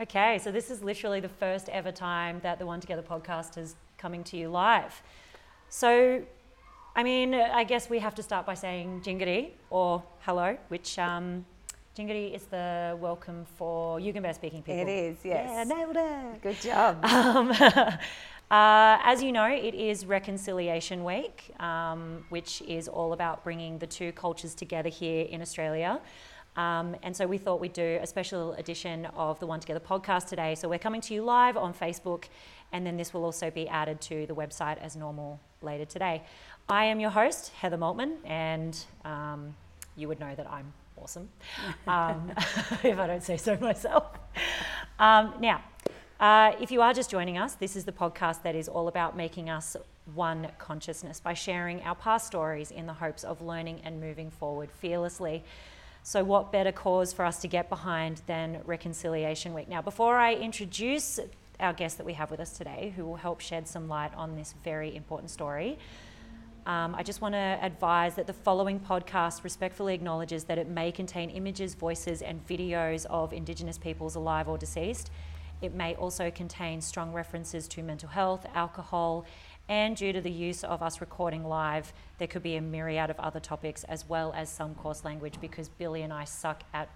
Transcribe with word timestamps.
Okay, 0.00 0.38
so 0.38 0.52
this 0.52 0.70
is 0.70 0.80
literally 0.84 1.18
the 1.18 1.28
first 1.28 1.68
ever 1.70 1.90
time 1.90 2.38
that 2.44 2.60
the 2.60 2.64
One 2.64 2.78
Together 2.78 3.02
podcast 3.02 3.58
is 3.58 3.74
coming 3.96 4.22
to 4.24 4.36
you 4.36 4.48
live. 4.48 5.02
So, 5.70 6.22
I 6.94 7.02
mean, 7.02 7.34
I 7.34 7.64
guess 7.64 7.90
we 7.90 7.98
have 7.98 8.14
to 8.14 8.22
start 8.22 8.46
by 8.46 8.54
saying 8.54 9.00
jingeri 9.04 9.50
or 9.70 10.04
hello, 10.20 10.56
which 10.68 11.00
um, 11.00 11.44
jingeri 11.96 12.32
is 12.32 12.44
the 12.44 12.96
welcome 13.00 13.44
for 13.56 13.98
Yugambeh 13.98 14.36
speaking 14.36 14.62
people. 14.62 14.82
It 14.82 14.88
is, 14.88 15.16
yes. 15.24 15.50
Yeah, 15.50 15.64
nailed 15.64 15.96
it. 15.96 16.42
Good 16.42 16.60
job. 16.60 17.04
Um, 17.04 17.50
uh, 18.52 18.98
as 19.02 19.20
you 19.20 19.32
know, 19.32 19.52
it 19.52 19.74
is 19.74 20.06
Reconciliation 20.06 21.02
Week, 21.02 21.50
um, 21.58 22.24
which 22.28 22.62
is 22.62 22.86
all 22.86 23.14
about 23.14 23.42
bringing 23.42 23.78
the 23.78 23.86
two 23.88 24.12
cultures 24.12 24.54
together 24.54 24.90
here 24.90 25.26
in 25.28 25.42
Australia. 25.42 26.00
Um, 26.58 26.96
and 27.04 27.16
so 27.16 27.24
we 27.24 27.38
thought 27.38 27.60
we'd 27.60 27.72
do 27.72 28.00
a 28.02 28.06
special 28.06 28.52
edition 28.54 29.06
of 29.14 29.38
the 29.38 29.46
One 29.46 29.60
Together 29.60 29.78
podcast 29.78 30.26
today. 30.26 30.56
So 30.56 30.68
we're 30.68 30.80
coming 30.80 31.00
to 31.02 31.14
you 31.14 31.22
live 31.22 31.56
on 31.56 31.72
Facebook, 31.72 32.24
and 32.72 32.84
then 32.84 32.96
this 32.96 33.14
will 33.14 33.24
also 33.24 33.48
be 33.48 33.68
added 33.68 34.00
to 34.02 34.26
the 34.26 34.34
website 34.34 34.76
as 34.78 34.96
normal 34.96 35.38
later 35.62 35.84
today. 35.84 36.24
I 36.68 36.86
am 36.86 36.98
your 36.98 37.10
host, 37.10 37.52
Heather 37.60 37.78
Maltman, 37.78 38.16
and 38.24 38.76
um, 39.04 39.54
you 39.94 40.08
would 40.08 40.18
know 40.18 40.34
that 40.34 40.50
I'm 40.50 40.72
awesome, 41.00 41.28
um, 41.86 42.32
if 42.82 42.98
I 42.98 43.06
don't 43.06 43.22
say 43.22 43.36
so 43.36 43.56
myself. 43.58 44.18
Um, 44.98 45.34
now, 45.40 45.62
uh, 46.18 46.54
if 46.60 46.72
you 46.72 46.82
are 46.82 46.92
just 46.92 47.08
joining 47.08 47.38
us, 47.38 47.54
this 47.54 47.76
is 47.76 47.84
the 47.84 47.92
podcast 47.92 48.42
that 48.42 48.56
is 48.56 48.66
all 48.66 48.88
about 48.88 49.16
making 49.16 49.48
us 49.48 49.76
one 50.12 50.48
consciousness 50.58 51.20
by 51.20 51.34
sharing 51.34 51.80
our 51.82 51.94
past 51.94 52.26
stories 52.26 52.72
in 52.72 52.86
the 52.86 52.94
hopes 52.94 53.22
of 53.22 53.42
learning 53.42 53.80
and 53.84 54.00
moving 54.00 54.28
forward 54.28 54.72
fearlessly. 54.72 55.44
So, 56.08 56.24
what 56.24 56.50
better 56.52 56.72
cause 56.72 57.12
for 57.12 57.22
us 57.26 57.38
to 57.42 57.48
get 57.48 57.68
behind 57.68 58.22
than 58.26 58.62
Reconciliation 58.64 59.52
Week? 59.52 59.68
Now, 59.68 59.82
before 59.82 60.16
I 60.16 60.36
introduce 60.36 61.20
our 61.60 61.74
guest 61.74 61.98
that 61.98 62.06
we 62.06 62.14
have 62.14 62.30
with 62.30 62.40
us 62.40 62.56
today, 62.56 62.94
who 62.96 63.04
will 63.04 63.16
help 63.16 63.42
shed 63.42 63.68
some 63.68 63.88
light 63.88 64.14
on 64.14 64.34
this 64.34 64.54
very 64.64 64.96
important 64.96 65.30
story, 65.30 65.78
um, 66.64 66.94
I 66.94 67.02
just 67.02 67.20
want 67.20 67.34
to 67.34 67.58
advise 67.60 68.14
that 68.14 68.26
the 68.26 68.32
following 68.32 68.80
podcast 68.80 69.44
respectfully 69.44 69.92
acknowledges 69.92 70.44
that 70.44 70.56
it 70.56 70.66
may 70.66 70.90
contain 70.92 71.28
images, 71.28 71.74
voices, 71.74 72.22
and 72.22 72.40
videos 72.48 73.04
of 73.10 73.34
Indigenous 73.34 73.76
peoples 73.76 74.14
alive 74.14 74.48
or 74.48 74.56
deceased. 74.56 75.10
It 75.60 75.74
may 75.74 75.94
also 75.94 76.30
contain 76.30 76.80
strong 76.80 77.12
references 77.12 77.68
to 77.68 77.82
mental 77.82 78.08
health, 78.08 78.46
alcohol, 78.54 79.26
and 79.68 79.96
due 79.96 80.12
to 80.12 80.20
the 80.20 80.30
use 80.30 80.64
of 80.64 80.82
us 80.82 81.00
recording 81.00 81.44
live, 81.44 81.92
there 82.18 82.28
could 82.28 82.42
be 82.42 82.56
a 82.56 82.60
myriad 82.60 83.10
of 83.10 83.20
other 83.20 83.40
topics 83.40 83.84
as 83.84 84.08
well 84.08 84.32
as 84.34 84.48
some 84.48 84.74
coarse 84.74 85.04
language 85.04 85.34
because 85.40 85.68
Billy 85.68 86.02
and 86.02 86.12
I 86.12 86.24
suck 86.24 86.62
at 86.72 86.88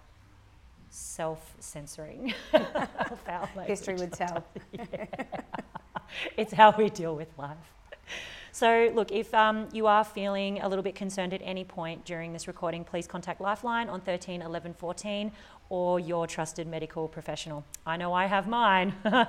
self 0.91 1.55
censoring. 1.59 2.35
History 3.67 3.95
would 3.95 4.13
tell. 4.13 4.45
yeah. 4.73 5.07
It's 6.37 6.53
how 6.53 6.75
we 6.77 6.91
deal 6.91 7.17
with 7.17 7.29
life. 7.39 7.57
So, 8.55 8.93
look, 8.95 9.11
if 9.11 9.33
um, 9.33 9.69
you 9.73 9.87
are 9.87 10.05
feeling 10.05 10.61
a 10.61 10.69
little 10.69 10.83
bit 10.83 10.95
concerned 10.95 11.33
at 11.33 11.41
any 11.43 11.65
point 11.65 12.05
during 12.05 12.35
this 12.35 12.47
recording, 12.47 12.85
please 12.85 13.07
contact 13.07 13.41
Lifeline 13.41 13.89
on 13.89 14.03
13 14.03 14.43
11 14.43 14.75
14 14.75 15.33
or 15.71 15.99
your 15.99 16.27
trusted 16.27 16.67
medical 16.67 17.09
professional. 17.09 17.65
I 17.87 17.97
know 17.97 18.13
I 18.13 18.27
have 18.27 18.47
mine. 18.47 18.95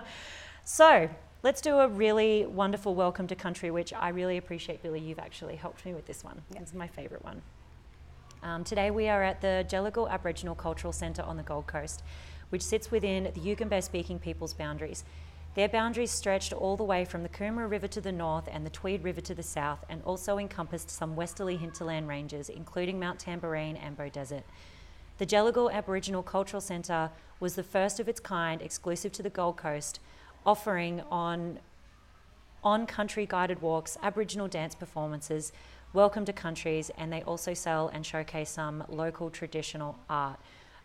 so, 0.66 1.10
let's 1.44 1.60
do 1.60 1.80
a 1.80 1.88
really 1.90 2.46
wonderful 2.46 2.96
welcome 2.96 3.28
to 3.28 3.36
country, 3.36 3.70
which 3.70 3.94
I 3.94 4.10
really 4.10 4.38
appreciate, 4.38 4.82
Billy. 4.82 5.02
You've 5.02 5.20
actually 5.20 5.58
helped 5.58 5.86
me 5.86 5.94
with 5.94 6.06
this 6.06 6.24
one. 6.24 6.42
Yep. 6.54 6.62
It's 6.62 6.74
my 6.74 6.88
favourite 6.88 7.24
one. 7.24 7.42
Um, 8.42 8.64
today, 8.64 8.92
we 8.92 9.10
are 9.10 9.22
at 9.22 9.42
the 9.42 9.66
Jellurgal 9.70 10.10
Aboriginal 10.10 10.56
Cultural 10.56 10.94
Centre 10.94 11.22
on 11.22 11.36
the 11.36 11.44
Gold 11.44 11.68
Coast, 11.68 12.02
which 12.50 12.62
sits 12.62 12.92
within 12.92 13.26
the 13.26 13.42
Yugambeh 13.42 13.84
speaking 13.84 14.20
people's 14.20 14.54
boundaries. 14.54 15.04
Their 15.56 15.68
boundaries 15.68 16.12
stretched 16.12 16.54
all 16.54 16.78
the 16.78 16.84
way 16.84 17.04
from 17.04 17.24
the 17.24 17.30
Coomera 17.30 17.70
River 17.70 17.88
to 17.90 18.02
the 18.02 18.12
north 18.12 18.48
and 18.50 18.66
the 18.66 18.70
Tweed 18.70 19.04
River 19.04 19.22
to 19.22 19.36
the 19.36 19.44
south, 19.44 19.84
and 19.90 20.02
also 20.04 20.38
encompassed 20.38 20.90
some 20.90 21.16
westerly 21.16 21.58
hinterland 21.58 22.08
ranges, 22.08 22.48
including 22.48 23.00
Mount 23.00 23.20
Tamborine 23.20 23.78
and 23.84 23.98
Beaudesert. 23.98 24.44
The 25.18 25.26
Jellurgal 25.26 25.72
Aboriginal 25.72 26.24
Cultural 26.24 26.62
Centre 26.62 27.12
was 27.40 27.56
the 27.56 27.64
first 27.64 28.00
of 28.00 28.08
its 28.08 28.20
kind 28.20 28.62
exclusive 28.62 29.12
to 29.12 29.24
the 29.24 29.30
Gold 29.30 29.58
Coast, 29.58 30.00
offering 30.46 31.02
on 31.12 31.60
on 32.64 32.86
country 32.86 33.26
guided 33.26 33.62
walks, 33.62 33.98
Aboriginal 34.02 34.48
dance 34.48 34.74
performances, 34.74 35.52
welcome 35.92 36.24
to 36.24 36.32
countries, 36.32 36.90
and 36.98 37.12
they 37.12 37.22
also 37.24 37.54
sell 37.54 37.90
and 37.90 38.06
showcase 38.06 38.50
some 38.50 38.84
local 38.88 39.30
traditional 39.30 39.98
art. 40.10 40.40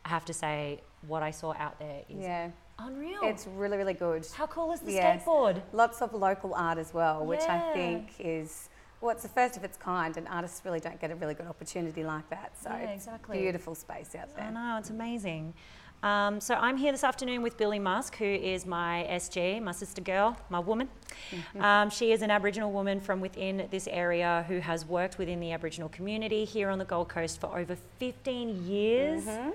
I 0.05 0.09
have 0.09 0.25
to 0.25 0.33
say, 0.33 0.81
what 1.07 1.23
I 1.23 1.31
saw 1.31 1.55
out 1.57 1.79
there 1.79 2.01
is 2.09 2.21
yeah. 2.21 2.51
unreal. 2.81 3.21
It's 3.23 3.47
really, 3.47 3.77
really 3.77 3.95
good. 3.95 4.27
How 4.35 4.49
cool 4.49 4.73
is 4.73 4.81
the 4.81 4.93
yes. 4.93 5.23
skateboard? 5.23 5.63
Lots 5.73 6.03
of 6.03 6.15
local 6.15 6.53
art 6.55 6.79
as 6.79 6.93
well, 6.93 7.25
which 7.25 7.41
yeah. 7.41 7.71
I 7.71 7.73
think 7.73 8.11
is 8.19 8.69
well, 9.01 9.13
it's 9.13 9.23
the 9.23 9.29
first 9.29 9.57
of 9.57 9.63
its 9.63 9.77
kind, 9.77 10.17
and 10.17 10.27
artists 10.27 10.63
really 10.65 10.81
don't 10.81 11.01
get 11.01 11.11
a 11.13 11.15
really 11.15 11.35
good 11.35 11.47
opportunity 11.47 12.03
like 12.03 12.29
that. 12.31 12.53
So, 12.61 12.71
yeah, 12.71 12.91
exactly. 12.91 13.39
beautiful 13.39 13.77
space 13.77 14.15
out 14.17 14.35
there. 14.35 14.47
I 14.47 14.51
know, 14.51 14.77
it's 14.79 14.91
amazing. 14.91 15.55
Um, 16.03 16.41
so 16.41 16.55
I'm 16.55 16.77
here 16.77 16.93
this 16.93 17.03
afternoon 17.03 17.43
with 17.43 17.57
Billy 17.57 17.81
Musk, 17.81 18.17
who 18.17 18.25
is 18.25 18.65
my 18.65 19.07
SG, 19.11 19.61
my 19.61 19.73
sister 19.73 20.01
girl, 20.01 20.37
my 20.49 20.61
woman. 20.61 20.89
Mm-hmm. 21.31 21.63
Um, 21.63 21.91
she 21.91 22.13
is 22.13 22.23
an 22.23 22.31
Aboriginal 22.31 22.71
woman 22.71 23.01
from 23.01 23.21
within 23.21 23.67
this 23.71 23.89
area 23.89 24.45
who 24.47 24.61
has 24.61 24.87
worked 24.87 25.19
within 25.19 25.41
the 25.41 25.53
Aboriginal 25.53 25.89
community 25.89 26.45
here 26.45 26.71
on 26.71 26.79
the 26.79 26.85
Gold 26.85 27.09
Coast 27.09 27.41
for 27.41 27.59
over 27.59 27.77
15 27.99 28.65
years. 28.65 29.25
Mm-hmm. 29.25 29.51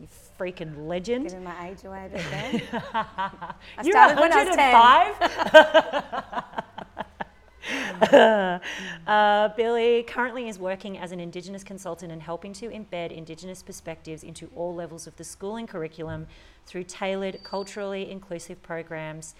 You 0.00 0.08
freaking 0.38 0.88
legend. 0.88 1.24
Giving 1.28 1.44
my 1.44 1.68
age 1.68 1.84
away 1.84 2.06
a 2.06 2.08
bit 2.08 2.24
there. 2.30 2.62
I 2.92 3.54
You're 3.84 3.92
started 3.92 4.18
105? 4.18 5.20
when 5.20 5.30
I 5.30 5.94
was 5.94 6.04
10. 6.94 7.04
uh, 9.06 9.48
Billy 9.56 10.02
currently 10.02 10.48
is 10.48 10.58
working 10.58 10.98
as 10.98 11.12
an 11.12 11.20
Indigenous 11.20 11.64
consultant 11.64 12.12
and 12.12 12.22
helping 12.22 12.52
to 12.54 12.68
embed 12.68 13.10
Indigenous 13.10 13.62
perspectives 13.62 14.22
into 14.22 14.50
all 14.54 14.74
levels 14.74 15.06
of 15.06 15.16
the 15.16 15.24
schooling 15.24 15.66
curriculum 15.66 16.26
through 16.66 16.84
tailored, 16.84 17.42
culturally 17.42 18.10
inclusive 18.10 18.62
programs. 18.62 19.34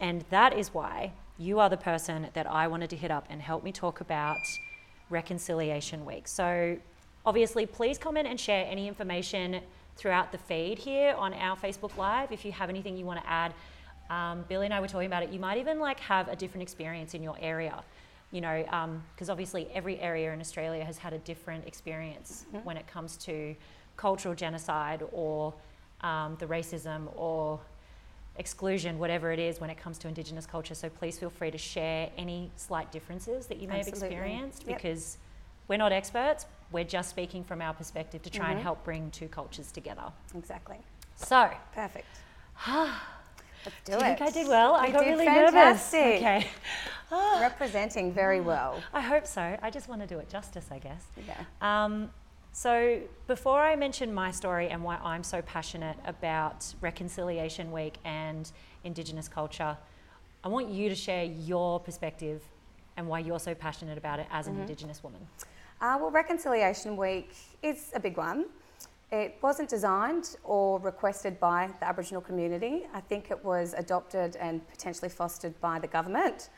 And 0.00 0.24
that 0.30 0.56
is 0.56 0.74
why 0.74 1.12
you 1.38 1.58
are 1.58 1.68
the 1.68 1.76
person 1.76 2.28
that 2.34 2.50
I 2.50 2.66
wanted 2.66 2.90
to 2.90 2.96
hit 2.96 3.10
up 3.10 3.26
and 3.30 3.40
help 3.40 3.62
me 3.62 3.72
talk 3.72 4.00
about 4.00 4.38
Reconciliation 5.10 6.04
Week. 6.04 6.26
So, 6.26 6.78
obviously, 7.24 7.66
please 7.66 7.98
comment 7.98 8.26
and 8.26 8.38
share 8.40 8.66
any 8.68 8.88
information 8.88 9.60
throughout 9.96 10.32
the 10.32 10.38
feed 10.38 10.78
here 10.78 11.14
on 11.16 11.32
our 11.34 11.56
Facebook 11.56 11.96
Live 11.96 12.32
if 12.32 12.44
you 12.44 12.52
have 12.52 12.68
anything 12.68 12.96
you 12.96 13.04
want 13.04 13.20
to 13.20 13.28
add 13.28 13.54
um, 14.10 14.44
Billy 14.48 14.66
and 14.66 14.74
I 14.74 14.80
were 14.80 14.88
talking 14.88 15.06
about 15.06 15.22
it. 15.22 15.30
You 15.30 15.40
might 15.40 15.58
even 15.58 15.78
like 15.80 16.00
have 16.00 16.28
a 16.28 16.36
different 16.36 16.62
experience 16.62 17.14
in 17.14 17.22
your 17.22 17.36
area, 17.40 17.82
you 18.30 18.40
know, 18.40 18.62
because 19.14 19.28
um, 19.28 19.32
obviously 19.32 19.68
every 19.72 19.98
area 20.00 20.32
in 20.32 20.40
Australia 20.40 20.84
has 20.84 20.98
had 20.98 21.12
a 21.12 21.18
different 21.18 21.66
experience 21.66 22.46
mm-hmm. 22.48 22.64
when 22.64 22.76
it 22.76 22.86
comes 22.86 23.16
to 23.18 23.54
cultural 23.96 24.34
genocide 24.34 25.02
or 25.12 25.54
um, 26.02 26.36
the 26.38 26.46
racism 26.46 27.08
or 27.16 27.60
exclusion, 28.38 28.98
whatever 28.98 29.32
it 29.32 29.38
is, 29.38 29.60
when 29.60 29.70
it 29.70 29.78
comes 29.78 29.98
to 29.98 30.08
Indigenous 30.08 30.46
culture. 30.46 30.74
So 30.74 30.88
please 30.88 31.18
feel 31.18 31.30
free 31.30 31.50
to 31.50 31.58
share 31.58 32.10
any 32.16 32.50
slight 32.56 32.92
differences 32.92 33.46
that 33.46 33.58
you 33.58 33.68
may 33.68 33.80
Absolutely. 33.80 34.08
have 34.08 34.12
experienced 34.12 34.64
yep. 34.66 34.76
because 34.76 35.18
we're 35.68 35.78
not 35.78 35.92
experts. 35.92 36.46
We're 36.72 36.84
just 36.84 37.10
speaking 37.10 37.44
from 37.44 37.62
our 37.62 37.72
perspective 37.72 38.22
to 38.22 38.30
try 38.30 38.46
mm-hmm. 38.46 38.52
and 38.54 38.60
help 38.60 38.84
bring 38.84 39.10
two 39.10 39.28
cultures 39.28 39.72
together. 39.72 40.12
Exactly. 40.36 40.78
So, 41.16 41.50
perfect. 41.74 42.06
Let's 43.66 43.76
do, 43.84 43.92
do 43.92 43.98
you 43.98 44.00
think 44.00 44.20
I 44.22 44.30
did 44.30 44.48
well? 44.48 44.72
You 44.72 44.76
I 44.78 44.90
got 44.90 45.04
did 45.04 45.10
really 45.10 45.26
fantastic. 45.26 46.22
nervous. 46.22 46.48
Okay. 47.12 47.40
Representing 47.40 48.12
very 48.12 48.40
well. 48.40 48.80
I 48.94 49.00
hope 49.00 49.26
so. 49.26 49.58
I 49.60 49.70
just 49.70 49.88
want 49.88 50.00
to 50.02 50.06
do 50.06 50.18
it 50.18 50.28
justice, 50.28 50.66
I 50.70 50.78
guess. 50.78 51.04
Yeah. 51.26 51.44
Um, 51.60 52.10
so, 52.52 53.00
before 53.26 53.60
I 53.60 53.76
mention 53.76 54.14
my 54.14 54.30
story 54.30 54.68
and 54.68 54.82
why 54.82 54.96
I'm 54.96 55.22
so 55.22 55.42
passionate 55.42 55.98
about 56.06 56.64
Reconciliation 56.80 57.70
Week 57.70 57.98
and 58.04 58.50
Indigenous 58.84 59.28
culture, 59.28 59.76
I 60.42 60.48
want 60.48 60.70
you 60.70 60.88
to 60.88 60.94
share 60.94 61.24
your 61.24 61.80
perspective 61.80 62.40
and 62.96 63.08
why 63.08 63.18
you're 63.18 63.40
so 63.40 63.54
passionate 63.54 63.98
about 63.98 64.20
it 64.20 64.26
as 64.30 64.46
an 64.46 64.54
mm-hmm. 64.54 64.62
Indigenous 64.62 65.02
woman. 65.02 65.20
Uh, 65.80 65.98
well, 66.00 66.10
Reconciliation 66.10 66.96
Week 66.96 67.34
is 67.62 67.90
a 67.94 68.00
big 68.00 68.16
one. 68.16 68.46
It 69.12 69.36
wasn't 69.40 69.68
designed 69.68 70.36
or 70.42 70.80
requested 70.80 71.38
by 71.38 71.70
the 71.78 71.86
Aboriginal 71.86 72.20
community. 72.20 72.86
I 72.92 73.00
think 73.00 73.30
it 73.30 73.44
was 73.44 73.74
adopted 73.78 74.34
and 74.36 74.66
potentially 74.68 75.08
fostered 75.08 75.58
by 75.60 75.78
the 75.78 75.86
government. 75.86 76.50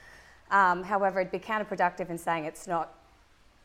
Um, 0.50 0.83
however, 0.83 1.21
it'd 1.21 1.31
be 1.31 1.39
counterproductive 1.39 2.09
in 2.09 2.17
saying 2.17 2.45
it's 2.45 2.67
not 2.67 2.95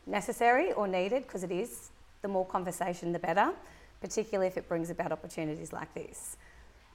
necessary 0.06 0.72
or 0.72 0.86
needed 0.86 1.22
because 1.22 1.42
it 1.42 1.50
is. 1.50 1.90
The 2.20 2.28
more 2.28 2.46
conversation, 2.46 3.12
the 3.12 3.18
better, 3.18 3.52
particularly 4.00 4.48
if 4.48 4.56
it 4.58 4.68
brings 4.68 4.90
about 4.90 5.12
opportunities 5.12 5.72
like 5.72 5.92
this. 5.94 6.36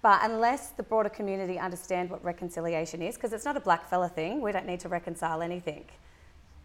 But 0.02 0.22
unless 0.24 0.70
the 0.70 0.84
broader 0.84 1.10
community 1.10 1.60
understand 1.60 2.10
what 2.10 2.24
reconciliation 2.24 3.02
is, 3.02 3.16
because 3.16 3.34
it's 3.34 3.46
not 3.46 3.58
a 3.58 3.60
black 3.60 3.88
fella 3.90 4.10
thing, 4.10 4.42
we 4.42 4.52
don't 4.52 4.66
need 4.66 4.80
to 4.82 4.90
reconcile 4.90 5.42
anything. 5.42 5.86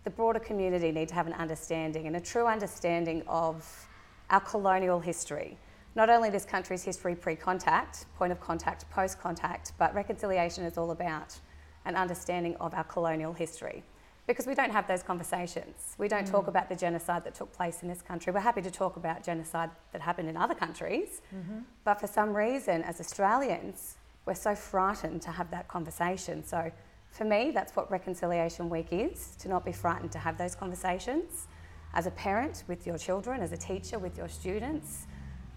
The 0.04 0.10
broader 0.10 0.38
community 0.38 0.92
need 0.92 1.08
to 1.08 1.14
have 1.14 1.26
an 1.26 1.32
understanding 1.32 2.06
and 2.06 2.16
a 2.16 2.20
true 2.20 2.46
understanding 2.46 3.22
of 3.26 3.88
our 4.30 4.40
colonial 4.40 5.00
history. 5.00 5.56
not 5.96 6.10
only 6.10 6.28
this 6.28 6.44
country's 6.44 6.82
history 6.82 7.14
pre 7.14 7.36
contact, 7.36 8.06
point 8.16 8.32
of 8.32 8.40
contact, 8.40 8.88
post 8.90 9.20
contact, 9.20 9.72
but 9.78 9.94
reconciliation 9.94 10.64
is 10.64 10.76
all 10.76 10.90
about 10.90 11.38
an 11.84 11.94
understanding 11.94 12.56
of 12.56 12.74
our 12.74 12.84
colonial 12.84 13.32
history. 13.32 13.82
Because 14.26 14.46
we 14.46 14.54
don't 14.54 14.72
have 14.72 14.88
those 14.88 15.02
conversations. 15.02 15.94
We 15.98 16.08
don't 16.08 16.26
mm. 16.26 16.30
talk 16.30 16.46
about 16.46 16.70
the 16.70 16.74
genocide 16.74 17.24
that 17.24 17.34
took 17.34 17.52
place 17.52 17.82
in 17.82 17.88
this 17.88 18.00
country. 18.00 18.32
We're 18.32 18.40
happy 18.40 18.62
to 18.62 18.70
talk 18.70 18.96
about 18.96 19.22
genocide 19.22 19.70
that 19.92 20.00
happened 20.00 20.30
in 20.30 20.36
other 20.36 20.54
countries, 20.54 21.20
mm-hmm. 21.34 21.58
but 21.84 22.00
for 22.00 22.06
some 22.06 22.34
reason, 22.34 22.82
as 22.82 23.00
Australians, 23.00 23.96
we're 24.24 24.34
so 24.34 24.54
frightened 24.54 25.20
to 25.22 25.30
have 25.30 25.50
that 25.50 25.68
conversation. 25.68 26.42
So, 26.42 26.72
for 27.10 27.24
me, 27.24 27.52
that's 27.52 27.76
what 27.76 27.90
Reconciliation 27.90 28.68
Week 28.68 28.88
is 28.90 29.36
to 29.40 29.48
not 29.48 29.64
be 29.64 29.72
frightened 29.72 30.10
to 30.12 30.18
have 30.18 30.36
those 30.38 30.54
conversations. 30.56 31.46
As 31.94 32.06
a 32.06 32.10
parent 32.10 32.64
with 32.66 32.86
your 32.86 32.98
children, 32.98 33.40
as 33.40 33.52
a 33.52 33.56
teacher 33.56 34.00
with 34.00 34.18
your 34.18 34.28
students, 34.28 35.06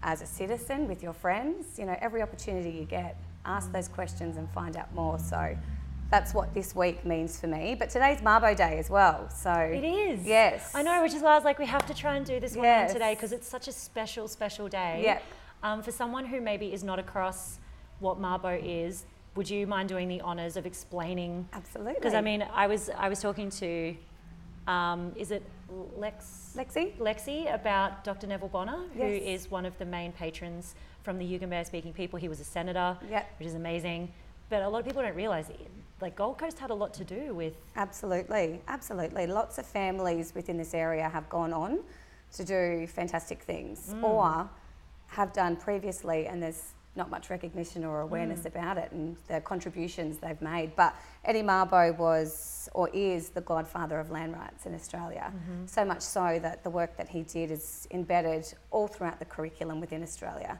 as 0.04 0.22
a 0.22 0.26
citizen 0.26 0.86
with 0.86 1.02
your 1.02 1.12
friends, 1.12 1.78
you 1.78 1.84
know, 1.84 1.96
every 2.00 2.22
opportunity 2.22 2.70
you 2.70 2.84
get, 2.84 3.16
ask 3.44 3.72
those 3.72 3.88
questions 3.88 4.36
and 4.36 4.48
find 4.50 4.76
out 4.76 4.94
more. 4.94 5.18
So 5.18 5.56
that's 6.12 6.32
what 6.32 6.54
this 6.54 6.76
week 6.76 7.04
means 7.04 7.40
for 7.40 7.48
me. 7.48 7.74
But 7.74 7.90
today's 7.90 8.20
Mabo 8.20 8.56
Day 8.56 8.78
as 8.78 8.88
well. 8.88 9.28
So 9.30 9.52
it 9.52 9.82
is. 9.84 10.24
Yes. 10.24 10.70
I 10.76 10.82
know, 10.82 11.02
which 11.02 11.14
is 11.14 11.22
why 11.22 11.32
I 11.32 11.34
was 11.34 11.44
like, 11.44 11.58
we 11.58 11.66
have 11.66 11.84
to 11.86 11.94
try 11.94 12.16
and 12.16 12.24
do 12.24 12.38
this 12.38 12.54
one 12.54 12.64
yes. 12.64 12.92
today 12.92 13.14
because 13.14 13.32
it's 13.32 13.48
such 13.48 13.66
a 13.66 13.72
special, 13.72 14.28
special 14.28 14.68
day. 14.68 15.02
Yeah. 15.04 15.18
Um, 15.64 15.82
for 15.82 15.90
someone 15.90 16.24
who 16.24 16.40
maybe 16.40 16.72
is 16.72 16.84
not 16.84 17.00
across 17.00 17.58
what 17.98 18.20
Mabo 18.20 18.60
is, 18.64 19.06
would 19.34 19.50
you 19.50 19.66
mind 19.66 19.88
doing 19.88 20.06
the 20.06 20.20
honours 20.22 20.56
of 20.56 20.66
explaining? 20.66 21.48
Absolutely. 21.52 21.94
Because 21.94 22.14
I 22.14 22.20
mean, 22.20 22.46
I 22.52 22.68
was 22.68 22.90
I 22.90 23.08
was 23.08 23.20
talking 23.20 23.50
to, 23.50 23.96
um, 24.68 25.12
is 25.16 25.32
it 25.32 25.42
Lex? 25.96 26.54
Lexi. 26.56 26.96
Lexi 26.98 27.52
about 27.52 28.04
Dr. 28.04 28.26
Neville 28.26 28.48
Bonner, 28.48 28.84
yes. 28.94 28.96
who 28.96 29.04
is 29.06 29.50
one 29.50 29.66
of 29.66 29.76
the 29.78 29.84
main 29.84 30.12
patrons 30.12 30.74
from 31.02 31.18
the 31.18 31.24
Yugambeh 31.24 31.66
speaking 31.66 31.92
people. 31.92 32.18
He 32.18 32.28
was 32.28 32.40
a 32.40 32.44
senator, 32.44 32.96
yep. 33.10 33.30
which 33.38 33.48
is 33.48 33.54
amazing. 33.54 34.12
But 34.48 34.62
a 34.62 34.68
lot 34.68 34.80
of 34.80 34.86
people 34.86 35.02
don't 35.02 35.14
realise 35.16 35.48
it. 35.50 35.70
Like 36.00 36.16
Gold 36.16 36.38
Coast 36.38 36.58
had 36.58 36.70
a 36.70 36.74
lot 36.74 36.94
to 36.94 37.04
do 37.04 37.34
with. 37.34 37.54
Absolutely, 37.76 38.60
absolutely. 38.68 39.26
Lots 39.26 39.58
of 39.58 39.66
families 39.66 40.32
within 40.34 40.56
this 40.56 40.74
area 40.74 41.08
have 41.08 41.28
gone 41.28 41.52
on 41.52 41.80
to 42.34 42.44
do 42.44 42.86
fantastic 42.86 43.42
things 43.42 43.92
mm. 43.94 44.02
or 44.02 44.48
have 45.08 45.32
done 45.32 45.56
previously, 45.56 46.26
and 46.26 46.42
there's 46.42 46.74
not 46.98 47.08
much 47.08 47.30
recognition 47.30 47.84
or 47.84 48.00
awareness 48.02 48.40
mm. 48.40 48.46
about 48.46 48.76
it 48.76 48.92
and 48.92 49.16
the 49.28 49.40
contributions 49.40 50.18
they've 50.18 50.42
made. 50.42 50.76
But 50.76 50.94
Eddie 51.24 51.42
Mabo 51.42 51.96
was 51.96 52.68
or 52.74 52.90
is 52.92 53.30
the 53.30 53.40
godfather 53.40 53.98
of 53.98 54.10
land 54.10 54.34
rights 54.34 54.66
in 54.66 54.74
Australia. 54.74 55.32
Mm-hmm. 55.34 55.66
So 55.66 55.84
much 55.86 56.02
so 56.02 56.38
that 56.42 56.62
the 56.64 56.70
work 56.70 56.98
that 56.98 57.08
he 57.08 57.22
did 57.22 57.50
is 57.50 57.88
embedded 57.92 58.52
all 58.70 58.88
throughout 58.88 59.18
the 59.18 59.24
curriculum 59.24 59.80
within 59.80 60.02
Australia. 60.02 60.58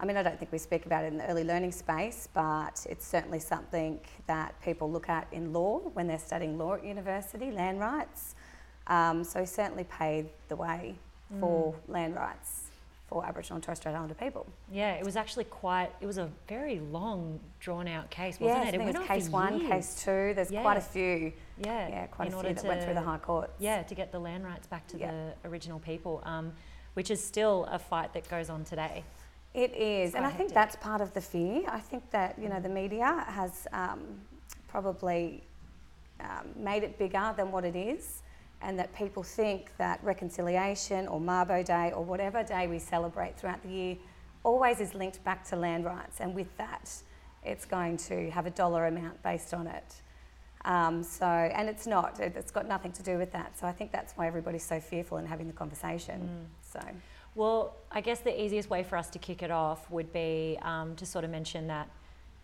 I 0.00 0.06
mean, 0.06 0.16
I 0.16 0.22
don't 0.22 0.38
think 0.38 0.52
we 0.52 0.58
speak 0.58 0.86
about 0.86 1.04
it 1.04 1.08
in 1.08 1.18
the 1.18 1.26
early 1.26 1.42
learning 1.42 1.72
space, 1.72 2.28
but 2.32 2.86
it's 2.88 3.04
certainly 3.04 3.40
something 3.40 3.98
that 4.28 4.54
people 4.62 4.88
look 4.88 5.08
at 5.08 5.26
in 5.32 5.52
law 5.52 5.80
when 5.94 6.06
they're 6.06 6.20
studying 6.20 6.56
law 6.56 6.74
at 6.74 6.84
university, 6.84 7.50
land 7.50 7.80
rights. 7.80 8.36
Um, 8.86 9.24
so 9.24 9.40
he 9.40 9.46
certainly 9.46 9.84
paved 9.84 10.30
the 10.48 10.54
way 10.54 10.94
for 11.40 11.74
mm. 11.74 11.92
land 11.92 12.14
rights 12.14 12.67
for 13.08 13.24
Aboriginal 13.24 13.56
and 13.56 13.64
Torres 13.64 13.78
Strait 13.78 13.94
Islander 13.94 14.14
people. 14.14 14.46
Yeah, 14.70 14.92
it 14.92 15.04
was 15.04 15.16
actually 15.16 15.44
quite, 15.44 15.90
it 16.00 16.06
was 16.06 16.18
a 16.18 16.28
very 16.46 16.78
long, 16.78 17.40
drawn 17.58 17.88
out 17.88 18.10
case, 18.10 18.38
wasn't 18.38 18.64
yes, 18.66 18.74
it? 18.74 18.80
It 18.80 18.84
was 18.84 19.06
case 19.06 19.28
one, 19.30 19.58
years. 19.58 19.70
case 19.70 20.04
two, 20.04 20.32
there's 20.34 20.50
yeah. 20.50 20.60
quite 20.60 20.76
a 20.76 20.82
few. 20.82 21.32
Yeah, 21.64 21.88
yeah 21.88 22.06
quite 22.06 22.28
a 22.28 22.30
few 22.30 22.54
that 22.54 22.64
went 22.64 22.84
through 22.84 22.94
the 22.94 23.00
High 23.00 23.18
Court. 23.18 23.50
Yeah, 23.58 23.82
to 23.82 23.94
get 23.94 24.12
the 24.12 24.18
land 24.18 24.44
rights 24.44 24.66
back 24.66 24.86
to 24.88 24.98
yeah. 24.98 25.10
the 25.10 25.48
original 25.48 25.78
people, 25.78 26.22
um, 26.26 26.52
which 26.94 27.10
is 27.10 27.24
still 27.24 27.66
a 27.70 27.78
fight 27.78 28.12
that 28.12 28.28
goes 28.28 28.50
on 28.50 28.64
today. 28.64 29.02
It 29.54 29.74
is, 29.74 30.14
and 30.14 30.26
I 30.26 30.30
think 30.30 30.52
that's 30.52 30.76
part 30.76 31.00
of 31.00 31.14
the 31.14 31.22
fear. 31.22 31.62
I 31.66 31.80
think 31.80 32.10
that, 32.10 32.38
you 32.38 32.50
know, 32.50 32.60
the 32.60 32.68
media 32.68 33.24
has 33.26 33.66
um, 33.72 34.00
probably 34.68 35.42
um, 36.20 36.48
made 36.54 36.82
it 36.82 36.98
bigger 36.98 37.32
than 37.36 37.50
what 37.50 37.64
it 37.64 37.74
is 37.74 38.22
and 38.62 38.78
that 38.78 38.94
people 38.94 39.22
think 39.22 39.70
that 39.78 40.00
reconciliation 40.02 41.06
or 41.06 41.20
Mabo 41.20 41.64
Day 41.64 41.92
or 41.94 42.04
whatever 42.04 42.42
day 42.42 42.66
we 42.66 42.78
celebrate 42.78 43.38
throughout 43.38 43.62
the 43.62 43.68
year 43.68 43.96
always 44.42 44.80
is 44.80 44.94
linked 44.94 45.22
back 45.24 45.44
to 45.48 45.56
land 45.56 45.84
rights, 45.84 46.20
and 46.20 46.34
with 46.34 46.54
that, 46.56 46.90
it's 47.44 47.64
going 47.64 47.96
to 47.96 48.30
have 48.30 48.46
a 48.46 48.50
dollar 48.50 48.86
amount 48.86 49.22
based 49.22 49.54
on 49.54 49.66
it. 49.66 49.94
Um, 50.64 51.02
so, 51.02 51.26
and 51.26 51.68
it's 51.68 51.86
not, 51.86 52.18
it's 52.20 52.50
got 52.50 52.66
nothing 52.66 52.92
to 52.92 53.02
do 53.02 53.16
with 53.16 53.32
that. 53.32 53.58
So, 53.58 53.66
I 53.66 53.72
think 53.72 53.92
that's 53.92 54.12
why 54.14 54.26
everybody's 54.26 54.64
so 54.64 54.80
fearful 54.80 55.18
in 55.18 55.26
having 55.26 55.46
the 55.46 55.52
conversation. 55.52 56.20
Mm. 56.20 56.72
So, 56.72 56.80
well, 57.34 57.76
I 57.92 58.00
guess 58.00 58.20
the 58.20 58.42
easiest 58.42 58.68
way 58.68 58.82
for 58.82 58.96
us 58.96 59.08
to 59.10 59.18
kick 59.18 59.42
it 59.42 59.50
off 59.50 59.90
would 59.90 60.12
be 60.12 60.58
um, 60.62 60.96
to 60.96 61.06
sort 61.06 61.24
of 61.24 61.30
mention 61.30 61.68
that 61.68 61.88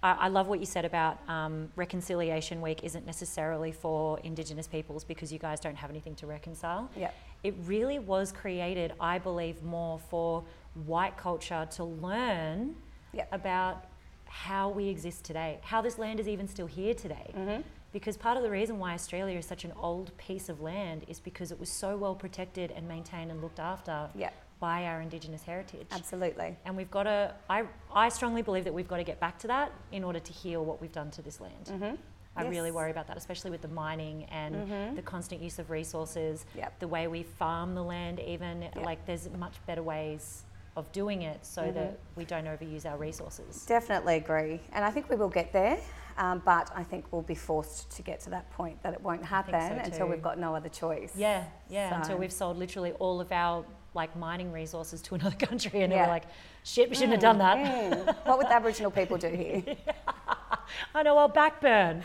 I, 0.05 0.13
I 0.13 0.29
love 0.29 0.47
what 0.47 0.61
you 0.61 0.67
said 0.67 0.85
about 0.85 1.19
um, 1.29 1.71
Reconciliation 1.75 2.61
Week 2.61 2.85
isn't 2.85 3.07
necessarily 3.07 3.73
for 3.73 4.21
Indigenous 4.21 4.69
peoples 4.69 5.03
because 5.03 5.33
you 5.33 5.39
guys 5.39 5.59
don't 5.59 5.77
have 5.77 5.91
anything 5.91 6.15
to 6.17 6.27
reconcile. 6.27 6.91
Yeah. 6.95 7.11
It 7.43 7.55
really 7.65 7.99
was 7.99 8.31
created, 8.31 8.93
I 9.01 9.19
believe, 9.19 9.63
more 9.63 9.99
for 9.99 10.45
white 10.87 11.17
culture 11.17 11.67
to 11.73 11.85
learn 11.85 12.77
yep. 13.13 13.29
about 13.33 13.87
how 14.27 14.69
we 14.69 14.89
exist 14.89 15.25
today, 15.25 15.59
how 15.63 15.81
this 15.81 15.99
land 15.99 16.21
is 16.21 16.29
even 16.29 16.47
still 16.47 16.67
here 16.67 16.95
today. 16.95 17.33
Mm-hmm. 17.37 17.63
Because 17.93 18.17
part 18.17 18.37
of 18.37 18.43
the 18.43 18.51
reason 18.51 18.79
why 18.79 18.93
Australia 18.93 19.39
is 19.39 19.47
such 19.47 19.65
an 19.65 19.73
old 19.79 20.17
piece 20.19 20.49
of 20.49 20.61
land 20.61 21.05
is 21.07 21.21
because 21.21 21.53
it 21.53 21.61
was 21.61 21.71
so 21.71 21.97
well 21.97 22.15
protected 22.15 22.73
and 22.73 22.89
maintained 22.89 23.31
and 23.31 23.41
looked 23.41 23.61
after 23.61 24.09
yep 24.17 24.35
by 24.65 24.87
our 24.87 25.03
Indigenous 25.03 25.43
heritage. 25.43 25.89
Absolutely. 25.93 26.57
And 26.65 26.75
we've 26.75 26.91
got 26.91 27.03
to, 27.03 27.35
I, 27.51 27.65
I 27.95 28.09
strongly 28.09 28.41
believe 28.41 28.65
that 28.65 28.73
we've 28.73 28.89
got 28.89 28.97
to 28.97 29.05
get 29.05 29.21
back 29.21 29.39
to 29.41 29.47
that 29.49 29.73
in 29.93 30.03
order 30.03 30.21
to 30.21 30.33
heal 30.33 30.65
what 30.65 30.81
we've 30.81 30.91
done 30.91 31.11
to 31.11 31.21
this 31.21 31.39
land. 31.39 31.67
Mm-hmm. 31.67 31.95
I 32.35 32.45
yes. 32.45 32.51
really 32.51 32.71
worry 32.71 32.91
about 32.91 33.07
that, 33.09 33.19
especially 33.19 33.51
with 33.51 33.61
the 33.61 33.69
mining 33.69 34.25
and 34.31 34.55
mm-hmm. 34.55 34.97
the 34.97 35.03
constant 35.03 35.43
use 35.43 35.59
of 35.59 35.69
resources, 35.69 36.47
yep. 36.57 36.79
the 36.79 36.89
way 36.89 37.09
we 37.09 37.25
farm 37.25 37.75
the 37.75 37.83
land, 37.83 38.21
even. 38.21 38.63
Yep. 38.63 38.77
Like, 38.77 39.05
there's 39.05 39.29
much 39.39 39.57
better 39.67 39.83
ways 39.83 40.45
of 40.79 40.91
doing 40.93 41.21
it 41.23 41.45
so 41.45 41.61
mm-hmm. 41.61 41.75
that 41.75 41.99
we 42.17 42.25
don't 42.25 42.47
overuse 42.47 42.87
our 42.87 42.97
resources. 42.97 43.67
Definitely 43.67 44.17
agree. 44.17 44.63
And 44.73 44.83
I 44.83 44.91
think 44.91 45.11
we 45.11 45.17
will 45.17 45.29
get 45.29 45.53
there. 45.53 45.79
Um, 46.17 46.43
but 46.45 46.71
I 46.75 46.85
think 46.85 47.13
we'll 47.13 47.23
be 47.23 47.35
forced 47.35 47.91
to 47.97 48.03
get 48.03 48.21
to 48.21 48.31
that 48.31 48.51
point 48.53 48.83
that 48.83 48.95
it 48.95 49.01
won't 49.01 49.25
happen 49.25 49.55
so 49.55 49.85
until 49.85 50.07
we've 50.09 50.23
got 50.23 50.39
no 50.39 50.55
other 50.55 50.69
choice. 50.69 51.13
Yeah, 51.17 51.45
yeah, 51.69 51.91
so. 51.91 51.97
until 51.97 52.19
we've 52.19 52.33
sold 52.33 52.57
literally 52.57 52.93
all 52.93 53.21
of 53.21 53.33
our 53.33 53.65
like 53.95 54.17
mining 54.17 54.53
resources 54.53 55.01
to 55.03 55.15
another 55.15 55.37
country 55.37 55.83
and 55.83 55.93
yeah. 55.93 56.03
we're 56.03 56.13
like, 56.13 56.25
shit, 56.65 56.89
we 56.89 56.95
shouldn't 56.95 57.21
mm, 57.21 57.23
have 57.23 57.39
done 57.39 57.39
that. 57.39 57.57
Mm. 57.57 58.17
What 58.27 58.39
would 58.39 58.47
the 58.49 58.55
Aboriginal 58.55 58.91
people 58.91 59.17
do 59.17 59.29
here? 59.29 59.63
I 60.95 61.03
know, 61.03 61.17
I'll 61.19 61.29
backburn. 61.29 62.03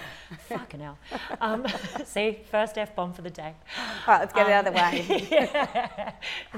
Fucking 0.48 0.80
hell. 0.80 0.98
Um, 1.40 1.66
see, 2.06 2.40
first 2.52 2.78
F 2.78 2.96
bomb 2.96 3.14
for 3.14 3.22
the 3.22 3.30
day. 3.30 3.56
All 4.06 4.14
right, 4.14 4.20
let's 4.20 4.34
get 4.34 4.46
um, 4.46 4.52
it 4.52 4.54
out 4.54 4.68
of 4.68 4.74
the 4.74 4.80
way. 4.80 5.28
yeah. 5.32 6.12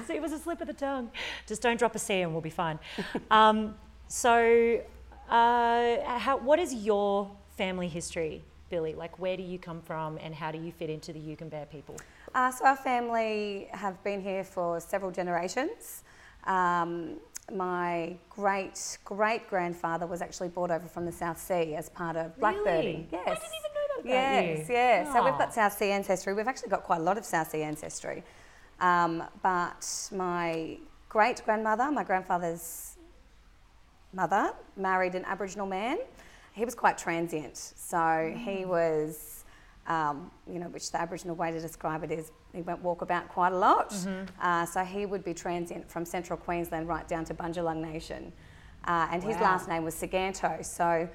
See, 0.05 0.15
it 0.15 0.21
was 0.21 0.31
a 0.31 0.39
slip 0.39 0.61
of 0.61 0.67
the 0.67 0.73
tongue. 0.73 1.11
Just 1.47 1.61
don't 1.61 1.77
drop 1.77 1.95
a 1.95 1.99
C 1.99 2.21
and 2.21 2.31
we'll 2.31 2.41
be 2.41 2.49
fine. 2.49 2.79
Um, 3.29 3.75
so, 4.07 4.81
uh, 5.29 6.17
how, 6.17 6.37
what 6.41 6.59
is 6.59 6.73
your 6.73 7.31
family 7.61 7.87
history, 7.87 8.43
Billy? 8.71 8.95
Like, 8.95 9.19
where 9.19 9.37
do 9.37 9.43
you 9.43 9.59
come 9.59 9.81
from 9.83 10.17
and 10.17 10.33
how 10.33 10.49
do 10.51 10.57
you 10.57 10.71
fit 10.71 10.89
into 10.89 11.13
the 11.13 11.19
Yugambeh 11.19 11.69
people? 11.69 11.95
Uh, 12.33 12.49
so 12.49 12.65
our 12.65 12.75
family 12.75 13.67
have 13.71 14.03
been 14.03 14.19
here 14.19 14.43
for 14.43 14.79
several 14.79 15.11
generations. 15.11 16.01
Um, 16.45 17.17
my 17.53 18.15
great 18.31 18.97
great 19.05 19.47
grandfather 19.47 20.07
was 20.07 20.23
actually 20.23 20.49
brought 20.49 20.71
over 20.71 20.87
from 20.87 21.05
the 21.05 21.11
South 21.11 21.39
Sea 21.39 21.75
as 21.75 21.87
part 21.89 22.15
of 22.15 22.35
blackbirding. 22.39 22.65
Really? 22.65 23.07
Yes. 23.11 23.27
I 23.27 23.35
didn't 23.41 23.57
even 23.59 23.71
know 23.77 23.87
that 23.95 24.05
Yes, 24.05 24.67
you. 24.69 24.73
yes. 24.73 25.13
So 25.13 25.23
we've 25.23 25.37
got 25.37 25.53
South 25.53 25.73
Sea 25.73 25.91
ancestry. 25.91 26.33
We've 26.33 26.47
actually 26.47 26.69
got 26.69 26.81
quite 26.81 27.01
a 27.01 27.03
lot 27.03 27.17
of 27.19 27.25
South 27.25 27.51
Sea 27.51 27.61
ancestry. 27.61 28.23
Um, 28.79 29.23
but 29.43 29.83
my 30.11 30.77
great 31.09 31.43
grandmother, 31.45 31.91
my 31.91 32.03
grandfather's 32.03 32.97
mother, 34.13 34.53
married 34.75 35.13
an 35.13 35.25
Aboriginal 35.25 35.67
man. 35.67 35.99
He 36.53 36.65
was 36.65 36.75
quite 36.75 36.97
transient, 36.97 37.57
so 37.57 37.97
mm. 37.97 38.37
he 38.37 38.65
was 38.65 39.41
um, 39.87 40.31
you 40.47 40.59
know, 40.59 40.67
which 40.67 40.91
the 40.91 41.01
Aboriginal 41.01 41.35
way 41.35 41.51
to 41.51 41.59
describe 41.59 42.03
it 42.03 42.11
is 42.11 42.31
he 42.53 42.61
went 42.61 42.83
walkabout 42.83 43.27
quite 43.29 43.51
a 43.51 43.57
lot. 43.57 43.89
Mm-hmm. 43.89 44.25
Uh, 44.41 44.65
so 44.65 44.83
he 44.83 45.05
would 45.05 45.23
be 45.23 45.33
transient 45.33 45.89
from 45.89 46.05
central 46.05 46.37
Queensland 46.37 46.87
right 46.87 47.07
down 47.07 47.25
to 47.25 47.33
Bundjalung 47.33 47.77
Nation. 47.77 48.31
Uh, 48.85 49.07
and 49.11 49.23
wow. 49.23 49.29
his 49.29 49.41
last 49.41 49.67
name 49.67 49.83
was 49.83 49.95
Saganto. 49.95 50.63
So 50.63 51.09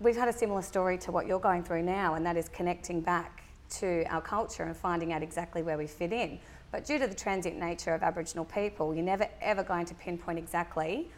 we've 0.00 0.16
had 0.16 0.28
a 0.28 0.32
similar 0.32 0.62
story 0.62 0.98
to 0.98 1.12
what 1.12 1.26
you're 1.26 1.38
going 1.38 1.62
through 1.62 1.82
now, 1.82 2.14
and 2.14 2.24
that 2.24 2.36
is 2.36 2.48
connecting 2.48 3.00
back 3.00 3.44
to 3.70 4.04
our 4.08 4.20
culture 4.20 4.64
and 4.64 4.76
finding 4.76 5.12
out 5.12 5.22
exactly 5.22 5.62
where 5.62 5.76
we 5.76 5.86
fit 5.86 6.12
in. 6.12 6.38
But 6.72 6.84
due 6.84 6.98
to 6.98 7.06
the 7.06 7.14
transient 7.14 7.58
nature 7.58 7.94
of 7.94 8.02
Aboriginal 8.02 8.44
people, 8.46 8.94
you're 8.94 9.04
never 9.04 9.28
ever 9.40 9.62
going 9.62 9.86
to 9.86 9.94
pinpoint 9.94 10.38
exactly. 10.38 11.10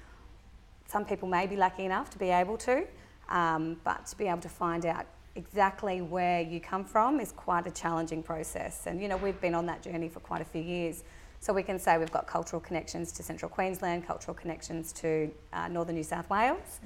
Some 0.86 1.04
people 1.04 1.28
may 1.28 1.46
be 1.46 1.56
lucky 1.56 1.84
enough 1.84 2.10
to 2.10 2.18
be 2.18 2.30
able 2.30 2.56
to, 2.58 2.84
um, 3.30 3.76
but 3.84 4.06
to 4.06 4.18
be 4.18 4.26
able 4.26 4.40
to 4.40 4.48
find 4.48 4.84
out 4.86 5.06
exactly 5.36 6.00
where 6.02 6.40
you 6.40 6.60
come 6.60 6.84
from 6.84 7.20
is 7.20 7.32
quite 7.32 7.66
a 7.66 7.70
challenging 7.70 8.22
process. 8.22 8.86
And, 8.86 9.00
you 9.00 9.08
know, 9.08 9.16
we've 9.16 9.40
been 9.40 9.54
on 9.54 9.66
that 9.66 9.82
journey 9.82 10.08
for 10.08 10.20
quite 10.20 10.40
a 10.42 10.44
few 10.44 10.62
years 10.62 11.04
So 11.42 11.54
we 11.54 11.62
can 11.62 11.78
say 11.78 11.96
we've 11.96 12.12
got 12.12 12.26
cultural 12.26 12.60
connections 12.60 13.12
to 13.12 13.22
Central 13.22 13.48
Queensland, 13.48 14.06
cultural 14.06 14.34
connections 14.34 14.92
to 14.92 15.30
uh, 15.54 15.68
Northern 15.68 15.94
New 15.94 16.02
South 16.02 16.28
Wales, 16.28 16.80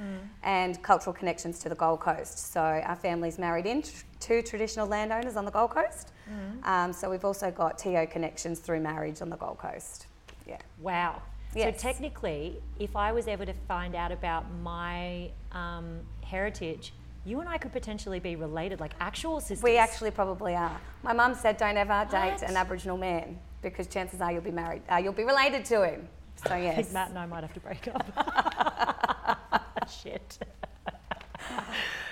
and 0.44 0.80
cultural 0.80 1.12
connections 1.12 1.58
to 1.58 1.68
the 1.68 1.74
Gold 1.74 1.98
Coast. 1.98 2.52
So 2.52 2.60
our 2.60 2.94
family's 2.94 3.36
married 3.36 3.66
in 3.66 3.82
tr- 3.82 4.04
two 4.20 4.42
traditional 4.42 4.86
landowners 4.86 5.34
on 5.34 5.44
the 5.44 5.50
Gold 5.50 5.70
Coast. 5.70 6.12
Um, 6.62 6.92
so 6.92 7.10
we've 7.10 7.24
also 7.24 7.50
got 7.50 7.78
TO 7.78 8.06
connections 8.06 8.60
through 8.60 8.78
marriage 8.80 9.20
on 9.22 9.28
the 9.28 9.36
Gold 9.36 9.58
Coast. 9.58 10.06
Yeah. 10.46 10.58
Wow. 10.80 11.20
Yes. 11.54 11.80
So 11.80 11.88
technically, 11.88 12.61
if 12.78 12.96
I 12.96 13.12
was 13.12 13.28
ever 13.28 13.44
to 13.46 13.54
find 13.68 13.94
out 13.94 14.12
about 14.12 14.44
my 14.62 15.30
um, 15.52 16.00
heritage, 16.23 16.92
you 17.25 17.40
and 17.40 17.49
I 17.49 17.58
could 17.58 17.73
potentially 17.73 18.18
be 18.20 18.37
related, 18.37 18.80
like 18.80 18.92
actual 19.00 19.40
sisters. 19.40 19.62
We 19.62 19.76
actually 19.78 20.11
probably 20.11 20.54
are. 20.54 20.78
My 21.02 21.12
mum 21.12 21.34
said, 21.34 21.56
"Don't 21.56 21.76
ever 21.76 22.06
date 22.11 22.32
What? 22.32 22.42
an 22.42 22.56
Aboriginal 22.56 22.96
man 22.96 23.38
because 23.62 23.87
chances 23.87 24.20
are 24.20 24.30
you'll 24.32 24.42
be 24.42 24.50
married. 24.50 24.82
Uh, 24.90 24.96
you'll 24.96 25.12
be 25.12 25.25
related 25.25 25.64
to 25.66 25.88
him." 25.88 26.08
So 26.44 26.52
I 26.54 26.62
yes. 26.62 26.76
think 26.76 26.92
Matt 26.92 27.11
and 27.11 27.18
I 27.18 27.26
might 27.26 27.42
have 27.44 27.54
to 27.54 27.61
break 27.61 27.88
up. 27.88 28.04
Shit. 30.02 30.38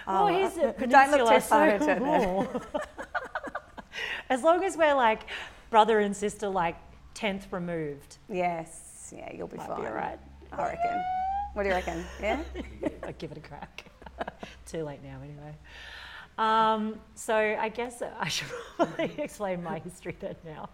Oh, 0.06 0.26
he's 0.26 0.56
a 0.56 0.72
Don't 0.86 1.10
look 1.10 1.28
too 1.28 1.40
far 1.40 1.78
so- 1.78 1.86
then. 1.86 2.48
as 4.30 4.42
long 4.42 4.64
as 4.64 4.76
we're 4.76 4.94
like 4.94 5.22
brother 5.70 6.00
and 6.00 6.16
sister, 6.16 6.48
like 6.48 6.76
tenth 7.14 7.46
removed, 7.52 8.18
Yes. 8.28 8.91
Yeah, 9.14 9.32
you'll 9.32 9.48
be 9.48 9.56
might 9.58 9.68
fine. 9.68 9.80
be 9.80 9.86
alright. 9.86 10.18
I 10.52 10.62
reckon. 10.68 11.04
What 11.54 11.62
do 11.64 11.68
you 11.68 11.74
reckon? 11.74 12.04
Yeah. 12.20 12.40
I'd 13.02 13.18
give 13.18 13.32
it 13.32 13.38
a 13.38 13.40
crack. 13.40 13.84
Too 14.66 14.84
late 14.84 15.02
now, 15.02 15.18
anyway. 15.22 15.54
Um, 16.38 16.98
so 17.14 17.34
I 17.36 17.68
guess 17.68 18.02
I 18.18 18.28
should 18.28 18.48
probably 18.76 19.12
explain 19.18 19.62
my 19.62 19.78
history 19.80 20.16
then 20.20 20.36
now. 20.44 20.70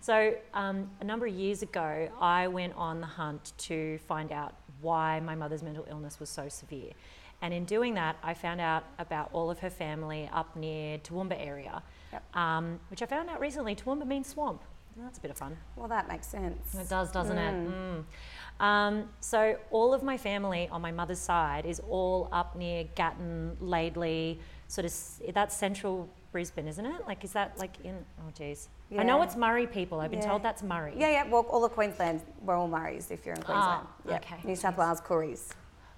So 0.00 0.34
um, 0.54 0.90
a 1.00 1.04
number 1.04 1.26
of 1.26 1.34
years 1.34 1.62
ago, 1.62 2.08
I 2.20 2.46
went 2.48 2.74
on 2.76 3.00
the 3.00 3.06
hunt 3.06 3.52
to 3.58 3.98
find 4.06 4.30
out 4.32 4.54
why 4.80 5.18
my 5.20 5.34
mother's 5.34 5.62
mental 5.62 5.86
illness 5.90 6.20
was 6.20 6.28
so 6.28 6.48
severe. 6.48 6.92
And 7.40 7.54
in 7.54 7.64
doing 7.64 7.94
that, 7.94 8.16
I 8.22 8.34
found 8.34 8.60
out 8.60 8.84
about 8.98 9.30
all 9.32 9.50
of 9.50 9.58
her 9.60 9.70
family 9.70 10.28
up 10.32 10.54
near 10.56 10.98
Toowoomba 10.98 11.36
area, 11.38 11.82
Yep. 12.12 12.36
um, 12.36 12.80
which 12.90 13.02
I 13.02 13.06
found 13.06 13.28
out 13.30 13.38
recently. 13.40 13.74
Toowoomba 13.76 14.06
means 14.06 14.28
swamp. 14.28 14.62
That's 15.02 15.18
a 15.18 15.20
bit 15.20 15.30
of 15.30 15.36
fun. 15.38 15.56
Well, 15.76 15.88
that 15.88 16.08
makes 16.08 16.26
sense. 16.26 16.74
It 16.74 16.88
does, 16.88 17.10
doesn't 17.12 17.38
it? 17.38 17.54
Mm. 17.70 18.04
Um, 18.64 19.08
so 19.20 19.56
all 19.70 19.94
of 19.94 20.02
my 20.02 20.16
family 20.16 20.68
on 20.72 20.82
my 20.82 20.90
mother's 20.90 21.20
side 21.20 21.64
is 21.66 21.80
all 21.88 22.28
up 22.32 22.56
near 22.56 22.84
Gatton, 22.96 23.56
Laidley, 23.60 24.38
sort 24.66 24.84
of. 24.84 25.34
That's 25.34 25.56
central 25.56 26.08
Brisbane, 26.32 26.66
isn't 26.68 26.84
it? 26.84 27.06
Like, 27.06 27.22
is 27.24 27.32
that 27.32 27.56
like 27.58 27.76
in? 27.84 28.04
Oh, 28.20 28.30
geez. 28.36 28.68
I 28.98 29.02
know 29.04 29.22
it's 29.22 29.34
Murri 29.36 29.70
people. 29.70 30.00
I've 30.00 30.10
been 30.10 30.20
Yeah. 30.20 30.28
told 30.28 30.42
that's 30.42 30.62
Murri. 30.62 30.94
Yeah, 30.96 31.10
yeah. 31.10 31.28
Well, 31.28 31.42
all 31.42 31.64
of 31.64 31.72
Queensland, 31.72 32.22
we're 32.42 32.56
all 32.56 32.68
Murris 32.68 33.10
if 33.10 33.24
you're 33.24 33.34
in 33.34 33.42
Queensland. 33.42 33.86
Ah, 33.86 34.10
Yep. 34.10 34.24
okay. 34.24 34.36
New 34.44 34.56
South 34.56 34.76
Wales, 34.78 35.00
Kooris. 35.00 35.50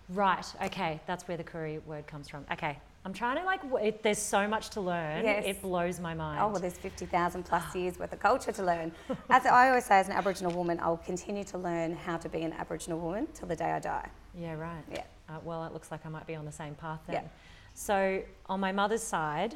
Right. 0.09 0.45
Okay. 0.65 1.01
That's 1.07 1.27
where 1.29 1.37
the 1.37 1.45
Koori 1.45 1.83
word 1.85 2.07
comes 2.07 2.29
from. 2.29 2.45
Okay. 2.53 2.79
I'm 3.05 3.15
trying 3.15 3.39
to 3.39 3.45
like. 3.45 3.63
w- 3.63 3.85
It, 3.89 4.03
there's 4.03 4.19
so 4.19 4.47
much 4.47 4.71
to 4.71 4.81
learn. 4.81 5.25
Yes. 5.25 5.45
It 5.47 5.63
blows 5.63 5.99
my 6.01 6.13
mind. 6.13 6.39
Oh, 6.43 6.49
well, 6.49 6.61
there's 6.61 6.77
50,000 6.77 7.45
plus 7.45 7.75
years 7.75 7.99
worth 7.99 8.13
of 8.13 8.21
culture 8.21 8.53
to 8.53 8.63
learn. 8.63 8.93
As 9.31 9.47
I 9.47 9.69
always 9.71 9.87
say, 9.87 9.97
as 9.99 10.09
an 10.09 10.15
Aboriginal 10.15 10.53
woman, 10.53 10.79
I'll 10.83 10.99
continue 10.99 11.45
to 11.45 11.59
learn 11.59 11.95
how 11.95 12.19
to 12.19 12.29
be 12.29 12.43
an 12.43 12.53
Aboriginal 12.53 12.99
woman 13.01 13.27
till 13.33 13.49
the 13.49 13.57
day 13.57 13.71
I 13.73 13.79
die. 13.79 14.09
Yeah, 14.35 14.55
right. 14.55 14.85
Yeah. 14.93 15.03
Uh, 15.29 15.39
well, 15.45 15.65
it 15.65 15.73
looks 15.73 15.91
like 15.91 16.05
I 16.05 16.09
might 16.11 16.27
be 16.27 16.35
on 16.35 16.45
the 16.45 16.53
same 16.53 16.75
path 16.75 17.01
then. 17.07 17.15
Yeah. 17.17 17.29
So, 17.75 18.23
on 18.47 18.61
my 18.61 18.73
mother's 18.73 19.03
side, 19.03 19.55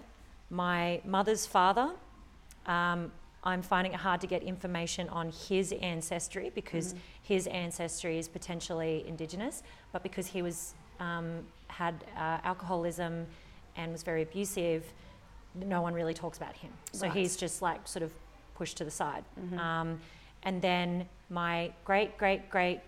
my 0.49 1.01
mother's 1.05 1.45
father, 1.45 1.91
um, 2.67 3.13
I'm 3.43 3.61
finding 3.61 3.93
it 3.93 3.99
hard 4.01 4.23
to 4.23 4.27
get 4.27 4.43
information 4.43 5.09
on 5.11 5.31
his 5.49 5.73
ancestry 5.73 6.51
because 6.55 6.95
his 7.23 7.47
ancestry 7.49 8.19
is 8.19 8.27
potentially 8.27 9.05
Indigenous, 9.07 9.63
but 9.93 10.03
because 10.03 10.29
he 10.29 10.41
was 10.41 10.75
um, 11.01 11.41
had 11.69 11.95
uh, 12.17 12.39
alcoholism 12.45 13.27
and 13.77 13.93
was 13.93 14.03
very 14.03 14.23
abusive, 14.23 14.85
no 15.55 15.83
one 15.83 15.95
really 15.95 16.15
talks 16.15 16.37
about 16.39 16.55
him. 16.55 16.71
So 16.93 17.07
Right. 17.07 17.17
he's 17.17 17.37
just 17.37 17.63
like 17.63 17.87
sort 17.87 18.03
of 18.03 18.13
pushed 18.55 18.77
to 18.79 18.85
the 18.85 18.91
side. 18.91 19.25
Um, 19.59 20.01
and 20.43 20.61
then 20.63 21.09
my 21.31 21.73
great 21.85 22.17
great 22.19 22.51
great 22.51 22.81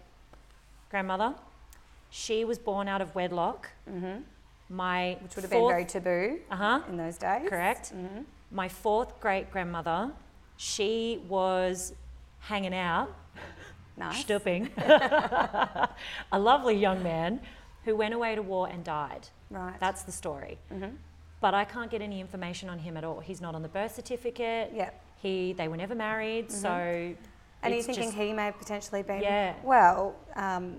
grandmother, 0.91 1.35
she 2.11 2.45
was 2.45 2.59
born 2.59 2.89
out 2.89 3.01
of 3.01 3.15
wedlock. 3.15 3.71
hmm 3.89 4.19
My 4.69 5.17
Which 5.23 5.37
would 5.37 5.43
have 5.43 5.51
been 5.51 5.67
very 5.69 5.85
taboo 5.85 6.41
uh-huh, 6.51 6.81
in 6.89 6.97
those 6.97 7.17
days. 7.19 7.49
correct. 7.49 7.89
hmm 7.89 8.23
My 8.51 8.69
fourth 8.69 9.21
great 9.21 9.51
grandmother, 9.51 10.11
she 10.57 11.21
was 11.29 11.95
hanging 12.41 12.75
out, 12.75 13.09
Nice. 13.97 14.21
stooping, 14.21 14.69
a 16.33 16.39
lovely 16.39 16.77
young 16.77 17.03
man 17.03 17.41
who 17.87 17.97
went 17.97 18.13
away 18.13 18.35
to 18.35 18.43
war 18.43 18.69
and 18.69 18.85
died. 18.85 19.29
Right. 19.49 19.79
That's 19.81 20.03
the 20.03 20.13
story. 20.13 20.59
hmm 20.71 20.89
But 21.41 21.55
I 21.55 21.65
can't 21.65 21.91
get 21.91 22.03
any 22.03 22.21
information 22.21 22.69
on 22.69 22.79
him 22.81 22.97
at 22.99 23.05
all. 23.05 23.21
He's 23.21 23.41
not 23.41 23.55
on 23.55 23.63
the 23.63 23.69
birth 23.69 23.95
certificate. 23.95 24.73
Yeah. 24.75 24.91
He, 25.23 25.55
they 25.55 25.69
were 25.69 25.77
never 25.79 25.95
married, 25.95 26.51
so. 26.53 26.69
And 26.69 27.17
are 27.63 27.71
you 27.71 27.83
thinking 27.83 28.05
just- 28.11 28.17
he 28.17 28.33
may 28.35 28.45
have 28.47 28.59
potentially 28.59 29.03
been? 29.03 29.23
Yeah. 29.23 29.55
Well, 29.63 30.15
um, 30.35 30.79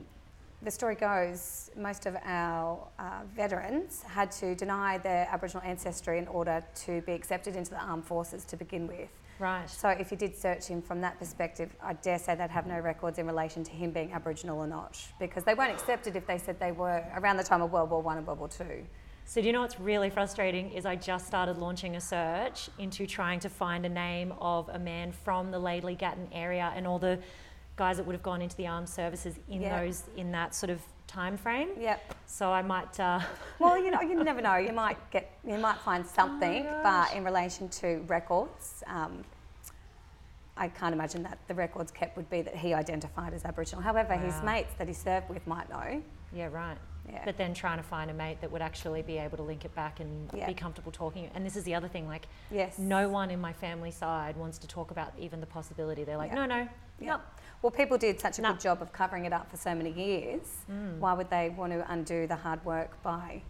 the 0.62 0.70
story 0.72 0.96
goes 0.96 1.70
most 1.78 2.06
of 2.06 2.18
our 2.26 2.86
uh, 3.00 3.22
veterans 3.36 4.04
had 4.04 4.32
to 4.34 4.54
deny 4.56 4.98
their 4.98 5.28
Aboriginal 5.32 5.64
ancestry 5.64 6.18
in 6.18 6.28
order 6.28 6.62
to 6.86 7.02
be 7.02 7.14
accepted 7.14 7.56
into 7.56 7.72
the 7.72 7.80
armed 7.82 8.04
forces 8.06 8.44
to 8.46 8.58
begin 8.58 8.86
with. 8.88 9.10
Right. 9.40 9.70
So 9.70 9.90
if 9.90 10.10
you 10.12 10.18
did 10.18 10.36
search 10.36 10.66
him 10.66 10.82
from 10.82 11.02
that 11.02 11.20
perspective, 11.20 11.76
I 11.82 11.94
dare 11.94 12.18
say 12.18 12.36
they'd 12.36 12.50
have 12.50 12.66
no 12.66 12.80
records 12.80 13.20
in 13.20 13.28
relation 13.28 13.64
to 13.64 13.72
him 13.72 13.92
being 13.92 14.12
Aboriginal 14.12 14.58
or 14.60 14.68
not, 14.68 15.00
because 15.20 15.44
they 15.44 15.54
weren't 15.54 15.72
accepted 15.72 16.16
if 16.16 16.26
they 16.26 16.38
said 16.38 16.60
they 16.60 16.72
were 16.72 17.04
around 17.16 17.38
the 17.38 17.44
time 17.44 17.62
of 17.62 17.72
World 17.72 17.90
War 17.92 18.02
One 18.02 18.18
and 18.18 18.26
World 18.26 18.40
War 18.40 18.50
Two. 18.50 18.84
So 19.26 19.42
do 19.42 19.48
you 19.48 19.54
know 19.54 19.62
what's 19.62 19.80
really 19.80 20.10
frustrating 20.10 20.72
is 20.72 20.86
I 20.86 20.96
just 20.96 21.28
started 21.28 21.58
launching 21.58 21.98
a 21.98 22.02
search 22.02 22.70
into 22.80 23.06
trying 23.06 23.42
to 23.42 23.50
find 23.50 23.86
a 23.86 23.90
name 23.90 24.34
of 24.40 24.70
a 24.70 24.80
man 24.80 25.12
from 25.12 25.52
the 25.52 25.60
Laidley 25.60 25.98
Gatton 25.98 26.30
area 26.32 26.72
and 26.76 26.88
all 26.88 26.98
the 26.98 27.20
guys 27.76 27.98
that 27.98 28.06
would 28.06 28.14
have 28.14 28.24
gone 28.24 28.42
into 28.42 28.56
the 28.56 28.68
armed 28.68 28.88
services 28.90 29.36
in 29.50 29.62
Yeah. 29.62 29.82
those 29.82 30.06
in 30.16 30.32
that 30.32 30.56
sort 30.56 30.70
of 30.70 30.82
time 31.08 31.38
frame. 31.38 31.70
Yep. 31.80 32.14
So 32.26 32.52
I 32.52 32.62
might 32.62 33.00
uh, 33.00 33.20
Well, 33.60 33.78
you 33.82 33.92
know, 33.92 34.02
you 34.02 34.24
never 34.24 34.42
know. 34.42 34.58
You 34.58 34.74
might 34.74 34.98
get, 35.12 35.32
you 35.46 35.58
might 35.58 35.78
find 35.80 36.06
something, 36.20 36.64
gosh. 36.64 36.84
but 37.10 37.18
in 37.18 37.24
relation 37.24 37.70
to 37.70 38.04
records, 38.08 38.84
um, 38.88 39.24
I 40.56 40.68
can't 40.68 40.94
imagine 40.94 41.24
that 41.24 41.38
the 41.48 41.54
records 41.54 41.92
kept 41.92 42.18
would 42.18 42.30
be 42.30 42.42
that 42.42 42.56
he 42.56 42.74
identified 42.74 43.34
as 43.34 43.46
Aboriginal. 43.46 43.82
However, 43.82 44.16
his 44.16 44.42
mates 44.44 44.74
that 44.78 44.88
he 44.88 44.94
served 44.94 45.30
with 45.30 45.46
might 45.48 45.70
know. 45.70 46.02
yeah 46.34 46.48
right. 46.52 46.78
Yeah. 47.10 47.22
But 47.24 47.38
then 47.38 47.54
trying 47.54 47.78
to 47.78 47.84
find 47.84 48.12
a 48.12 48.14
mate 48.14 48.42
that 48.42 48.52
would 48.52 48.62
actually 48.62 49.02
be 49.02 49.18
able 49.18 49.38
to 49.38 49.44
link 49.44 49.64
it 49.64 49.74
back 49.76 50.02
and 50.02 50.30
Yeah. 50.34 50.46
be 50.46 50.54
comfortable 50.54 50.92
talking. 50.92 51.30
And 51.34 51.46
this 51.46 51.56
is 51.56 51.64
the 51.64 51.74
other 51.74 51.88
thing, 51.88 52.06
like 52.06 52.28
yes. 52.52 52.78
no 52.78 53.08
one 53.08 53.32
in 53.32 53.40
my 53.40 53.54
family 53.54 53.92
side 53.92 54.36
wants 54.36 54.58
to 54.58 54.68
talk 54.68 54.92
about 54.92 55.14
even 55.18 55.40
the 55.40 55.46
possibility. 55.46 56.04
They're 56.04 56.18
like, 56.18 56.32
Yeah. 56.32 56.46
no, 56.46 56.46
no, 56.48 56.68
Yeah. 57.00 57.08
no. 57.16 57.22
Well, 57.62 57.72
people 57.72 57.98
did 57.98 58.20
such 58.20 58.38
a 58.40 58.42
No. 58.42 58.52
good 58.52 58.62
job 58.62 58.82
of 58.82 58.92
covering 58.92 59.26
it 59.26 59.34
up 59.34 59.50
for 59.50 59.58
so 59.58 59.74
many 59.74 59.92
years. 59.92 60.42
Mm. 60.72 61.00
Why 61.00 61.14
would 61.14 61.30
they 61.30 61.50
want 61.50 61.74
to 61.74 61.92
undo 61.92 62.28
the 62.28 62.36
hard 62.36 62.64
work 62.66 63.02
by, 63.02 63.42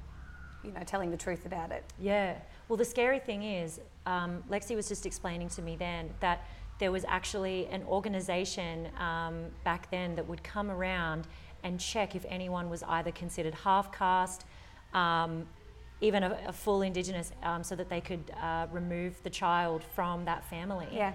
you 0.63 0.71
know, 0.71 0.81
telling 0.85 1.11
the 1.11 1.17
truth 1.17 1.45
about 1.45 1.71
it? 1.71 1.83
Yeah. 1.99 2.35
Well, 2.69 2.77
the 2.77 2.85
scary 2.85 3.19
thing 3.19 3.43
is, 3.43 3.81
um, 4.05 4.43
Lexi 4.49 4.75
was 4.75 4.87
just 4.87 5.05
explaining 5.05 5.49
to 5.49 5.61
me 5.61 5.75
then 5.75 6.09
that 6.21 6.45
there 6.79 6.91
was 6.91 7.03
actually 7.07 7.67
an 7.67 7.83
organisation 7.83 8.89
um, 8.99 9.45
back 9.63 9.89
then 9.91 10.15
that 10.15 10.25
would 10.27 10.43
come 10.43 10.69
around 10.71 11.27
and 11.63 11.79
check 11.79 12.15
if 12.15 12.25
anyone 12.29 12.69
was 12.69 12.83
either 12.83 13.11
considered 13.11 13.53
half 13.55 13.91
caste, 13.91 14.45
um, 14.93 15.45
even 16.01 16.23
a, 16.23 16.39
a 16.47 16.53
full 16.53 16.81
Indigenous, 16.83 17.31
um, 17.43 17.63
so 17.63 17.75
that 17.75 17.89
they 17.89 17.99
could 17.99 18.31
uh, 18.41 18.67
remove 18.71 19.21
the 19.23 19.29
child 19.29 19.83
from 19.83 20.23
that 20.25 20.45
family. 20.45 20.87
Yeah. 20.93 21.13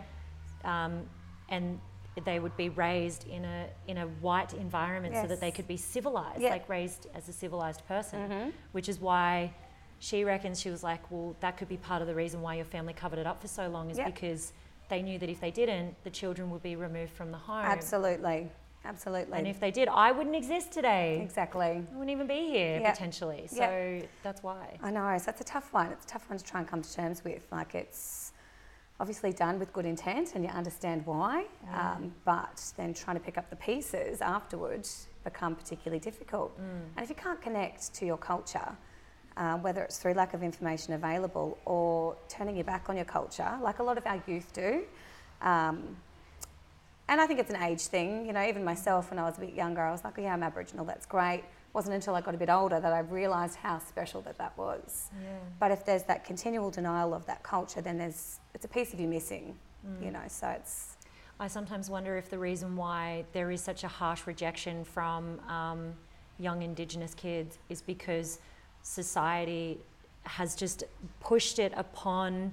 Um, 0.65 1.05
and 1.49 1.79
they 2.25 2.39
would 2.39 2.57
be 2.57 2.69
raised 2.69 3.27
in 3.27 3.45
a 3.45 3.69
in 3.89 3.99
a 3.99 4.07
white 4.21 4.53
environment 4.55 5.15
so 5.15 5.27
that 5.27 5.41
they 5.41 5.51
could 5.51 5.67
be 5.67 5.77
civilized, 5.77 6.41
Yeah. 6.41 6.51
like 6.51 6.69
raised 6.69 7.07
as 7.15 7.29
a 7.29 7.33
civilized 7.33 7.87
person 7.89 8.29
Mhm. 8.29 8.53
which 8.73 8.89
is 8.89 9.01
why 9.01 9.53
she 9.99 10.25
reckons 10.25 10.61
she 10.61 10.69
was 10.69 10.83
like, 10.83 11.01
well, 11.11 11.37
that 11.41 11.57
could 11.57 11.69
be 11.69 11.77
part 11.77 12.03
of 12.03 12.09
the 12.09 12.15
reason 12.15 12.43
why 12.43 12.55
your 12.57 12.65
family 12.65 12.93
covered 12.93 13.19
it 13.21 13.27
up 13.27 13.41
for 13.41 13.47
so 13.49 13.69
long 13.69 13.89
is 13.89 13.99
because 14.01 14.53
they 14.89 15.01
knew 15.01 15.19
that 15.19 15.29
if 15.31 15.41
they 15.41 15.51
didn't, 15.53 15.95
the 16.05 16.11
children 16.11 16.51
would 16.51 16.63
be 16.63 16.75
removed 16.77 17.13
from 17.13 17.31
the 17.31 17.39
home. 17.39 17.65
Absolutely. 17.65 18.51
Absolutely. 18.85 19.39
And 19.39 19.47
if 19.47 19.61
they 19.61 19.71
did, 19.71 19.89
I 19.89 20.11
wouldn't 20.11 20.35
exist 20.35 20.73
today. 20.73 21.21
exactly. 21.23 21.67
I 21.67 21.85
wouldn't 21.93 22.11
even 22.11 22.27
be 22.27 22.49
here 22.49 22.81
Yep. 22.81 22.93
potentially. 22.95 23.47
So 23.47 23.63
Yep. 23.63 24.09
that's 24.25 24.43
why. 24.43 24.77
I 24.83 24.91
know, 24.91 25.17
so 25.19 25.27
that's 25.27 25.41
a 25.41 25.45
tough 25.45 25.73
one. 25.73 25.93
It's 25.93 26.05
a 26.05 26.09
tough 26.09 26.29
one 26.29 26.37
to 26.39 26.45
try 26.45 26.59
and 26.61 26.69
come 26.69 26.83
to 26.83 26.93
terms 26.93 27.23
with. 27.25 27.47
Like 27.53 27.75
it's 27.77 28.22
obviously 29.03 29.33
done 29.33 29.59
with 29.59 29.73
good 29.73 29.85
intent 29.85 30.37
and 30.37 30.45
you 30.45 30.51
understand 30.51 31.05
why, 31.05 31.45
Yeah. 31.65 31.95
um, 31.97 32.15
but 32.25 32.73
then 32.77 32.95
trying 32.95 33.17
to 33.17 33.23
pick 33.23 33.37
up 33.37 33.51
the 33.51 33.57
pieces 33.57 34.23
afterwards 34.23 35.09
become 35.25 35.57
particularly 35.57 35.99
difficult. 35.99 36.57
Mm. 36.57 36.63
And 36.97 37.03
if 37.05 37.09
you 37.11 37.17
can't 37.17 37.43
connect 37.43 37.93
to 37.95 38.07
your 38.07 38.17
culture, 38.17 38.71
uh, 39.37 39.57
whether 39.59 39.83
it's 39.83 39.99
through 39.99 40.15
lack 40.15 40.35
of 40.35 40.43
information 40.45 40.93
available 40.95 41.59
or 41.65 42.17
turning 42.29 42.55
your 42.55 42.65
back 42.65 42.89
on 42.89 42.95
your 42.97 43.05
culture, 43.05 43.53
like 43.61 43.81
a 43.81 43.83
lot 43.83 43.99
of 43.99 44.07
our 44.07 44.23
youth 44.29 44.53
do, 44.53 44.85
um, 45.43 45.97
And 47.09 47.21
I 47.21 47.27
think 47.27 47.41
it's 47.41 47.51
an 47.51 47.61
age 47.63 47.83
thing. 47.83 48.25
You 48.25 48.33
know, 48.33 48.45
even 48.47 48.65
myself, 48.65 49.11
when 49.11 49.19
I 49.19 49.25
was 49.25 49.37
a 49.37 49.41
bit 49.41 49.53
younger, 49.55 49.83
I 49.83 49.91
was 49.91 50.03
like, 50.05 50.15
oh, 50.19 50.23
yeah, 50.23 50.33
I'm 50.33 50.43
Aboriginal, 50.45 50.85
that's 50.85 51.05
great. 51.05 51.43
Wasn't 51.73 51.95
until 51.95 52.15
I 52.15 52.21
got 52.21 52.35
a 52.35 52.39
bit 52.39 52.51
older 52.51 52.81
that 52.81 52.93
I 52.93 53.01
realised 53.01 53.57
how 53.57 53.79
special 53.79 54.21
that 54.23 54.37
that 54.39 54.57
was. 54.59 55.11
Yeah. 55.23 55.29
But 55.59 55.71
if 55.71 55.85
there's 55.87 56.03
that 56.05 56.25
continual 56.25 56.71
denial 56.71 57.15
of 57.15 57.25
that 57.27 57.43
culture, 57.43 57.81
then 57.81 57.97
there's 57.99 58.41
it's 58.55 58.65
a 58.65 58.69
piece 58.69 58.93
of 58.93 59.01
you 59.01 59.09
missing. 59.09 59.57
You 60.01 60.13
know, 60.13 60.23
so 60.29 60.49
it's 60.49 60.97
I 61.41 61.49
sometimes 61.49 61.91
wonder 61.91 62.17
if 62.17 62.31
the 62.31 62.39
reason 62.39 62.77
why 62.77 63.25
there 63.33 63.51
is 63.51 63.61
such 63.61 63.83
a 63.83 63.89
harsh 63.89 64.29
rejection 64.29 64.85
from 64.85 65.41
um, 65.49 65.93
young 66.39 66.63
Indigenous 66.63 67.15
kids 67.15 67.59
is 67.69 67.83
because 67.83 68.39
society 68.83 69.79
has 70.23 70.55
just 70.55 70.85
pushed 71.21 71.59
it 71.59 71.73
upon 71.77 72.53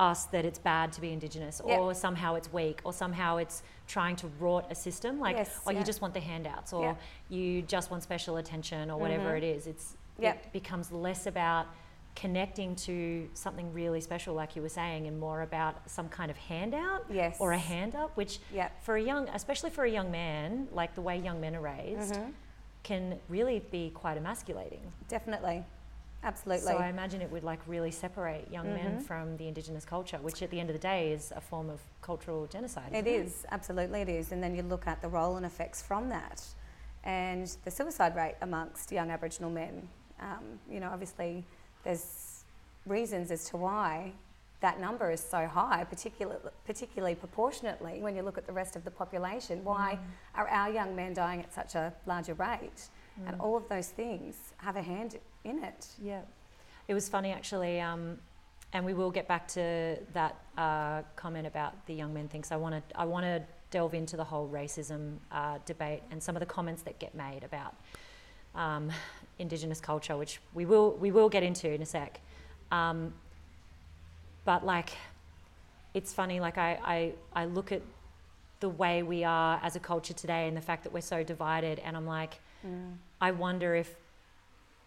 us 0.00 0.24
that 0.26 0.44
it's 0.46 0.58
bad 0.58 0.92
to 0.94 1.00
be 1.00 1.12
Indigenous, 1.12 1.60
Yep. 1.64 1.78
or 1.78 1.94
somehow 1.94 2.34
it's 2.34 2.50
weak, 2.52 2.80
or 2.84 2.92
somehow 2.92 3.36
it's 3.36 3.62
trying 3.86 4.16
to 4.16 4.28
rot 4.40 4.66
a 4.70 4.74
system. 4.74 5.20
Like, 5.20 5.36
Yes, 5.36 5.60
oh, 5.66 5.70
yeah. 5.70 5.78
you 5.78 5.84
just 5.84 6.00
want 6.00 6.14
the 6.14 6.20
handouts, 6.20 6.72
or 6.72 6.82
Yeah. 6.84 6.94
you 7.28 7.60
just 7.62 7.90
want 7.90 8.02
special 8.02 8.38
attention, 8.38 8.90
or 8.90 8.98
whatever 8.98 9.32
Mhm. 9.34 9.36
it 9.38 9.44
is. 9.44 9.66
It's 9.66 9.96
Yep. 10.18 10.46
it 10.46 10.52
becomes 10.52 10.90
less 10.90 11.26
about 11.26 11.66
connecting 12.16 12.74
to 12.74 13.28
something 13.34 13.72
really 13.74 14.00
special, 14.00 14.34
like 14.34 14.56
you 14.56 14.62
were 14.62 14.68
saying, 14.70 15.06
and 15.06 15.20
more 15.20 15.42
about 15.42 15.88
some 15.88 16.08
kind 16.08 16.30
of 16.30 16.36
handout 16.38 17.04
yes. 17.10 17.36
or 17.38 17.52
a 17.52 17.58
hand 17.58 17.94
up, 17.94 18.16
which 18.16 18.40
Yep. 18.52 18.82
for 18.82 18.96
a 18.96 19.02
young, 19.02 19.28
especially 19.28 19.70
for 19.70 19.84
a 19.84 19.90
young 19.90 20.10
man, 20.10 20.66
like 20.72 20.94
the 20.94 21.02
way 21.02 21.18
young 21.18 21.40
men 21.40 21.54
are 21.54 21.60
raised, 21.60 22.14
Mhm. 22.14 22.32
can 22.82 23.20
really 23.28 23.60
be 23.60 23.90
quite 23.90 24.16
emasculating. 24.16 24.92
Definitely. 25.08 25.64
Absolutely. 26.22 26.66
So 26.66 26.76
I 26.76 26.88
imagine 26.88 27.22
it 27.22 27.30
would 27.30 27.44
like 27.44 27.60
really 27.66 27.90
separate 27.90 28.50
young 28.50 28.74
men 28.74 28.98
Mhm. 28.98 29.02
from 29.02 29.36
the 29.38 29.48
indigenous 29.48 29.84
culture, 29.84 30.18
which 30.18 30.42
at 30.42 30.50
the 30.50 30.60
end 30.60 30.68
of 30.68 30.74
the 30.74 30.80
day 30.80 31.12
is 31.12 31.32
a 31.34 31.40
form 31.40 31.70
of 31.70 31.80
cultural 32.02 32.46
genocide. 32.46 32.92
It 32.94 33.06
is, 33.06 33.46
absolutely 33.50 34.02
it 34.02 34.08
is. 34.08 34.30
And 34.32 34.42
then 34.42 34.54
you 34.54 34.62
look 34.62 34.86
at 34.86 35.00
the 35.00 35.08
role 35.08 35.36
and 35.36 35.46
effects 35.46 35.80
from 35.82 36.08
that 36.10 36.44
and 37.04 37.46
the 37.64 37.70
suicide 37.70 38.14
rate 38.14 38.34
amongst 38.42 38.92
young 38.92 39.10
Aboriginal 39.10 39.50
men. 39.50 39.88
Um, 40.20 40.60
you 40.68 40.80
know, 40.80 40.90
obviously 40.90 41.46
there's 41.84 42.44
reasons 42.84 43.30
as 43.30 43.46
to 43.46 43.56
why 43.56 44.12
that 44.60 44.78
number 44.78 45.10
is 45.10 45.20
so 45.22 45.46
high, 45.46 45.84
particularly, 45.84 46.38
particularly 46.66 47.14
proportionately 47.14 48.02
when 48.02 48.14
you 48.14 48.20
look 48.20 48.36
at 48.36 48.46
the 48.46 48.52
rest 48.52 48.76
of 48.76 48.84
the 48.84 48.90
population. 48.90 49.64
Why 49.64 49.98
are 50.34 50.46
our 50.48 50.68
young 50.68 50.94
men 50.94 51.14
dying 51.14 51.40
at 51.40 51.50
such 51.50 51.74
a 51.74 51.94
larger 52.04 52.34
rate? 52.34 52.90
And 53.26 53.36
Mm. 53.36 53.40
all 53.42 53.56
of 53.56 53.68
those 53.70 53.88
things 53.88 54.52
have 54.58 54.76
a 54.76 54.82
hand 54.82 55.18
in 55.44 55.62
it. 55.64 55.86
Yeah, 56.02 56.22
it 56.88 56.94
was 56.94 57.08
funny 57.08 57.30
actually, 57.32 57.80
um, 57.80 58.18
and 58.72 58.84
we 58.84 58.94
will 58.94 59.10
get 59.10 59.26
back 59.26 59.48
to 59.48 59.96
that 60.12 60.36
uh, 60.56 61.02
comment 61.16 61.46
about 61.46 61.86
the 61.86 61.94
young 61.94 62.12
men 62.14 62.28
thing. 62.28 62.44
So 62.44 62.54
I 62.54 62.58
want 62.58 62.74
to 62.74 63.00
I 63.00 63.04
want 63.04 63.24
to 63.24 63.42
delve 63.70 63.94
into 63.94 64.16
the 64.16 64.24
whole 64.24 64.48
racism 64.48 65.16
uh, 65.30 65.58
debate 65.64 66.02
and 66.10 66.22
some 66.22 66.36
of 66.36 66.40
the 66.40 66.46
comments 66.46 66.82
that 66.82 66.98
get 66.98 67.14
made 67.14 67.44
about 67.44 67.74
um, 68.54 68.90
Indigenous 69.38 69.80
culture, 69.80 70.16
which 70.16 70.40
we 70.54 70.66
will 70.66 70.92
we 70.92 71.10
will 71.10 71.28
get 71.28 71.42
into 71.42 71.70
in 71.70 71.82
a 71.82 71.86
sec. 71.86 72.20
Um, 72.70 73.12
but 74.44 74.64
like, 74.64 74.90
it's 75.94 76.12
funny. 76.12 76.40
Like 76.40 76.58
I, 76.58 76.78
I 76.84 77.12
I 77.42 77.44
look 77.46 77.72
at 77.72 77.82
the 78.60 78.68
way 78.68 79.02
we 79.02 79.24
are 79.24 79.58
as 79.62 79.74
a 79.76 79.80
culture 79.80 80.12
today 80.12 80.46
and 80.46 80.56
the 80.56 80.60
fact 80.60 80.84
that 80.84 80.92
we're 80.92 81.00
so 81.00 81.22
divided, 81.22 81.78
and 81.80 81.96
I'm 81.96 82.06
like. 82.06 82.40
I 83.22 83.30
wonder 83.30 83.74
if 83.74 83.94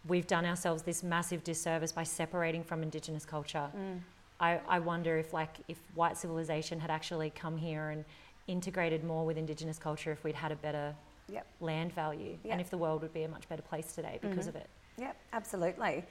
we've 0.07 0.27
done 0.27 0.45
ourselves 0.45 0.83
this 0.83 1.03
massive 1.03 1.43
disservice 1.43 1.91
by 1.91 2.03
separating 2.03 2.63
from 2.63 2.83
Indigenous 2.83 3.25
culture. 3.25 3.69
Mm. 3.75 4.00
I, 4.39 4.60
I 4.67 4.79
wonder 4.79 5.17
if, 5.17 5.33
like, 5.33 5.57
if 5.67 5.77
white 5.95 6.17
civilization 6.17 6.79
had 6.79 6.91
actually 6.91 7.29
come 7.29 7.57
here 7.57 7.89
and 7.89 8.03
integrated 8.48 9.03
more 9.03 9.25
with 9.25 9.38
Indigenous 9.38 9.77
culture, 9.79 10.12
if 10.12 10.24
we'd 10.24 10.36
had 10.36 10.51
a 10.51 10.55
better 10.57 10.93
Yep. 11.29 11.48
land 11.62 11.93
value, 11.93 12.31
Yep. 12.43 12.51
and 12.51 12.60
if 12.60 12.69
the 12.69 12.77
world 12.77 13.01
would 13.01 13.13
be 13.13 13.24
a 13.24 13.29
much 13.29 13.48
better 13.48 13.62
place 13.62 13.93
today 13.95 14.19
because 14.22 14.45
Mhm. 14.45 14.50
of 14.50 14.55
it. 14.57 14.69
Yep, 14.98 15.15
absolutely. 15.31 16.03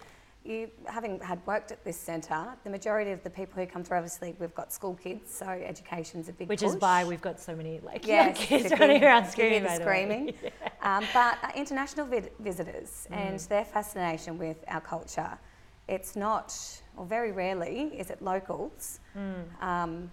You, 0.45 0.69
having 0.87 1.21
had 1.21 1.41
worked 1.47 1.71
at 1.71 1.85
this 1.85 1.97
centre, 1.97 2.49
the 2.65 2.71
majority 2.71 3.13
of 3.13 3.23
the 3.23 3.31
people 3.31 3.61
who 3.63 3.67
come 3.67 3.85
through, 3.85 3.99
obviously, 3.99 4.35
we've 4.41 4.55
got 4.57 4.73
school 4.73 4.95
kids, 4.95 5.33
so 5.33 5.47
education's 5.47 6.29
a 6.29 6.33
big 6.33 6.49
Which 6.49 6.63
push. 6.63 6.71
is 6.71 6.77
why 6.81 7.05
we've 7.05 7.21
got 7.21 7.39
so 7.39 7.55
many 7.55 7.79
like 7.79 8.05
Yes, 8.05 8.37
young 8.51 8.61
kids 8.63 8.81
running 8.81 9.05
around 9.05 9.25
if 9.27 9.39
you 9.39 9.45
hear 9.45 9.61
screaming. 9.61 9.63
the 9.63 9.69
by 9.69 9.79
the 9.79 9.85
way. 9.85 10.35
screaming. 10.35 10.35
um, 10.83 11.05
but 11.15 11.39
uh, 11.45 11.49
international 11.55 12.07
vid- 12.07 12.33
visitors 12.41 13.07
and 13.13 13.39
Mm. 13.39 13.49
their 13.49 13.65
fascination 13.65 14.37
with 14.37 14.57
our 14.67 14.81
culture, 14.81 15.39
it's 15.87 16.17
not, 16.17 16.53
or 16.97 17.07
very 17.07 17.31
rarely, 17.31 17.93
is 17.97 18.11
it 18.11 18.21
locals. 18.21 18.99
Mm. 19.17 19.63
Um, 19.63 20.11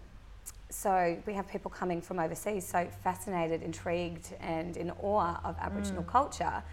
so 0.69 1.17
we 1.25 1.33
have 1.33 1.47
people 1.47 1.71
coming 1.71 2.01
from 2.03 2.19
overseas, 2.19 2.67
so 2.67 2.87
fascinated, 3.03 3.63
intrigued, 3.63 4.35
and 4.39 4.77
in 4.77 4.91
awe 5.01 5.39
of 5.43 5.55
Aboriginal 5.59 6.03
Mm. 6.03 6.07
culture. 6.07 6.63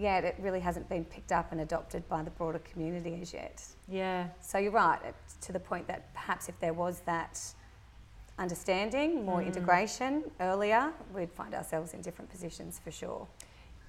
Yet 0.00 0.24
it 0.24 0.36
really 0.38 0.60
hasn't 0.60 0.88
been 0.88 1.04
picked 1.04 1.30
up 1.30 1.52
and 1.52 1.60
adopted 1.60 2.08
by 2.08 2.22
the 2.22 2.30
broader 2.30 2.58
community 2.60 3.18
as 3.20 3.34
yet. 3.34 3.62
Yeah, 3.86 4.28
So 4.40 4.56
you're 4.56 4.72
right, 4.72 4.98
to 5.42 5.52
the 5.52 5.60
point 5.60 5.86
that 5.88 6.00
perhaps 6.14 6.48
if 6.48 6.58
there 6.58 6.72
was 6.72 7.00
that 7.00 7.38
understanding, 8.38 9.24
more 9.26 9.40
Mm. 9.40 9.46
integration 9.48 10.30
earlier, 10.40 10.92
we'd 11.14 11.30
find 11.32 11.54
ourselves 11.54 11.92
in 11.92 12.00
different 12.00 12.30
positions 12.30 12.78
for 12.78 12.90
sure. 12.90 13.26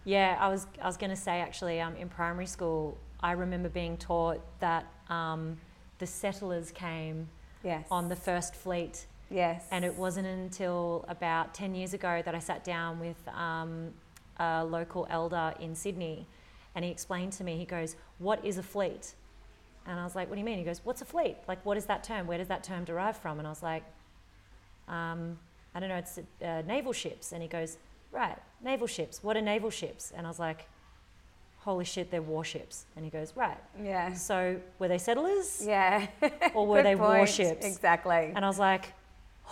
Yeah, 0.04 0.36
I 0.40 0.50
was 0.50 0.68
I 0.82 0.88
was 0.88 0.98
going 0.98 1.12
to 1.12 1.16
say 1.28 1.40
actually 1.40 1.80
um, 1.80 1.96
in 1.96 2.10
primary 2.10 2.48
school, 2.48 2.98
I 3.22 3.32
remember 3.34 3.70
being 3.70 3.96
taught 3.98 4.42
that 4.60 4.86
um, 5.10 5.58
the 6.00 6.08
settlers 6.08 6.72
came 6.72 7.30
Yes. 7.64 7.88
on 7.92 8.10
the 8.10 8.16
first 8.16 8.56
fleet, 8.56 9.06
yes. 9.30 9.68
and 9.72 9.86
it 9.86 9.96
wasn't 9.96 10.26
until 10.28 11.06
about 11.08 11.54
ten 11.54 11.76
years 11.76 11.94
ago 11.94 12.22
that 12.26 12.34
I 12.36 12.40
sat 12.40 12.64
down 12.66 13.00
with 13.00 13.26
um, 13.30 13.94
a 14.42 14.66
local 14.66 15.04
elder 15.10 15.54
in 15.60 15.76
Sydney, 15.76 16.28
and 16.76 16.84
he 16.86 16.92
explained 16.92 17.34
to 17.34 17.44
me. 17.44 17.58
He 17.58 17.66
goes, 17.66 17.96
"What 18.20 18.44
is 18.46 18.58
a 18.58 18.64
fleet?" 18.64 19.14
And 19.88 20.00
I 20.00 20.04
was 20.04 20.16
like, 20.16 20.28
"What 20.30 20.36
do 20.36 20.40
you 20.40 20.46
mean?" 20.46 20.58
He 20.58 20.64
goes, 20.64 20.82
"What's 20.86 21.02
a 21.02 21.06
fleet? 21.06 21.38
Like, 21.48 21.64
what 21.66 21.78
is 21.78 21.86
that 21.86 22.04
term? 22.04 22.28
Where 22.28 22.38
does 22.38 22.48
that 22.48 22.64
term 22.64 22.84
derive 22.86 23.18
from?" 23.18 23.40
And 23.40 23.48
I 23.48 23.52
was 23.52 23.64
like, 23.64 23.84
um, 24.88 25.38
"I 25.76 25.80
don't 25.80 25.90
know. 25.90 25.96
It's 25.98 26.18
uh, 26.42 26.62
naval 26.66 26.94
ships." 26.94 27.32
And 27.34 27.42
he 27.42 27.48
goes, 27.48 27.78
"Right, 28.12 28.38
naval 28.64 28.88
ships. 28.88 29.24
What 29.24 29.38
are 29.38 29.42
naval 29.42 29.70
ships?" 29.70 30.12
And 30.16 30.26
I 30.26 30.30
was 30.30 30.40
like, 30.40 30.68
"Holy 31.60 31.86
shit, 31.86 32.10
they're 32.12 32.22
warships." 32.36 32.86
And 32.96 33.06
he 33.06 33.12
goes, 33.12 33.34
"Right. 33.36 33.58
Yeah. 33.82 34.14
So 34.14 34.60
were 34.80 34.88
they 34.88 34.98
settlers, 34.98 35.64
Yeah. 35.66 36.08
or 36.54 36.66
were 36.68 36.84
they 36.90 36.96
point. 36.96 37.18
warships?" 37.20 37.66
Exactly. 37.66 38.32
And 38.36 38.44
I 38.44 38.48
was 38.48 38.60
like, 38.60 38.94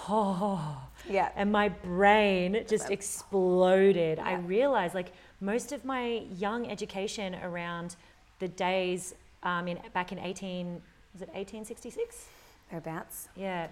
"Oh." 0.08 0.90
yeah. 1.10 1.30
and 1.36 1.52
my 1.52 1.70
brain 1.70 2.64
just 2.68 2.90
exploded. 2.90 4.20
I 4.20 4.36
realized 4.36 4.96
like 4.96 5.14
most 5.42 5.72
of 5.72 5.86
my 5.86 6.24
young 6.38 6.70
education 6.70 7.36
around 7.36 7.96
the 8.40 8.48
days 8.48 9.16
um, 9.44 9.68
in 9.68 9.80
back 9.94 10.12
in 10.12 10.20
18 10.20 10.82
was 11.14 11.22
it 11.22 11.30
1866? 11.30 12.28
Thereabouts. 12.70 13.30
Yeah, 13.36 13.68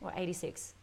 or 0.00 0.12
86. 0.14 0.74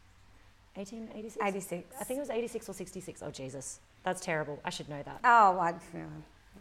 1886. 0.75 1.43
86. 1.43 1.95
I 1.99 2.03
think 2.03 2.17
it 2.17 2.21
was 2.21 2.29
86 2.29 2.69
or 2.69 2.73
66. 2.73 3.23
Oh 3.23 3.31
Jesus, 3.31 3.79
that's 4.03 4.21
terrible. 4.21 4.59
I 4.63 4.69
should 4.69 4.89
know 4.89 5.01
that. 5.03 5.19
Oh, 5.23 5.59
I, 5.59 5.73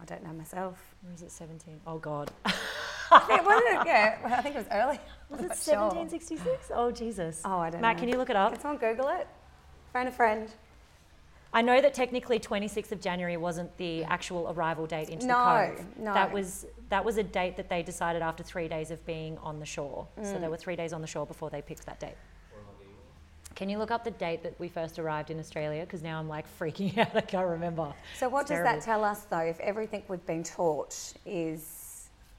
I 0.00 0.04
don't 0.04 0.22
know 0.24 0.32
myself. 0.32 0.94
Or 1.06 1.14
is 1.14 1.22
it 1.22 1.30
17? 1.30 1.80
Oh 1.86 1.98
God, 1.98 2.30
I 3.10 3.20
think? 3.38 3.86
Yeah, 3.86 4.18
I 4.24 4.42
think 4.42 4.54
it 4.56 4.58
was 4.58 4.66
early. 4.72 5.00
was 5.30 5.40
it 5.40 5.48
not 5.48 5.58
sure. 5.58 5.74
1766? 5.88 6.70
Oh 6.74 6.90
Jesus. 6.90 7.42
Oh, 7.44 7.58
I 7.58 7.70
don't 7.70 7.80
Matt, 7.80 7.96
know. 7.96 8.00
can 8.00 8.08
you 8.08 8.16
look 8.18 8.30
it 8.30 8.36
up? 8.36 8.52
Can 8.52 8.60
someone 8.60 8.78
Google 8.78 9.08
it? 9.08 9.26
Phone 9.92 10.06
a 10.06 10.12
friend. 10.12 10.48
I 11.52 11.62
know 11.62 11.80
that 11.80 11.94
technically 11.94 12.38
26th 12.38 12.92
of 12.92 13.00
January 13.00 13.36
wasn't 13.38 13.74
the 13.78 14.04
actual 14.04 14.52
arrival 14.54 14.86
date 14.86 15.08
into 15.08 15.26
No, 15.26 15.34
the 15.70 15.76
cove. 15.76 15.86
no. 15.98 16.12
That 16.14 16.30
was 16.32 16.66
that 16.90 17.04
was 17.04 17.16
a 17.16 17.22
date 17.22 17.56
that 17.56 17.68
they 17.68 17.82
decided 17.82 18.20
after 18.22 18.42
three 18.42 18.68
days 18.68 18.90
of 18.90 19.04
being 19.06 19.38
on 19.38 19.58
the 19.58 19.66
shore. 19.66 20.06
So 20.22 20.34
Mm. 20.34 20.40
there 20.40 20.50
were 20.50 20.56
three 20.56 20.76
days 20.76 20.92
on 20.92 21.00
the 21.00 21.06
shore 21.06 21.26
before 21.26 21.48
they 21.50 21.62
picked 21.62 21.86
that 21.86 21.98
date. 21.98 22.16
Can 23.54 23.70
you 23.70 23.78
look 23.78 23.90
up 23.90 24.04
the 24.04 24.10
date 24.10 24.42
that 24.42 24.58
we 24.60 24.68
first 24.68 24.98
arrived 24.98 25.30
in 25.30 25.38
Australia? 25.38 25.80
Because 25.82 26.02
now 26.02 26.18
I'm 26.18 26.28
like 26.28 26.44
freaking 26.60 26.96
out. 26.98 27.16
I 27.16 27.22
can't 27.22 27.46
remember. 27.48 27.92
So 28.18 28.28
what 28.28 28.42
It's 28.42 28.50
does 28.50 28.56
terrible. 28.58 28.78
that 28.80 28.84
tell 28.84 29.02
us 29.04 29.20
though? 29.22 29.38
If 29.38 29.58
everything 29.60 30.02
we've 30.08 30.26
been 30.26 30.42
taught 30.42 30.94
is 31.24 31.75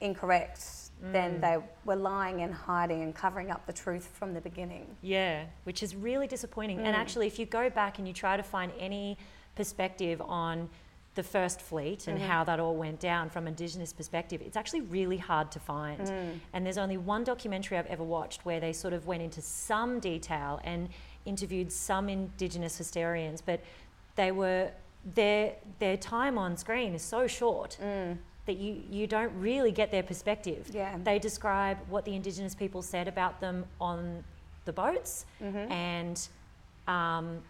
incorrect, 0.00 0.64
then 1.00 1.36
Mm. 1.36 1.40
they 1.40 1.58
were 1.84 1.96
lying 1.96 2.42
and 2.42 2.52
hiding 2.54 3.02
and 3.02 3.14
covering 3.14 3.50
up 3.50 3.66
the 3.66 3.72
truth 3.72 4.06
from 4.06 4.34
the 4.34 4.40
beginning. 4.40 4.96
Yeah, 5.02 5.44
which 5.64 5.82
is 5.82 5.94
really 5.94 6.26
disappointing. 6.26 6.78
And 6.78 6.94
Mm. 6.96 6.98
actually, 6.98 7.26
if 7.26 7.38
you 7.38 7.46
go 7.46 7.70
back 7.70 7.98
and 7.98 8.06
you 8.08 8.14
try 8.14 8.36
to 8.36 8.42
find 8.42 8.72
any 8.78 9.16
perspective 9.54 10.20
on 10.22 10.70
the 11.14 11.22
first 11.24 11.60
fleet 11.60 12.06
and 12.06 12.18
Mhm. 12.18 12.26
how 12.26 12.44
that 12.44 12.60
all 12.60 12.76
went 12.76 13.00
down 13.00 13.28
from 13.28 13.48
Indigenous 13.48 13.92
perspective, 13.92 14.40
it's 14.40 14.56
actually 14.56 14.82
really 14.82 15.16
hard 15.18 15.50
to 15.50 15.58
find. 15.58 16.00
Mm. 16.06 16.40
And 16.52 16.64
there's 16.64 16.78
only 16.78 16.96
one 16.96 17.24
documentary 17.24 17.76
I've 17.76 17.86
ever 17.86 18.04
watched 18.04 18.44
where 18.44 18.60
they 18.60 18.72
sort 18.72 18.94
of 18.94 19.06
went 19.08 19.22
into 19.22 19.40
some 19.42 19.98
detail 19.98 20.60
and 20.62 20.88
interviewed 21.24 21.72
some 21.72 22.08
Indigenous 22.08 22.76
historians, 22.78 23.40
but 23.40 23.60
they 24.14 24.30
were 24.32 24.70
their 25.04 25.54
their 25.78 25.96
time 25.96 26.36
on 26.36 26.56
screen 26.56 26.92
is 26.92 27.02
so 27.02 27.26
short 27.26 27.78
Mm. 27.80 28.18
That 28.48 28.56
you, 28.56 28.82
you 28.90 29.06
don't 29.06 29.32
really 29.38 29.70
get 29.70 29.90
their 29.90 30.02
perspective. 30.02 30.68
Yeah. 30.72 30.96
They 31.04 31.18
describe 31.18 31.76
what 31.90 32.04
the 32.06 32.14
Indigenous 32.16 32.54
people 32.54 32.80
said 32.80 33.06
about 33.06 33.40
them 33.40 33.66
on 33.80 34.24
the 34.64 34.72
boats 34.72 35.26
Mhm. 35.40 35.70
and 35.70 36.28
um, 36.88 37.42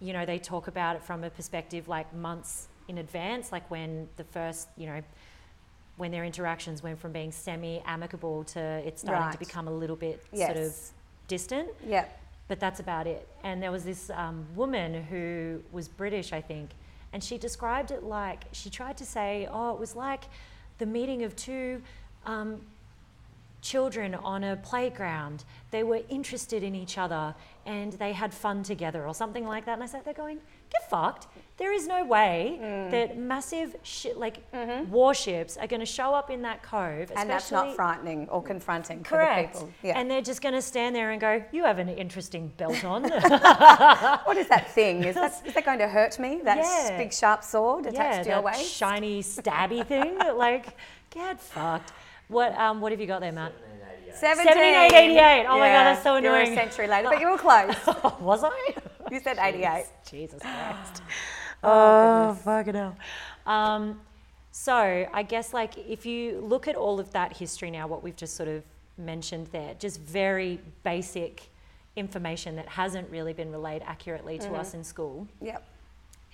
you 0.00 0.12
know, 0.12 0.26
they 0.26 0.38
talk 0.40 0.66
about 0.66 0.96
it 0.96 1.04
from 1.04 1.22
a 1.22 1.30
perspective 1.30 1.86
like 1.88 2.12
months 2.14 2.66
in 2.88 2.98
advance, 2.98 3.52
like 3.52 3.70
when 3.70 4.08
the 4.16 4.24
first, 4.24 4.66
you 4.76 4.86
know, 4.86 5.00
when 5.96 6.10
their 6.10 6.24
interactions 6.24 6.82
went 6.82 6.98
from 6.98 7.12
being 7.12 7.30
semi 7.30 7.80
amicable 7.86 8.42
to 8.44 8.60
it 8.60 8.98
starting 8.98 9.22
Right. 9.26 9.32
to 9.32 9.38
become 9.38 9.68
a 9.68 9.70
little 9.70 9.94
bit 9.96 10.24
Yes. 10.32 10.46
sort 10.52 10.66
of 10.66 10.74
distant. 11.28 11.68
Yeah. 11.86 12.06
But 12.48 12.58
that's 12.58 12.80
about 12.80 13.06
it. 13.06 13.28
And 13.44 13.62
there 13.62 13.70
was 13.70 13.84
this 13.84 14.10
um, 14.10 14.44
woman 14.56 15.04
who 15.04 15.62
was 15.70 15.86
British, 15.88 16.32
I 16.32 16.40
think, 16.40 16.70
and 17.12 17.22
she 17.22 17.38
described 17.38 17.90
it 17.90 18.02
like 18.02 18.44
she 18.52 18.70
tried 18.70 18.96
to 18.98 19.04
say, 19.04 19.48
oh, 19.50 19.72
it 19.72 19.80
was 19.80 19.96
like 19.96 20.24
the 20.78 20.86
meeting 20.86 21.24
of 21.24 21.34
two 21.36 21.82
um, 22.24 22.60
children 23.62 24.14
on 24.14 24.44
a 24.44 24.56
playground. 24.56 25.44
They 25.70 25.82
were 25.82 26.00
interested 26.08 26.62
in 26.62 26.74
each 26.74 26.98
other 26.98 27.34
and 27.66 27.92
they 27.94 28.12
had 28.12 28.32
fun 28.32 28.62
together, 28.62 29.06
or 29.06 29.14
something 29.14 29.46
like 29.46 29.64
that. 29.66 29.74
And 29.74 29.82
I 29.82 29.86
sat 29.86 30.04
there 30.04 30.14
going, 30.14 30.38
get 30.72 30.88
fucked. 30.88 31.26
There 31.60 31.74
is 31.74 31.86
no 31.86 32.06
way 32.06 32.58
Mm. 32.60 32.90
that 32.90 33.18
massive 33.18 33.76
like 34.16 34.38
warships 34.88 35.58
are 35.58 35.66
going 35.66 35.80
to 35.80 35.92
show 35.98 36.14
up 36.14 36.30
in 36.30 36.40
that 36.42 36.62
cove. 36.62 37.08
Mm-hmm. 37.08 37.18
And 37.18 37.28
that's 37.28 37.50
not 37.52 37.76
frightening 37.76 38.26
or 38.30 38.42
confronting 38.42 39.02
Correct. 39.04 39.52
for 39.56 39.60
the 39.60 39.66
people. 39.66 39.74
Yeah. 39.82 39.98
And 39.98 40.10
they're 40.10 40.22
just 40.22 40.40
going 40.40 40.54
to 40.54 40.62
stand 40.62 40.96
there 40.96 41.10
and 41.10 41.20
go, 41.20 41.44
You 41.52 41.64
have 41.64 41.78
an 41.78 41.90
interesting 41.90 42.50
belt 42.56 42.82
on. 42.82 43.02
what 44.28 44.36
is 44.38 44.48
that 44.48 44.70
thing? 44.70 45.04
Is 45.04 45.14
that, 45.16 45.32
is 45.46 45.52
that 45.52 45.64
going 45.66 45.78
to 45.80 45.88
hurt 45.88 46.18
me? 46.18 46.40
That 46.42 46.56
Yeah. 46.58 46.96
big 46.96 47.12
sharp 47.12 47.44
sword 47.44 47.84
attached 47.84 47.98
yeah, 47.98 48.22
to 48.22 48.28
your 48.30 48.42
that 48.42 48.44
waist? 48.58 48.72
shiny 48.72 49.22
stabby 49.22 49.86
thing. 49.86 50.16
Like, 50.36 50.66
get 51.10 51.38
fucked. 51.42 51.92
What 52.28 52.56
um, 52.58 52.80
what 52.80 52.90
have 52.92 53.00
you 53.02 53.06
got 53.06 53.20
there, 53.20 53.32
Matt? 53.32 53.52
17. 54.14 54.52
78. 54.90 55.46
Oh 55.48 55.58
my 55.58 55.68
God, 55.68 55.84
that's 55.84 56.02
so 56.02 56.16
You're 56.16 56.34
a 56.36 56.40
annoying. 56.40 56.56
century 56.56 56.86
later, 56.88 57.08
but 57.10 57.20
you 57.20 57.30
were 57.30 57.38
close. 57.38 57.74
Was 58.20 58.42
I? 58.44 58.74
You 59.10 59.20
said 59.20 59.38
88. 59.38 59.84
Jesus 60.10 60.40
Christ. 60.40 61.02
Oh, 61.62 62.34
fucking 62.44 62.74
hell. 62.74 62.96
Um, 63.46 64.00
so 64.52 65.06
I 65.12 65.22
guess 65.22 65.52
like 65.54 65.76
if 65.78 66.04
you 66.06 66.40
look 66.40 66.66
at 66.68 66.76
all 66.76 66.98
of 67.00 67.12
that 67.12 67.36
history 67.36 67.70
now, 67.70 67.86
what 67.86 68.02
we've 68.02 68.16
just 68.16 68.36
sort 68.36 68.48
of 68.48 68.62
mentioned 68.98 69.48
there, 69.52 69.74
just 69.78 70.00
very 70.00 70.60
basic 70.82 71.48
information 71.96 72.56
that 72.56 72.68
hasn't 72.68 73.08
really 73.10 73.32
been 73.32 73.50
relayed 73.50 73.82
accurately 73.84 74.38
to 74.38 74.52
us 74.54 74.74
in 74.74 74.84
school. 74.84 75.26
Yep. 75.40 75.64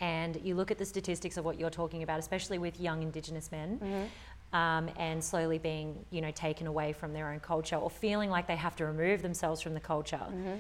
and 0.01 0.39
you 0.45 0.55
look 0.55 0.71
at 0.71 0.77
the 0.79 0.85
statistics 0.85 1.37
of 1.39 1.45
what 1.45 1.59
you're 1.59 1.71
talking 1.71 2.03
about, 2.03 2.19
especially 2.19 2.59
with 2.59 2.79
young 2.81 3.03
Indigenous 3.03 3.51
men, 3.51 3.79
Mm-hmm. 3.83 4.57
um, 4.57 4.91
and 4.99 5.25
slowly 5.25 5.59
being, 5.59 6.05
you 6.11 6.21
know, 6.21 6.31
taken 6.33 6.67
away 6.67 6.93
from 6.93 7.13
their 7.15 7.31
own 7.33 7.41
culture 7.41 7.77
or 7.77 7.89
feeling 7.89 8.29
like 8.31 8.47
they 8.47 8.57
have 8.57 8.77
to 8.77 8.85
remove 8.87 9.23
themselves 9.23 9.61
from 9.63 9.73
the 9.75 9.81
culture. 9.81 10.21
Mm-hmm. 10.29 10.57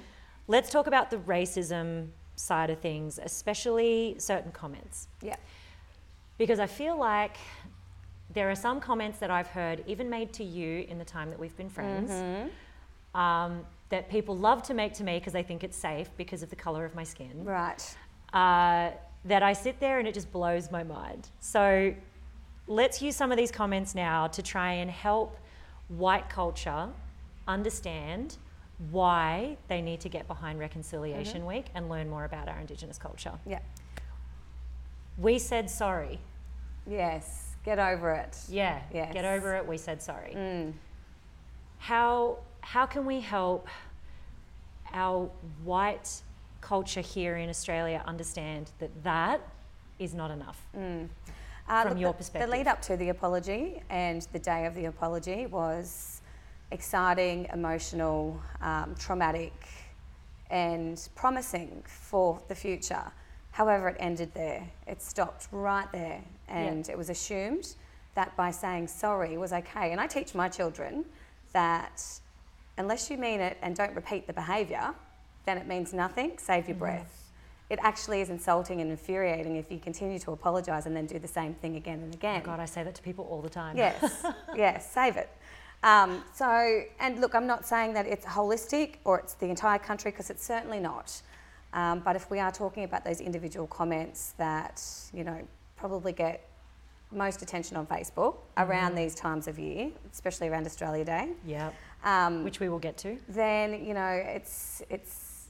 Let's 0.48 0.70
talk 0.70 0.87
about 0.87 1.11
the 1.11 1.18
racism 1.18 2.09
side 2.37 2.70
of 2.70 2.79
things, 2.81 3.18
especially 3.22 4.14
certain 4.18 4.53
comments, 4.53 5.09
Yeah. 5.22 5.37
because 6.38 6.61
I 6.61 6.66
feel 6.66 6.96
like 6.96 7.37
there 8.33 8.51
are 8.51 8.55
some 8.55 8.81
comments 8.81 9.18
that 9.18 9.31
I've 9.31 9.46
heard, 9.49 9.83
even 9.87 10.11
made 10.11 10.33
to 10.35 10.44
you 10.44 10.85
in 10.88 10.99
the 10.99 11.05
time 11.05 11.31
that 11.31 11.38
we've 11.38 11.57
been 11.57 11.70
friends. 11.70 12.11
Mm-hmm. 12.11 13.18
Um, 13.20 13.64
that 13.88 14.11
people 14.11 14.37
love 14.37 14.62
to 14.64 14.75
make 14.75 14.92
to 14.94 15.05
me 15.05 15.18
because 15.18 15.33
they 15.33 15.44
think 15.44 15.62
it's 15.64 15.77
safe 15.77 16.11
because 16.16 16.42
of 16.42 16.51
the 16.51 16.57
color 16.57 16.85
of 16.85 16.94
my 16.94 17.05
skin 17.05 17.44
Right. 17.44 17.96
uh, 18.33 18.90
that 19.25 19.42
I 19.42 19.53
sit 19.53 19.79
there 19.81 19.99
and 20.01 20.07
it 20.09 20.12
just 20.12 20.31
blows 20.33 20.70
my 20.72 20.83
mind. 20.83 21.29
So 21.40 21.94
let's 22.66 23.01
use 23.01 23.14
some 23.16 23.31
of 23.31 23.38
these 23.38 23.53
comments 23.53 23.94
now 23.94 24.27
to 24.27 24.42
try 24.42 24.72
and 24.72 24.90
help 24.90 25.38
white 25.88 26.29
culture 26.29 26.88
understand 27.46 28.37
why 28.91 29.57
they 29.69 29.81
need 29.81 30.01
to 30.01 30.09
get 30.09 30.27
behind 30.29 30.59
Reconciliation 30.59 31.47
Week 31.47 31.67
and 31.75 31.89
learn 31.89 32.09
more 32.11 32.25
about 32.25 32.49
our 32.49 32.61
Indigenous 32.61 32.99
culture. 32.99 33.33
Yeah. 33.47 33.61
We 35.19 35.39
said 35.39 35.71
sorry. 35.71 36.21
Yes. 36.87 37.55
Get 37.65 37.79
over 37.79 38.12
it. 38.12 38.39
Yeah. 38.49 38.81
Yes. 38.93 39.12
Get 39.12 39.25
over 39.25 39.55
it. 39.57 39.67
We 39.67 39.79
said 39.79 40.03
sorry. 40.03 40.35
Mm. 40.37 40.73
How 41.79 42.39
how 42.61 42.87
can 42.87 43.07
we 43.07 43.21
help 43.21 43.69
our 44.93 45.31
white 45.65 46.23
culture 46.61 47.01
here 47.01 47.37
in 47.37 47.49
Australia 47.49 48.03
understand 48.07 48.73
that 48.79 48.91
that 49.05 49.41
is 49.99 50.15
not 50.15 50.31
enough? 50.31 50.61
Uh, 50.75 51.83
From 51.83 51.91
look, 51.91 52.01
your 52.01 52.12
perspective. 52.12 52.51
The 52.51 52.57
lead 52.57 52.67
up 52.67 52.83
to 52.83 52.97
the 52.97 53.09
apology 53.09 53.83
and 53.91 54.23
the 54.33 54.39
day 54.39 54.67
of 54.67 54.75
the 54.75 54.85
apology 54.85 55.47
was 55.47 56.15
exciting, 56.70 57.48
emotional, 57.52 58.40
um, 58.61 58.94
traumatic, 58.98 59.52
and 60.50 61.09
promising 61.14 61.83
for 61.87 62.40
the 62.48 62.55
future. 62.55 63.12
However, 63.52 63.88
it 63.88 63.96
ended 63.98 64.33
there. 64.35 64.68
It 64.87 65.00
stopped 65.00 65.48
right 65.50 65.90
there, 65.92 66.20
and 66.48 66.88
it 66.88 66.98
was 66.98 67.11
assumed 67.11 67.74
that 68.14 68.37
by 68.37 68.50
saying 68.50 68.88
sorry 68.88 69.37
was 69.38 69.52
okay. 69.52 69.92
And 69.92 70.00
I 70.00 70.07
teach 70.07 70.35
my 70.35 70.48
children 70.48 71.05
that 71.52 72.02
unless 72.79 73.11
you 73.11 73.16
mean 73.16 73.40
it 73.40 73.57
and 73.62 73.74
don't 73.74 73.94
repeat 73.94 74.26
the 74.26 74.33
behaviour, 74.33 74.94
then 75.44 75.59
it 75.59 75.66
means 75.66 75.92
nothing. 75.92 76.33
Save 76.38 76.68
your 76.68 76.76
breath. 76.76 77.31
It 77.68 77.79
actually 77.83 78.20
is 78.20 78.31
insulting 78.31 78.81
and 78.81 78.90
infuriating 78.90 79.57
if 79.57 79.72
you 79.72 79.79
continue 79.79 80.18
to 80.20 80.33
apologise 80.33 80.87
and 80.87 80.94
then 80.94 81.07
do 81.07 81.18
the 81.18 81.29
same 81.29 81.55
thing 81.55 81.76
again 81.76 82.00
and 82.00 82.14
again. 82.14 82.42
God, 82.42 82.61
I 82.61 82.64
say 82.64 82.85
that 82.85 82.94
to 82.94 83.02
people 83.02 83.26
all 83.29 83.42
the 83.42 83.48
time. 83.50 83.76
Yes, 83.76 84.24
yes, 84.57 84.92
save 84.92 85.16
it. 85.16 85.29
Um, 85.83 86.23
so, 86.35 86.83
and 87.01 87.21
look, 87.21 87.35
I'm 87.35 87.47
not 87.47 87.67
saying 87.67 87.95
that 87.95 88.07
it's 88.07 88.27
holistic 88.27 88.95
or 89.05 89.19
it's 89.21 89.35
the 89.35 89.47
entire 89.47 89.79
country 89.79 90.11
because 90.11 90.31
it's 90.31 90.45
certainly 90.45 90.81
not. 90.81 91.21
Um, 91.73 92.01
but 92.01 92.17
if 92.17 92.31
we 92.31 92.41
are 92.41 92.51
talking 92.51 92.85
about 92.85 93.05
those 93.05 93.21
individual 93.21 93.67
comments 93.67 94.35
that, 94.39 94.83
you 95.12 95.23
know, 95.25 95.47
probably 95.77 96.12
get 96.12 96.49
most 97.12 97.43
attention 97.43 97.77
on 97.77 97.87
Facebook 97.87 98.37
around 98.57 98.95
these 98.97 99.15
times 99.15 99.47
of 99.47 99.59
year, 99.59 99.91
especially 100.12 100.49
around 100.49 100.67
Australia 100.67 101.05
Day, 101.05 101.31
Yeah. 101.45 101.71
um, 102.03 102.43
Which 102.45 102.59
we 102.61 102.69
will 102.69 102.79
get 102.81 102.97
to. 102.99 103.19
then 103.29 103.85
you 103.85 103.95
know 103.95 104.09
it's 104.27 104.83
it's 104.91 105.47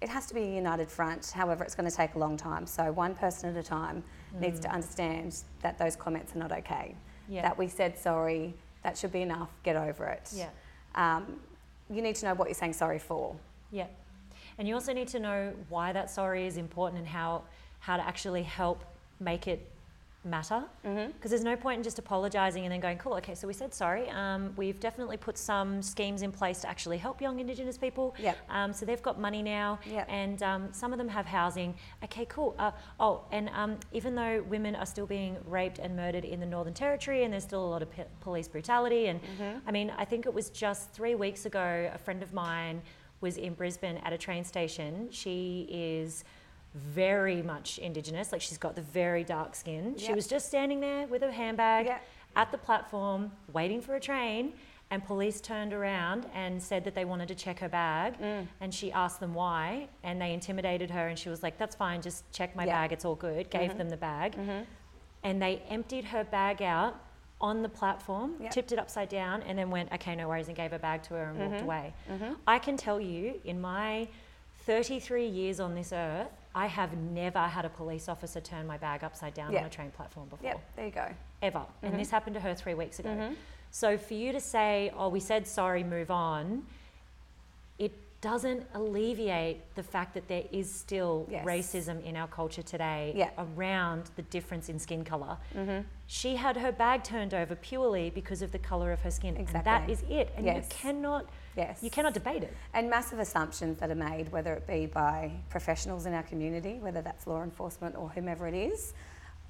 it 0.00 0.08
has 0.08 0.26
to 0.26 0.34
be 0.34 0.42
a 0.42 0.54
united 0.54 0.90
front. 0.90 1.30
However, 1.30 1.64
it's 1.64 1.74
going 1.74 1.88
to 1.88 1.96
take 1.96 2.14
a 2.14 2.18
long 2.18 2.36
time. 2.36 2.66
So 2.66 2.92
one 2.92 3.14
person 3.14 3.48
at 3.48 3.56
a 3.56 3.62
time 3.66 4.02
needs 4.38 4.60
to 4.60 4.68
understand 4.70 5.36
that 5.62 5.78
those 5.78 5.96
comments 5.96 6.34
are 6.34 6.38
not 6.38 6.52
okay. 6.52 6.94
Yeah. 7.28 7.42
That 7.42 7.58
we 7.58 7.68
said 7.68 7.98
sorry. 7.98 8.54
That 8.82 8.98
should 8.98 9.12
be 9.12 9.22
enough. 9.22 9.50
Get 9.62 9.76
over 9.76 10.06
it. 10.06 10.30
Yeah. 10.34 10.50
Um, 10.94 11.40
you 11.90 12.02
need 12.02 12.16
to 12.16 12.26
know 12.26 12.34
what 12.34 12.48
you're 12.48 12.54
saying 12.54 12.74
sorry 12.74 12.98
for. 12.98 13.36
Yeah. 13.70 13.86
And 14.58 14.68
you 14.68 14.74
also 14.74 14.92
need 14.92 15.08
to 15.08 15.18
know 15.18 15.52
why 15.68 15.92
that 15.92 16.10
sorry 16.10 16.46
is 16.46 16.56
important 16.56 16.98
and 16.98 17.08
how 17.08 17.42
how 17.80 17.96
to 17.96 18.06
actually 18.06 18.42
help 18.42 18.84
make 19.20 19.46
it 19.46 19.68
matter. 20.24 20.62
Because 20.82 21.30
there's 21.30 21.44
no 21.44 21.56
point 21.56 21.78
in 21.78 21.82
just 21.84 21.98
apologising 21.98 22.64
and 22.64 22.72
then 22.72 22.80
going, 22.80 22.98
cool, 22.98 23.14
okay, 23.14 23.34
so 23.34 23.46
we 23.46 23.54
said 23.54 23.72
sorry. 23.74 24.08
Um, 24.10 24.52
we've 24.56 24.80
definitely 24.80 25.16
put 25.16 25.36
some 25.38 25.82
schemes 25.82 26.22
in 26.22 26.32
place 26.32 26.60
to 26.60 26.68
actually 26.68 26.98
help 26.98 27.20
young 27.20 27.40
Indigenous 27.40 27.76
people. 27.78 28.14
Yep. 28.18 28.36
Um, 28.50 28.72
so 28.72 28.86
they've 28.86 29.02
got 29.02 29.20
money 29.20 29.42
now, 29.42 29.78
Yep. 29.86 30.06
and 30.08 30.42
um, 30.42 30.68
some 30.72 30.92
of 30.92 30.98
them 30.98 31.08
have 31.08 31.26
housing. 31.26 31.74
Okay, 32.04 32.26
cool. 32.28 32.54
Uh, 32.58 32.70
oh, 33.00 33.22
and 33.32 33.50
um, 33.54 33.78
even 33.92 34.14
though 34.14 34.42
women 34.48 34.74
are 34.74 34.86
still 34.86 35.06
being 35.06 35.36
raped 35.46 35.78
and 35.78 35.94
murdered 35.96 36.24
in 36.24 36.40
the 36.40 36.46
Northern 36.46 36.74
Territory, 36.74 37.24
and 37.24 37.32
there's 37.32 37.44
still 37.44 37.64
a 37.64 37.70
lot 37.70 37.82
of 37.82 37.90
p- 37.90 38.02
police 38.20 38.48
brutality, 38.48 39.06
and 39.06 39.20
I 39.66 39.70
mean, 39.70 39.92
I 39.96 40.04
think 40.04 40.26
it 40.26 40.34
was 40.34 40.50
just 40.50 40.92
three 40.92 41.14
weeks 41.14 41.46
ago, 41.46 41.90
a 41.92 41.98
friend 41.98 42.22
of 42.22 42.32
mine 42.32 42.82
was 43.20 43.36
in 43.36 43.54
Brisbane 43.54 43.96
at 44.04 44.12
a 44.12 44.18
train 44.18 44.44
station. 44.44 45.08
She 45.10 45.66
is 45.70 46.24
very 46.74 47.40
much 47.42 47.78
Indigenous, 47.78 48.32
like 48.32 48.40
she's 48.40 48.58
got 48.58 48.74
the 48.74 48.82
very 48.82 49.22
dark 49.24 49.54
skin. 49.54 49.94
She 49.96 50.12
was 50.12 50.26
just 50.26 50.46
standing 50.46 50.80
there 50.80 51.06
with 51.06 51.22
her 51.22 51.30
handbag 51.30 51.86
Yep. 51.86 52.02
at 52.36 52.50
the 52.52 52.58
platform 52.58 53.30
waiting 53.52 53.80
for 53.80 53.94
a 53.94 54.00
train 54.00 54.54
and 54.90 55.04
police 55.04 55.40
turned 55.40 55.72
around 55.72 56.26
and 56.34 56.60
said 56.62 56.84
that 56.84 56.94
they 56.94 57.04
wanted 57.04 57.28
to 57.28 57.34
check 57.34 57.58
her 57.60 57.68
bag 57.68 58.18
Mm. 58.20 58.46
and 58.60 58.74
she 58.74 58.90
asked 58.92 59.18
them 59.20 59.32
why 59.34 59.88
and 60.02 60.20
they 60.20 60.32
intimidated 60.34 60.90
her 60.90 61.08
and 61.08 61.18
she 61.18 61.28
was 61.28 61.42
like 61.42 61.56
that's 61.58 61.74
fine 61.76 62.02
just 62.02 62.30
check 62.32 62.54
my 62.54 62.64
Yeah. 62.64 62.72
bag 62.82 62.92
it's 62.92 63.04
all 63.04 63.14
good 63.14 63.50
gave 63.50 63.70
Mm-hmm. 63.70 63.78
them 63.78 63.88
the 63.88 63.96
bag 63.96 64.36
and 65.22 65.40
they 65.40 65.62
emptied 65.70 66.04
her 66.06 66.22
bag 66.24 66.60
out 66.60 67.00
on 67.40 67.62
the 67.62 67.68
platform 67.68 68.34
Yep. 68.40 68.50
tipped 68.50 68.72
it 68.72 68.78
upside 68.78 69.08
down 69.08 69.42
and 69.44 69.58
then 69.58 69.70
went 69.70 69.90
okay 69.92 70.14
no 70.14 70.28
worries 70.28 70.48
and 70.48 70.56
gave 70.56 70.70
her 70.72 70.78
bag 70.78 71.02
to 71.04 71.14
her 71.14 71.24
and 71.30 71.38
walked 71.38 71.54
Mm-hmm. 71.54 71.64
away 71.64 71.94
i 72.46 72.58
can 72.58 72.76
tell 72.76 73.00
you 73.00 73.40
in 73.44 73.60
my 73.60 74.06
33 74.66 75.26
years 75.26 75.60
on 75.60 75.74
this 75.74 75.92
earth 75.92 76.28
i 76.54 76.66
have 76.66 76.96
never 76.96 77.38
had 77.40 77.64
a 77.64 77.68
police 77.68 78.08
officer 78.08 78.40
turn 78.40 78.66
my 78.66 78.76
bag 78.76 79.02
upside 79.04 79.34
down 79.34 79.52
Yeah. 79.52 79.60
on 79.60 79.66
a 79.66 79.70
train 79.70 79.90
platform 79.90 80.28
before 80.28 80.48
Yep, 80.48 80.60
there 80.76 80.86
you 80.86 80.92
go. 80.92 81.08
ever. 81.42 81.58
Mm-hmm. 81.58 81.86
And 81.86 81.98
this 82.00 82.10
happened 82.10 82.34
to 82.34 82.40
her 82.40 82.54
three 82.54 82.74
weeks 82.74 82.98
ago. 82.98 83.32
So 83.70 83.98
for 83.98 84.14
you 84.14 84.30
to 84.32 84.40
say, 84.40 84.92
oh, 84.96 85.08
we 85.08 85.18
said 85.20 85.46
sorry, 85.48 85.82
move 85.82 86.10
on, 86.10 86.64
it 87.78 87.92
doesn't 88.20 88.64
alleviate 88.72 89.74
the 89.74 89.82
fact 89.82 90.14
that 90.14 90.28
there 90.28 90.44
is 90.52 90.72
still 90.72 91.26
Yes. 91.28 91.44
racism 91.44 92.02
in 92.04 92.16
our 92.16 92.28
culture 92.28 92.62
today 92.62 93.12
Yeah. 93.16 93.30
around 93.36 94.10
the 94.16 94.22
difference 94.22 94.68
in 94.68 94.78
skin 94.78 95.04
color. 95.04 95.36
Mm-hmm. 95.54 95.80
She 96.06 96.36
had 96.36 96.56
her 96.56 96.70
bag 96.72 97.02
turned 97.02 97.34
over 97.34 97.54
purely 97.56 98.10
because 98.10 98.42
of 98.42 98.52
the 98.52 98.58
color 98.60 98.92
of 98.92 99.00
her 99.00 99.10
skin, 99.10 99.36
and 99.36 99.46
that 99.48 99.60
Exactly. 99.88 99.92
is 99.92 100.02
it. 100.08 100.32
And 100.36 100.46
you 100.46 100.62
cannot, 100.70 101.26
Yes. 101.56 101.82
you 101.82 101.90
cannot 101.90 102.14
debate 102.14 102.42
it. 102.42 102.52
And 102.72 102.90
massive 102.90 103.18
assumptions 103.18 103.78
that 103.80 103.90
are 103.90 103.94
made, 103.94 104.30
whether 104.32 104.52
it 104.54 104.66
be 104.66 104.86
by 104.86 105.30
professionals 105.50 106.06
in 106.06 106.14
our 106.14 106.22
community, 106.24 106.78
whether 106.80 107.00
that's 107.02 107.26
law 107.26 107.42
enforcement 107.42 107.94
or 107.96 108.08
whomever 108.10 108.46
it 108.48 108.54
is, 108.54 108.92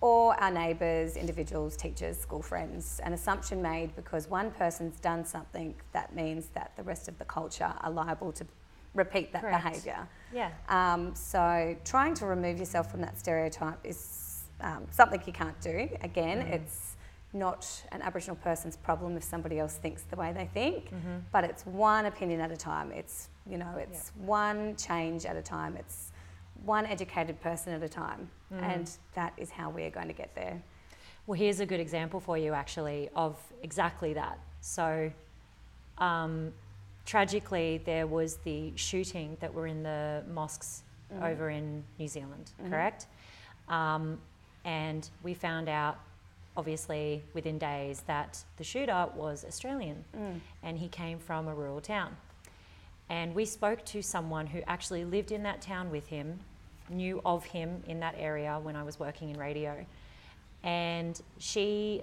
or 0.00 0.38
our 0.40 0.50
neighbours, 0.50 1.16
individuals, 1.16 1.76
teachers, 1.76 2.18
school 2.18 2.42
friends. 2.42 3.00
An 3.04 3.14
assumption 3.14 3.62
made 3.62 3.96
because 3.96 4.28
one 4.28 4.50
person's 4.50 5.00
done 5.00 5.24
something 5.24 5.74
that 5.92 6.14
means 6.14 6.48
that 6.54 6.72
the 6.76 6.82
rest 6.82 7.08
of 7.08 7.18
the 7.18 7.24
culture 7.24 7.72
are 7.80 7.90
liable 7.90 8.32
to 8.32 8.44
repeat 8.92 9.32
that 9.32 9.40
Correct. 9.42 9.64
behaviour. 9.64 10.06
Yeah. 10.32 10.50
Um, 10.68 11.14
so 11.14 11.74
trying 11.84 12.14
to 12.14 12.26
remove 12.26 12.58
yourself 12.58 12.90
from 12.90 13.00
that 13.00 13.18
stereotype 13.18 13.78
is 13.84 14.42
um, 14.60 14.86
something 14.90 15.20
you 15.26 15.32
can't 15.32 15.58
do. 15.60 15.88
Again, 16.02 16.38
Mm. 16.42 16.52
it's 16.52 16.93
not 17.34 17.66
an 17.92 18.00
Aboriginal 18.02 18.36
person's 18.36 18.76
problem 18.76 19.16
if 19.16 19.24
somebody 19.24 19.58
else 19.58 19.74
thinks 19.74 20.02
the 20.02 20.16
way 20.16 20.32
they 20.32 20.46
think, 20.54 20.86
Mm-hmm. 20.90 21.18
but 21.32 21.44
it's 21.44 21.66
one 21.66 22.06
opinion 22.06 22.40
at 22.40 22.50
a 22.50 22.56
time. 22.56 22.92
It's 22.92 23.28
you 23.48 23.58
know, 23.58 23.74
it's 23.76 24.12
one 24.16 24.74
change 24.76 25.26
at 25.26 25.36
a 25.36 25.42
time. 25.42 25.76
It's 25.76 26.12
one 26.64 26.86
educated 26.86 27.40
person 27.42 27.74
at 27.74 27.82
a 27.82 27.88
time, 27.88 28.30
Mm. 28.52 28.62
and 28.62 28.90
that 29.14 29.32
is 29.36 29.50
how 29.50 29.68
we 29.70 29.82
are 29.84 29.90
going 29.90 30.06
to 30.08 30.14
get 30.14 30.34
there. 30.34 30.62
Well, 31.26 31.38
here's 31.38 31.60
a 31.60 31.66
good 31.66 31.80
example 31.80 32.20
for 32.20 32.38
you, 32.38 32.52
actually, 32.54 33.10
of 33.16 33.36
exactly 33.62 34.14
that. 34.14 34.38
So, 34.60 35.10
um, 35.98 36.52
tragically, 37.04 37.78
there 37.84 38.06
was 38.06 38.36
the 38.44 38.72
shooting 38.76 39.36
that 39.40 39.52
were 39.52 39.66
in 39.66 39.82
the 39.82 40.22
mosques 40.32 40.82
over 41.22 41.50
in 41.50 41.84
New 41.98 42.08
Zealand, 42.08 42.52
correct? 42.70 43.06
Um, 43.68 44.18
and 44.64 45.08
we 45.22 45.34
found 45.34 45.68
out, 45.68 45.98
obviously, 46.56 47.22
within 47.34 47.58
days, 47.58 48.02
that 48.06 48.44
the 48.56 48.64
shooter 48.64 49.08
was 49.14 49.44
Australian 49.44 50.04
mm. 50.16 50.40
and 50.62 50.78
he 50.78 50.88
came 50.88 51.18
from 51.18 51.48
a 51.48 51.54
rural 51.54 51.80
town. 51.80 52.16
And 53.08 53.34
we 53.34 53.44
spoke 53.44 53.84
to 53.86 54.02
someone 54.02 54.46
who 54.46 54.60
actually 54.66 55.04
lived 55.04 55.32
in 55.32 55.42
that 55.42 55.60
town 55.60 55.90
with 55.90 56.06
him, 56.06 56.38
knew 56.88 57.20
of 57.24 57.44
him 57.44 57.82
in 57.86 58.00
that 58.00 58.14
area 58.18 58.58
when 58.62 58.76
I 58.76 58.82
was 58.82 58.98
working 58.98 59.30
in 59.30 59.38
radio. 59.38 59.84
And 60.62 61.20
she 61.38 62.02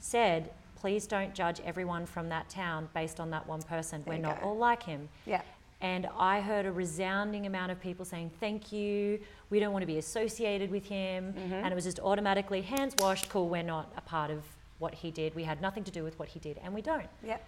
said, 0.00 0.50
please 0.76 1.06
don't 1.06 1.34
judge 1.34 1.60
everyone 1.64 2.06
from 2.06 2.28
that 2.30 2.48
town 2.48 2.88
based 2.94 3.20
on 3.20 3.30
that 3.30 3.46
one 3.46 3.62
person. 3.62 4.02
There 4.04 4.16
We're 4.16 4.22
not 4.22 4.40
go. 4.40 4.48
all 4.48 4.56
like 4.56 4.82
him. 4.82 5.08
Yeah, 5.26 5.42
And 5.80 6.06
I 6.18 6.40
heard 6.40 6.66
a 6.66 6.72
resounding 6.72 7.46
amount 7.46 7.72
of 7.72 7.80
people 7.80 8.04
saying, 8.04 8.30
Thank 8.38 8.70
you. 8.72 9.18
We 9.48 9.60
don't 9.60 9.72
want 9.72 9.82
to 9.82 9.86
be 9.86 9.98
associated 9.98 10.70
with 10.70 10.84
him. 10.84 11.32
Mm-hmm. 11.32 11.54
And 11.54 11.66
it 11.66 11.74
was 11.74 11.84
just 11.84 12.00
automatically 12.00 12.62
hands 12.62 12.94
washed, 12.98 13.28
cool, 13.28 13.48
we're 13.48 13.62
not 13.62 13.92
a 13.96 14.00
part 14.00 14.30
of 14.30 14.42
what 14.78 14.94
he 14.94 15.10
did. 15.10 15.34
We 15.34 15.44
had 15.44 15.60
nothing 15.60 15.84
to 15.84 15.90
do 15.90 16.04
with 16.04 16.18
what 16.18 16.28
he 16.28 16.38
did. 16.38 16.58
And 16.62 16.74
we 16.74 16.82
don't. 16.82 17.08
yeah, 17.22 17.38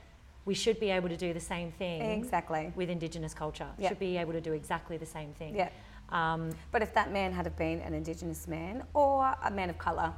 We 0.44 0.54
should 0.54 0.78
be 0.80 0.90
able 0.90 1.08
to 1.08 1.16
do 1.16 1.32
the 1.32 1.40
same 1.40 1.72
thing 1.72 2.02
exactly. 2.02 2.72
with 2.74 2.90
Indigenous 2.90 3.34
culture. 3.34 3.68
Yeah. 3.78 3.88
Should 3.88 3.98
be 3.98 4.16
able 4.16 4.32
to 4.32 4.40
do 4.40 4.52
exactly 4.52 4.96
the 4.96 5.06
same 5.06 5.32
thing. 5.34 5.56
Yeah. 5.56 5.70
Um, 6.10 6.50
But 6.70 6.82
if 6.82 6.92
that 6.94 7.12
man 7.12 7.32
had 7.32 7.46
have 7.46 7.56
been 7.56 7.80
an 7.80 7.94
Indigenous 7.94 8.46
man 8.46 8.84
or 8.92 9.34
a 9.42 9.50
man 9.50 9.70
of 9.70 9.78
colour, 9.78 10.12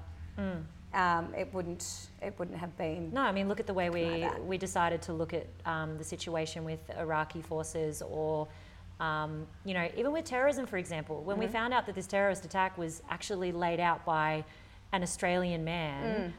um, 0.94 1.34
it 1.34 1.52
wouldn't 1.52 2.08
it 2.22 2.34
wouldn't 2.38 2.56
have 2.58 2.76
been. 2.78 3.12
no, 3.12 3.20
I 3.20 3.32
mean, 3.32 3.48
look 3.48 3.60
at 3.60 3.66
the 3.66 3.74
way 3.74 3.90
we, 3.90 4.04
Like 4.22 4.46
we 4.46 4.56
decided 4.56 5.02
to 5.02 5.12
look 5.12 5.34
at 5.34 5.46
um, 5.66 5.98
the 5.98 6.04
situation 6.04 6.64
with 6.64 6.78
Iraqi 6.98 7.42
forces 7.42 8.00
or, 8.02 8.48
um, 9.00 9.46
you 9.64 9.74
know, 9.74 9.88
even 9.96 10.12
with 10.12 10.24
terrorism, 10.24 10.64
for 10.66 10.78
example. 10.78 11.22
When 11.22 11.36
Mm-hmm. 11.36 11.46
we 11.46 11.52
found 11.52 11.74
out 11.74 11.84
that 11.86 11.94
this 11.94 12.06
terrorist 12.06 12.44
attack 12.44 12.78
was 12.78 13.02
actually 13.10 13.52
laid 13.52 13.80
out 13.80 14.04
by 14.06 14.44
an 14.92 15.02
Australian 15.02 15.62
Mm. 15.62 15.64
man, 15.64 16.34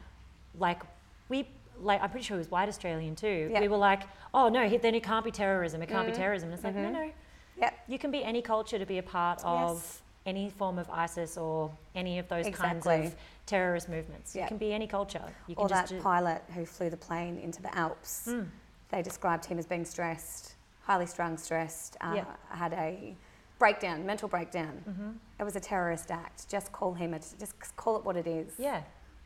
like, 0.57 0.81
we, 1.29 1.47
like, 1.81 2.01
I'm 2.01 2.09
pretty 2.09 2.25
sure 2.25 2.37
he 2.37 2.39
was 2.39 2.49
white 2.49 2.69
Australian 2.69 3.15
too. 3.15 3.49
Yeah. 3.51 3.59
We 3.59 3.67
were 3.67 3.77
like, 3.77 4.03
oh 4.33 4.47
no, 4.49 4.67
he- 4.67 4.77
then 4.77 4.95
it 4.95 5.03
can't 5.03 5.25
be 5.25 5.31
terrorism. 5.31 5.81
It 5.81 5.89
can't 5.89 6.07
Mhm. 6.07 6.11
be 6.11 6.17
terrorism. 6.17 6.47
And 6.49 6.53
it's 6.55 6.63
like, 6.63 6.75
no, 6.75 6.81
Mhm. 6.89 6.93
no. 6.93 7.11
Yep. 7.57 7.73
You 7.87 7.99
can 7.99 8.11
be 8.11 8.23
any 8.23 8.41
culture 8.41 8.79
to 8.79 8.85
be 8.85 8.97
a 8.97 9.03
part 9.03 9.43
of 9.43 9.77
Yes. 9.77 10.01
Any 10.25 10.49
form 10.49 10.79
of 10.79 10.89
ISIS 10.89 11.37
or 11.37 11.71
any 11.93 12.17
of 12.19 12.27
those 12.27 12.49
kinds 12.49 12.85
of 12.87 13.15
terrorist 13.45 13.89
movements. 13.89 14.35
Yeah. 14.35 14.47
can 14.47 14.57
be 14.57 14.73
any 14.73 14.87
culture. 14.87 15.21
You 15.47 15.55
can 15.55 15.63
Or 15.63 15.69
that 15.69 15.87
do- 15.89 16.01
pilot 16.01 16.41
who 16.53 16.65
flew 16.65 16.89
the 16.89 16.97
plane 16.97 17.37
into 17.39 17.61
the 17.61 17.75
Alps. 17.77 18.27
Mm. 18.29 18.49
They 18.89 19.01
described 19.01 19.45
him 19.45 19.59
as 19.59 19.65
being 19.67 19.85
stressed, 19.85 20.55
highly 20.81 21.05
strung, 21.05 21.37
stressed. 21.37 21.97
Uh, 22.01 22.13
Yeah. 22.15 22.25
Had 22.49 22.73
a 22.73 23.15
breakdown, 23.59 24.05
mental 24.05 24.27
breakdown. 24.27 24.83
Mhm. 24.87 25.15
It 25.39 25.43
was 25.43 25.55
a 25.55 25.59
terrorist 25.59 26.09
act. 26.11 26.49
Just 26.49 26.71
call 26.71 26.93
him. 26.93 27.13
A, 27.13 27.19
just 27.19 27.53
call 27.75 27.95
it 27.97 28.03
what 28.03 28.17
it 28.17 28.27
is. 28.27 28.53
Yeah, 28.57 28.81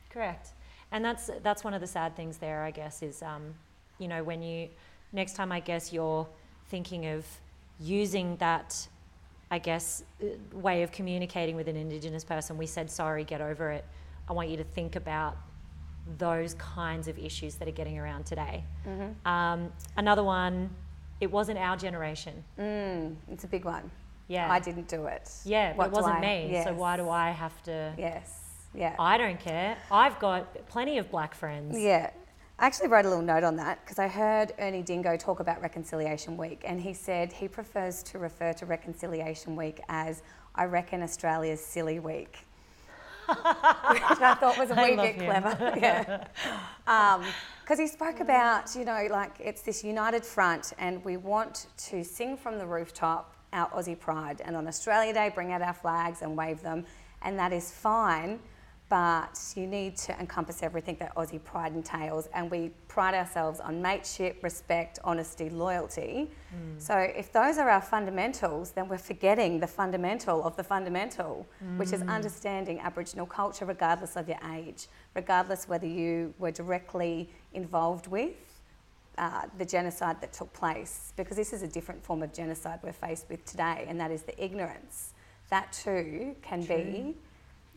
correct. 0.10 0.54
And 0.92 1.04
that's 1.06 1.30
that's 1.44 1.64
one 1.64 1.74
of 1.74 1.82
the 1.82 1.88
sad 1.88 2.16
things 2.16 2.38
there, 2.40 2.64
I 2.64 2.72
guess, 2.72 3.02
is 3.02 3.22
um, 3.24 3.56
you 4.00 4.08
know 4.08 4.24
when 4.24 4.42
you 4.42 4.70
next 5.14 5.34
time 5.36 5.52
I 5.52 5.60
guess 5.60 5.94
you're 5.94 6.28
thinking 6.68 7.06
of 7.08 7.26
using 7.80 8.36
that, 8.38 8.88
I 9.52 9.60
guess, 9.60 10.04
uh, 10.22 10.28
way 10.54 10.84
of 10.84 10.92
communicating 10.92 11.56
with 11.56 11.68
an 11.68 11.76
Indigenous 11.76 12.24
person. 12.24 12.58
We 12.58 12.66
said 12.68 12.90
sorry, 12.92 13.24
get 13.24 13.42
over 13.42 13.72
it. 13.72 13.86
I 14.30 14.34
want 14.34 14.50
you 14.50 14.58
to 14.58 14.64
think 14.64 14.96
about 14.96 15.38
those 16.18 16.54
kinds 16.56 17.08
of 17.08 17.18
issues 17.18 17.56
that 17.56 17.68
are 17.68 17.72
getting 17.72 17.98
around 17.98 18.26
today. 18.26 18.64
Mm-hmm. 18.88 19.28
Um, 19.28 19.72
another 19.98 20.24
one, 20.24 20.70
it 21.20 21.32
wasn't 21.32 21.58
our 21.60 21.76
generation. 21.78 22.44
Mm, 22.60 23.16
it's 23.32 23.44
a 23.44 23.48
big 23.48 23.66
one. 23.66 23.90
Yeah, 24.28 24.52
I 24.52 24.60
didn't 24.60 24.88
do 24.88 25.06
it. 25.08 25.30
yeah, 25.44 25.74
What 25.76 25.88
it 25.88 25.94
wasn't 25.94 26.18
I- 26.18 26.22
me. 26.22 26.62
So 26.64 26.74
why 26.74 26.98
do 26.98 27.10
I 27.10 27.32
have 27.32 27.62
to? 27.64 27.94
Yes. 27.98 28.42
Yeah. 28.76 28.96
I 29.00 29.18
don't 29.18 29.40
care. 29.40 29.76
I've 29.92 30.20
got 30.20 30.68
plenty 30.68 31.00
of 31.00 31.10
black 31.10 31.34
friends. 31.34 31.78
Yeah. 31.80 32.12
I 32.60 32.66
actually 32.66 32.90
wrote 32.90 33.06
a 33.06 33.10
little 33.10 33.24
note 33.24 33.46
on 33.46 33.56
that 33.56 33.80
because 33.86 34.00
I 34.00 34.10
heard 34.10 34.52
Ernie 34.60 34.82
Dingo 34.82 35.16
talk 35.16 35.40
about 35.40 35.62
Reconciliation 35.62 36.36
Week 36.36 36.62
and 36.66 36.82
he 36.82 36.94
said 36.94 37.32
he 37.32 37.48
prefers 37.48 38.04
to 38.04 38.20
refer 38.20 38.52
to 38.52 38.66
Reconciliation 38.66 39.56
Week 39.56 39.80
as, 39.88 40.24
I 40.56 40.66
reckon, 40.66 41.02
Australia's 41.02 41.64
Silly 41.64 42.00
Week. 42.00 42.40
Which 43.30 43.38
I 43.40 44.36
thought 44.38 44.58
was 44.58 44.72
a 44.72 44.76
wee 44.84 44.98
bit 44.98 45.16
him. 45.16 45.26
clever. 45.26 45.74
yeah. 45.80 46.26
Um, 46.86 47.24
because 47.62 47.80
he 47.80 47.88
spoke 47.88 48.18
mm. 48.18 48.22
about, 48.22 48.76
you 48.76 48.84
know, 48.84 49.08
like 49.10 49.38
it's 49.40 49.62
this 49.62 49.82
united 49.82 50.26
front 50.26 50.74
and 50.80 51.02
we 51.06 51.16
want 51.16 51.68
to 51.78 52.04
sing 52.04 52.36
from 52.36 52.58
the 52.58 52.66
rooftop 52.66 53.36
our 53.54 53.70
Aussie 53.70 53.98
pride. 53.98 54.42
And 54.44 54.58
on 54.58 54.68
Australia 54.68 55.14
Day, 55.14 55.32
bring 55.34 55.54
out 55.54 55.62
our 55.62 55.74
flags 55.74 56.24
and 56.24 56.36
wave 56.36 56.62
them. 56.62 56.86
And 57.22 57.40
that 57.40 57.54
is 57.54 57.72
fine, 57.72 58.40
but 58.90 59.40
you 59.56 59.68
need 59.68 59.96
to 59.96 60.20
encompass 60.20 60.64
everything 60.64 60.98
that 61.00 61.16
Aussie 61.16 61.44
pride 61.44 61.74
entails. 61.74 62.28
And 62.34 62.50
we 62.50 62.72
pride 62.88 63.14
ourselves 63.14 63.60
on 63.60 63.82
mateship, 63.82 64.44
respect, 64.44 64.98
honesty, 65.04 65.50
loyalty. 65.50 66.32
So 66.80 66.98
if 66.98 67.32
those 67.32 67.60
are 67.60 67.70
our 67.70 67.82
fundamentals, 67.82 68.72
then 68.72 68.90
we're 68.90 68.98
forgetting 68.98 69.60
the 69.60 69.68
fundamental 69.68 70.44
of 70.44 70.56
the 70.56 70.64
fundamental, 70.64 71.46
which 71.78 71.94
is 71.94 72.02
understanding 72.04 72.80
Aboriginal 72.80 73.28
culture 73.28 73.66
regardless 73.66 74.16
of 74.16 74.28
your 74.28 74.40
age, 74.54 74.88
regardless 75.14 75.70
whether 75.70 75.88
you 75.88 76.34
were 76.40 76.52
directly 76.52 77.30
involved 77.54 78.08
with 78.08 78.32
uh, 79.20 79.44
the 79.58 79.66
genocide 79.66 80.20
that 80.22 80.34
took 80.34 80.52
place, 80.54 81.14
because 81.16 81.38
this 81.38 81.54
is 81.54 81.62
a 81.62 81.68
different 81.68 82.04
form 82.04 82.24
of 82.24 82.34
genocide 82.34 82.80
we're 82.82 82.92
faced 82.92 83.30
with 83.30 83.46
today, 83.46 83.86
and 83.88 84.00
that 84.00 84.10
is 84.10 84.24
the 84.24 84.44
ignorance. 84.44 85.14
That 85.50 85.72
too 85.74 86.36
can 86.42 86.64
be 86.64 87.16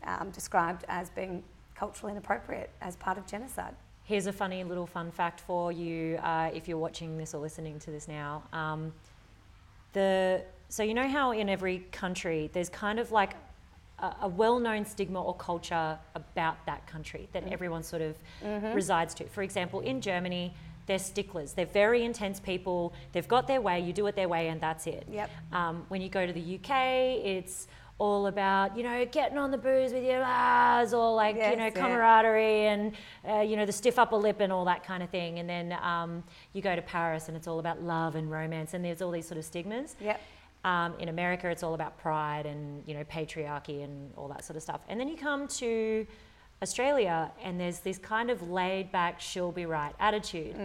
um, 0.05 0.29
described 0.31 0.85
as 0.87 1.09
being 1.09 1.43
culturally 1.75 2.11
inappropriate 2.11 2.69
as 2.81 2.95
part 2.95 3.17
of 3.17 3.25
genocide. 3.25 3.75
Here's 4.03 4.27
a 4.27 4.33
funny 4.33 4.63
little 4.63 4.85
fun 4.85 5.11
fact 5.11 5.39
for 5.39 5.71
you 5.71 6.17
uh, 6.17 6.49
if 6.53 6.67
you're 6.67 6.77
watching 6.77 7.17
this 7.17 7.33
or 7.33 7.41
listening 7.41 7.79
to 7.79 7.91
this 7.91 8.07
now. 8.07 8.43
Um, 8.51 8.93
the 9.93 10.43
so 10.69 10.81
you 10.83 10.93
know 10.93 11.07
how 11.07 11.31
in 11.31 11.49
every 11.49 11.79
country 11.91 12.49
there's 12.51 12.69
kind 12.69 12.99
of 12.99 13.11
like 13.11 13.35
a, 13.99 14.15
a 14.23 14.27
well-known 14.27 14.85
stigma 14.85 15.21
or 15.21 15.35
culture 15.35 15.97
about 16.15 16.65
that 16.65 16.85
country 16.87 17.29
that 17.31 17.47
everyone 17.47 17.83
sort 17.83 18.01
of 18.01 18.15
resides 18.73 19.13
to. 19.15 19.25
For 19.25 19.43
example, 19.43 19.79
in 19.81 20.01
Germany, 20.01 20.53
they're 20.85 20.99
sticklers. 20.99 21.53
They're 21.53 21.65
very 21.65 22.03
intense 22.03 22.39
people. 22.39 22.93
They've 23.13 23.27
got 23.27 23.47
their 23.47 23.61
way. 23.61 23.79
You 23.79 23.93
do 23.93 24.05
it 24.07 24.15
their 24.15 24.27
way, 24.27 24.49
and 24.49 24.59
that's 24.59 24.87
it. 24.87 25.07
Yep. 25.09 25.29
Um, 25.51 25.85
when 25.87 26.01
you 26.01 26.09
go 26.09 26.25
to 26.25 26.33
the 26.33 26.55
UK, 26.55 26.71
it's 27.23 27.67
all 27.99 28.27
about 28.27 28.75
you 28.75 28.83
know 28.83 29.05
getting 29.05 29.37
on 29.37 29.51
the 29.51 29.57
booze 29.57 29.93
with 29.93 30.03
your 30.03 30.19
lads, 30.19 30.93
or 30.93 31.13
like 31.15 31.35
you 31.35 31.41
Yes, 31.41 31.57
know 31.57 31.65
yeah. 31.65 31.69
camaraderie 31.71 32.65
and 32.67 32.93
uh, 33.29 33.39
you 33.41 33.55
know 33.55 33.65
the 33.65 33.71
stiff 33.71 33.97
upper 33.99 34.15
lip 34.17 34.39
and 34.39 34.51
all 34.51 34.65
that 34.65 34.83
kind 34.83 35.03
of 35.03 35.09
thing. 35.09 35.39
And 35.39 35.47
then 35.49 35.73
um, 35.81 36.23
you 36.53 36.61
go 36.61 36.75
to 36.75 36.81
Paris, 36.81 37.27
and 37.27 37.37
it's 37.37 37.47
all 37.47 37.59
about 37.59 37.81
love 37.83 38.15
and 38.15 38.29
romance, 38.31 38.73
and 38.73 38.83
there's 38.83 39.01
all 39.01 39.11
these 39.11 39.27
sort 39.27 39.37
of 39.37 39.45
stigmas. 39.45 39.95
Yep. 40.01 40.19
Um, 40.65 40.93
in 40.99 41.09
America, 41.09 41.49
it's 41.49 41.61
all 41.61 41.73
about 41.73 41.97
pride 41.97 42.45
and 42.45 42.83
you 42.87 42.93
know 42.93 43.03
patriarchy 43.03 43.83
and 43.83 44.11
all 44.17 44.27
that 44.29 44.43
sort 44.43 44.57
of 44.57 44.63
stuff. 44.63 44.81
And 44.87 44.99
then 44.99 45.07
you 45.07 45.17
come 45.17 45.47
to 45.59 46.07
Australia, 46.61 47.31
and 47.43 47.59
there's 47.59 47.79
this 47.79 47.97
kind 47.97 48.29
of 48.31 48.49
laid 48.49 48.91
back, 48.91 49.19
she'll 49.19 49.51
be 49.51 49.65
right 49.65 49.93
attitude. 49.99 50.55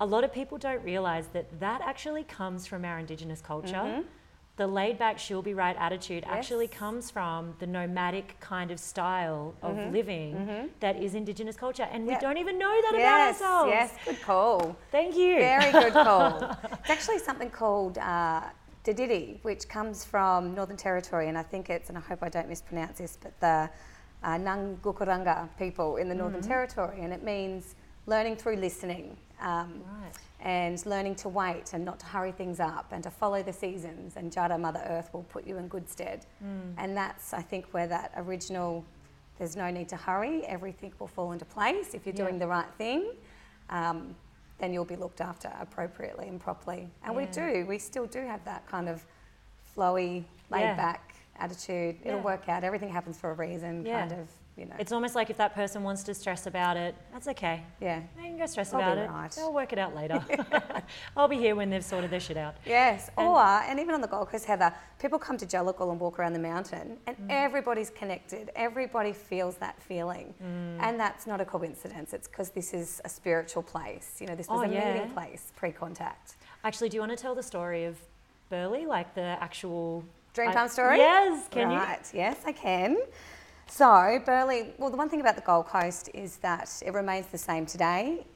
a 0.00 0.06
lot 0.06 0.24
of 0.24 0.32
people 0.32 0.56
don't 0.56 0.82
realize 0.84 1.26
that 1.34 1.46
that 1.60 1.80
actually 1.82 2.24
comes 2.24 2.66
from 2.66 2.84
our 2.84 2.98
Indigenous 2.98 3.40
culture. 3.42 3.74
Mm-hmm. 3.74 4.02
The 4.60 4.66
laid 4.66 4.98
back, 4.98 5.18
she'll 5.18 5.40
be 5.40 5.54
right 5.54 5.74
attitude 5.78 6.22
actually 6.26 6.68
comes 6.68 7.10
from 7.10 7.54
the 7.60 7.66
nomadic 7.66 8.38
kind 8.40 8.70
of 8.70 8.78
style 8.78 9.54
of 9.62 9.74
living 9.90 10.68
that 10.80 11.02
is 11.02 11.14
Indigenous 11.14 11.56
culture. 11.56 11.88
And 11.90 12.06
we 12.06 12.12
Mm-hmm. 12.12 12.20
Don't 12.20 12.36
even 12.36 12.58
know 12.58 12.68
that 12.82 12.92
yes, 12.92 13.40
about 13.40 13.46
ourselves. 13.46 13.70
yes, 13.70 13.94
good 14.04 14.20
call. 14.20 14.76
Thank 14.92 15.16
you. 15.16 15.36
Very 15.38 15.72
good 15.72 15.94
call. 15.94 16.42
it's 16.72 16.90
actually 16.90 17.20
something 17.20 17.48
called 17.48 17.96
uh, 17.96 18.42
Dadirri, 18.84 19.42
which 19.44 19.66
comes 19.66 20.04
from 20.04 20.54
Northern 20.54 20.76
Territory, 20.76 21.28
and 21.28 21.38
I 21.38 21.42
think 21.42 21.70
it's, 21.70 21.88
and 21.88 21.96
I 21.96 22.02
hope 22.02 22.22
I 22.22 22.28
don't 22.28 22.50
mispronounce 22.50 22.98
this, 22.98 23.16
but 23.18 23.32
the 23.40 23.70
uh, 24.22 25.46
people 25.58 25.96
in 25.96 26.06
the 26.10 26.14
Northern 26.14 26.42
Territory, 26.42 27.00
and 27.00 27.14
it 27.14 27.22
means 27.22 27.76
learning 28.04 28.36
through 28.36 28.56
listening. 28.56 29.16
Um, 29.40 29.82
Right. 30.02 30.12
and 30.40 30.84
learning 30.86 31.14
to 31.16 31.28
wait 31.28 31.72
and 31.74 31.84
not 31.84 31.98
to 32.00 32.06
hurry 32.06 32.32
things 32.32 32.60
up 32.60 32.92
and 32.92 33.02
to 33.04 33.10
follow 33.10 33.42
the 33.42 33.52
seasons 33.52 34.16
and 34.16 34.30
Jada 34.32 34.58
Mother 34.58 34.82
Earth 34.86 35.12
will 35.12 35.22
put 35.24 35.46
you 35.46 35.56
in 35.58 35.68
good 35.68 35.88
stead. 35.88 36.26
And 36.78 36.96
that's 36.96 37.32
I 37.34 37.42
think 37.42 37.66
where 37.72 37.86
that 37.88 38.12
original 38.16 38.84
there's 39.38 39.56
no 39.56 39.70
need 39.70 39.88
to 39.88 39.96
hurry, 39.96 40.44
everything 40.44 40.92
will 40.98 41.06
fall 41.08 41.32
into 41.32 41.46
place 41.46 41.94
if 41.94 42.04
you're 42.04 42.14
Yeah. 42.14 42.24
doing 42.24 42.38
the 42.38 42.46
right 42.46 42.70
thing. 42.76 43.12
Um, 43.70 44.14
then 44.58 44.74
you'll 44.74 44.84
be 44.84 44.96
looked 44.96 45.22
after 45.22 45.50
appropriately 45.58 46.28
and 46.28 46.38
properly. 46.38 46.90
And 47.02 47.16
we 47.16 47.24
do, 47.26 47.64
we 47.66 47.78
still 47.78 48.06
do 48.06 48.20
have 48.26 48.44
that 48.44 48.66
kind 48.66 48.88
of 48.88 49.06
flowy, 49.74 50.24
laid 50.50 50.60
Yeah. 50.62 50.74
back 50.76 51.14
attitude. 51.36 51.98
It'll 52.04 52.20
work 52.20 52.50
out. 52.50 52.64
Everything 52.64 52.90
happens 52.90 53.18
for 53.18 53.30
a 53.30 53.34
reason, 53.34 53.86
Yeah. 53.86 54.00
kind 54.00 54.12
of, 54.20 54.28
you 54.56 54.66
know. 54.66 54.74
It's 54.78 54.92
almost 54.92 55.14
like 55.14 55.30
if 55.30 55.36
that 55.38 55.54
person 55.54 55.82
wants 55.82 56.02
to 56.04 56.14
stress 56.14 56.46
about 56.46 56.76
it, 56.76 56.94
that's 57.12 57.28
okay. 57.28 57.62
yeah. 57.80 58.00
They 58.16 58.24
can 58.24 58.36
go 58.38 58.46
stress 58.46 58.72
I'll 58.74 58.80
about 58.80 58.98
it. 58.98 59.08
right. 59.08 59.30
They'll 59.30 59.52
work 59.52 59.72
it 59.72 59.78
out 59.78 59.94
later. 59.94 60.22
I'll 61.16 61.28
be 61.28 61.36
here 61.38 61.54
when 61.54 61.70
they've 61.70 61.84
sorted 61.84 62.10
their 62.10 62.20
shit 62.20 62.36
out. 62.36 62.56
Yes, 62.66 63.10
And- 63.16 63.26
or 63.28 63.38
and 63.40 63.78
even 63.80 63.94
on 63.94 64.00
the 64.00 64.08
Gold 64.08 64.28
Coast, 64.28 64.44
Heather, 64.44 64.72
people 64.98 65.18
come 65.18 65.36
to 65.38 65.46
Jellurgal 65.46 65.90
and 65.90 66.00
walk 66.00 66.18
around 66.18 66.32
the 66.34 66.38
mountain, 66.40 66.98
and 67.06 67.16
Mm. 67.16 67.26
everybody's 67.30 67.90
connected. 67.90 68.50
Everybody 68.56 69.12
feels 69.12 69.56
that 69.56 69.80
feeling, 69.82 70.34
Mm. 70.42 70.82
and 70.82 71.00
that's 71.00 71.26
not 71.26 71.40
a 71.40 71.44
coincidence. 71.44 72.12
It's 72.12 72.28
because 72.28 72.50
this 72.50 72.74
is 72.74 73.00
a 73.04 73.08
spiritual 73.08 73.62
place. 73.62 74.18
You 74.20 74.26
know, 74.26 74.34
this 74.34 74.48
was 74.48 74.60
Oh, 74.60 74.70
a 74.70 74.72
yeah. 74.72 74.92
meeting 74.94 75.10
place 75.10 75.52
pre-contact. 75.56 76.36
Actually, 76.64 76.88
do 76.90 76.96
you 76.96 77.00
want 77.00 77.12
to 77.12 77.16
tell 77.16 77.34
the 77.34 77.42
story 77.42 77.84
of 77.84 77.98
Burleigh, 78.50 78.86
like 78.86 79.14
the 79.14 79.38
actual 79.40 80.04
Dreamtime 80.34 80.56
I- 80.56 80.66
story? 80.68 80.98
Yes, 80.98 81.48
can 81.50 81.68
right. 81.68 82.10
Yes, 82.12 82.36
I 82.44 82.52
can. 82.52 82.98
So 83.70 84.20
Burleigh. 84.26 84.72
Well, 84.78 84.90
the 84.90 84.96
one 84.96 85.08
thing 85.08 85.20
about 85.20 85.36
the 85.36 85.42
Gold 85.42 85.66
Coast 85.66 86.10
is 86.12 86.38
that 86.38 86.82
it 86.84 86.92
remains 86.92 87.28
the 87.28 87.38
same 87.38 87.66
today 87.66 88.26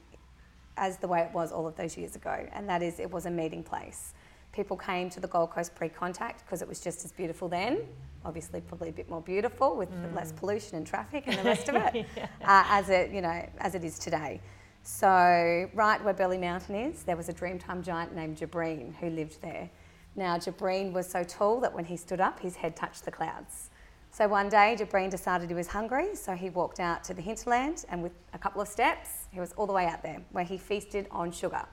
as 0.77 0.95
the 0.97 1.09
way 1.09 1.19
it 1.19 1.33
was 1.33 1.51
all 1.51 1.67
of 1.67 1.75
those 1.75 1.97
years 1.97 2.15
ago, 2.15 2.47
and 2.53 2.69
that 2.69 2.81
is 2.81 3.01
it 3.01 3.11
was 3.11 3.25
a 3.25 3.29
meeting 3.29 3.61
place. 3.61 4.13
People 4.53 4.77
came 4.77 5.09
to 5.09 5.19
the 5.19 5.27
Gold 5.27 5.51
Coast 5.51 5.75
pre-contact 5.75 6.45
because 6.45 6.61
it 6.61 6.67
was 6.67 6.79
just 6.79 7.03
as 7.03 7.11
beautiful 7.11 7.49
then. 7.49 7.81
Obviously, 8.23 8.61
probably 8.61 8.87
a 8.87 8.93
bit 8.93 9.09
more 9.09 9.19
beautiful 9.21 9.75
with 9.75 9.89
less 10.15 10.31
pollution 10.31 10.77
and 10.77 10.87
traffic 10.87 11.25
and 11.27 11.37
the 11.37 11.43
rest 11.51 11.67
of 11.67 11.75
it, 11.75 12.05
uh, 12.17 12.63
as 12.69 12.89
it 12.89 13.11
you 13.11 13.21
know 13.21 13.45
as 13.57 13.75
it 13.75 13.83
is 13.83 13.99
today. 13.99 14.39
So 14.83 15.69
right 15.73 16.01
where 16.01 16.13
Burleigh 16.13 16.37
Mountain 16.37 16.75
is, 16.75 17.03
there 17.03 17.17
was 17.17 17.27
a 17.27 17.33
Dreamtime 17.33 17.83
giant 17.83 18.15
named 18.15 18.37
Jabreen 18.37 18.95
who 18.95 19.09
lived 19.09 19.41
there. 19.41 19.69
Now 20.15 20.37
Jabreen 20.37 20.93
was 20.93 21.09
so 21.09 21.25
tall 21.25 21.59
that 21.59 21.73
when 21.73 21.83
he 21.83 21.97
stood 21.97 22.21
up, 22.21 22.39
his 22.39 22.55
head 22.55 22.77
touched 22.77 23.03
the 23.03 23.11
clouds. 23.11 23.69
So 24.15 24.29
one 24.29 24.47
day, 24.47 24.77
Jabreen 24.79 25.09
decided 25.09 25.49
he 25.49 25.55
was 25.55 25.67
hungry, 25.67 26.15
so 26.15 26.35
he 26.35 26.49
walked 26.49 26.79
out 26.79 27.03
to 27.03 27.13
the 27.13 27.21
hinterland, 27.21 27.83
and 27.89 28.01
with 28.01 28.13
a 28.31 28.37
couple 28.37 28.61
of 28.61 28.69
steps, 28.69 29.27
he 29.29 29.41
was 29.41 29.51
all 29.57 29.67
the 29.67 29.73
way 29.73 29.87
out 29.87 30.03
there, 30.03 30.21
where 30.31 30.45
he 30.45 30.57
feasted 30.57 31.09
on 31.11 31.33
sugar. 31.33 31.65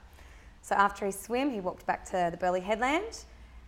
So 0.61 0.75
after 0.75 1.05
his 1.05 1.17
swim, 1.17 1.51
he 1.51 1.61
walked 1.61 1.85
back 1.85 2.03
to 2.07 2.27
the 2.31 2.35
Burleigh 2.35 2.59
headland 2.59 3.23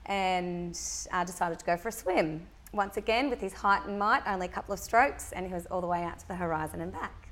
and 0.08 0.78
uh, 1.14 1.24
decided 1.24 1.58
to 1.58 1.64
go 1.64 1.78
for 1.78 1.88
a 1.88 1.92
swim. 1.94 2.46
Once 2.74 2.98
again, 2.98 3.30
with 3.30 3.40
his 3.40 3.54
height 3.54 3.86
and 3.86 3.98
might, 3.98 4.24
only 4.28 4.48
a 4.48 4.50
couple 4.50 4.74
of 4.74 4.80
strokes, 4.82 5.32
and 5.32 5.48
he 5.48 5.54
was 5.54 5.66
all 5.68 5.80
the 5.80 5.88
way 5.88 6.04
out 6.04 6.20
to 6.20 6.28
the 6.28 6.36
horizon 6.36 6.82
and 6.82 6.92
back. 6.92 7.30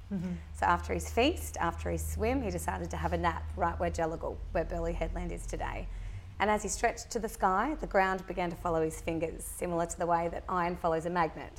So 0.54 0.66
after 0.66 0.94
his 0.94 1.10
feast, 1.10 1.58
after 1.60 1.90
his 1.90 2.06
swim, 2.06 2.42
he 2.42 2.52
decided 2.52 2.90
to 2.92 2.96
have 2.96 3.12
a 3.12 3.18
nap 3.18 3.44
right 3.58 3.78
where 3.82 3.92
Jellurgal, 3.92 4.38
where 4.54 4.64
Burleigh 4.64 4.94
Headland 4.94 5.34
is 5.34 5.46
today. 5.46 5.90
And 6.44 6.52
as 6.52 6.62
he 6.62 6.68
stretched 6.68 7.10
to 7.12 7.20
the 7.20 7.30
sky, 7.30 7.78
the 7.80 7.88
ground 7.88 8.28
began 8.28 8.50
to 8.50 8.56
follow 8.58 8.84
his 8.84 9.00
fingers, 9.00 9.46
similar 9.46 9.86
to 9.86 9.98
the 9.98 10.06
way 10.06 10.28
that 10.28 10.44
iron 10.50 10.76
follows 10.76 11.06
a 11.06 11.10
magnet. 11.10 11.58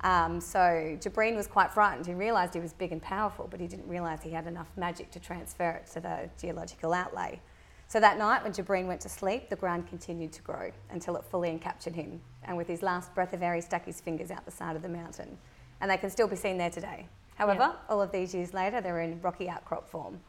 Um, 0.00 0.40
so 0.40 0.96
Jabreen 0.98 1.36
was 1.36 1.46
quite 1.46 1.70
frightened. 1.70 2.06
He 2.06 2.14
realised 2.14 2.54
he 2.54 2.60
was 2.60 2.72
big 2.72 2.90
and 2.90 3.02
powerful, 3.02 3.46
but 3.50 3.60
he 3.60 3.66
didn't 3.66 3.86
realise 3.86 4.22
he 4.22 4.30
had 4.30 4.46
enough 4.46 4.70
magic 4.78 5.10
to 5.10 5.20
transfer 5.20 5.72
it 5.72 5.88
to 5.92 6.00
the 6.00 6.30
geological 6.40 6.94
outlay. 6.94 7.38
So 7.86 8.00
that 8.00 8.16
night, 8.16 8.42
when 8.42 8.54
Jabreen 8.54 8.86
went 8.86 9.02
to 9.02 9.10
sleep, 9.10 9.50
the 9.50 9.56
ground 9.56 9.86
continued 9.86 10.32
to 10.32 10.40
grow 10.40 10.70
until 10.88 11.14
it 11.16 11.24
fully 11.24 11.50
encaptured 11.50 11.94
him. 11.94 12.22
And 12.44 12.56
with 12.56 12.66
his 12.66 12.80
last 12.80 13.14
breath 13.14 13.34
of 13.34 13.42
air, 13.42 13.54
he 13.56 13.60
stuck 13.60 13.84
his 13.84 14.00
fingers 14.00 14.30
out 14.30 14.46
the 14.46 14.50
side 14.50 14.74
of 14.74 14.80
the 14.80 14.88
mountain. 14.88 15.36
And 15.82 15.90
they 15.90 15.98
can 15.98 16.08
still 16.08 16.28
be 16.28 16.36
seen 16.36 16.56
there 16.56 16.70
today. 16.70 17.08
However, 17.34 17.74
Yeah. 17.74 17.90
all 17.90 18.00
of 18.00 18.10
these 18.10 18.34
years 18.34 18.54
later, 18.54 18.80
they're 18.80 19.00
in 19.00 19.20
rocky 19.20 19.50
outcrop 19.50 19.86
form. 19.86 20.20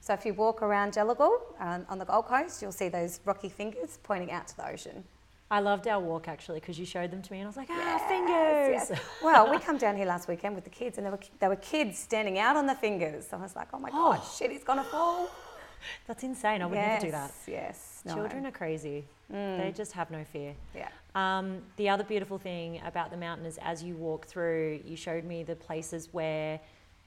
So 0.00 0.14
if 0.14 0.24
you 0.24 0.32
walk 0.34 0.62
around 0.62 0.92
Jellurgal 0.94 1.38
um, 1.60 1.84
on 1.88 1.98
the 1.98 2.04
Gold 2.04 2.26
Coast, 2.26 2.62
you'll 2.62 2.72
see 2.72 2.88
those 2.88 3.20
rocky 3.24 3.48
fingers 3.48 3.98
pointing 4.02 4.30
out 4.30 4.46
to 4.48 4.56
the 4.56 4.68
ocean. 4.68 5.04
I 5.50 5.60
loved 5.60 5.88
our 5.88 5.98
walk 6.00 6.28
actually 6.28 6.60
because 6.60 6.78
you 6.78 6.84
showed 6.86 7.10
them 7.10 7.22
to 7.22 7.32
me 7.32 7.38
and 7.38 7.46
I 7.46 7.48
was 7.48 7.56
like, 7.56 7.68
ah, 7.70 7.74
Yes, 7.76 8.08
fingers. 8.08 8.90
yes. 8.90 9.00
Well, 9.22 9.50
we 9.50 9.58
come 9.58 9.78
down 9.78 9.96
here 9.96 10.06
last 10.06 10.28
weekend 10.28 10.54
with 10.54 10.64
the 10.64 10.70
kids, 10.70 10.98
and 10.98 11.04
there 11.06 11.10
were 11.12 11.20
there 11.40 11.48
were 11.48 11.56
kids 11.56 11.98
standing 11.98 12.38
out 12.38 12.54
on 12.56 12.66
the 12.66 12.74
fingers. 12.74 13.26
So 13.28 13.38
I 13.38 13.40
was 13.40 13.56
like, 13.56 13.68
oh 13.72 13.78
my 13.78 13.90
god, 13.90 14.20
Oh. 14.22 14.34
shit, 14.38 14.50
he's 14.50 14.62
gonna 14.64 14.84
fall. 14.84 15.28
That's 16.06 16.22
insane. 16.22 16.60
I 16.60 16.66
would 16.66 16.74
yes, 16.74 17.02
never 17.02 17.06
do 17.06 17.10
that. 17.12 17.32
Yes, 17.46 18.02
no. 18.04 18.12
Mm. 18.12 18.16
Children 18.16 18.46
are 18.46 18.50
crazy. 18.50 19.04
They 19.30 19.72
just 19.76 19.92
have 19.92 20.10
no 20.10 20.22
fear. 20.24 20.54
Yeah. 20.74 20.88
Um, 21.14 21.58
the 21.76 21.88
other 21.88 22.04
beautiful 22.04 22.38
thing 22.38 22.80
about 22.84 23.10
the 23.10 23.16
mountain 23.16 23.46
is 23.46 23.58
as 23.62 23.82
you 23.82 23.94
walk 23.96 24.26
through, 24.26 24.80
you 24.84 24.96
showed 24.96 25.24
me 25.24 25.42
the 25.44 25.56
places 25.56 26.08
where 26.12 26.60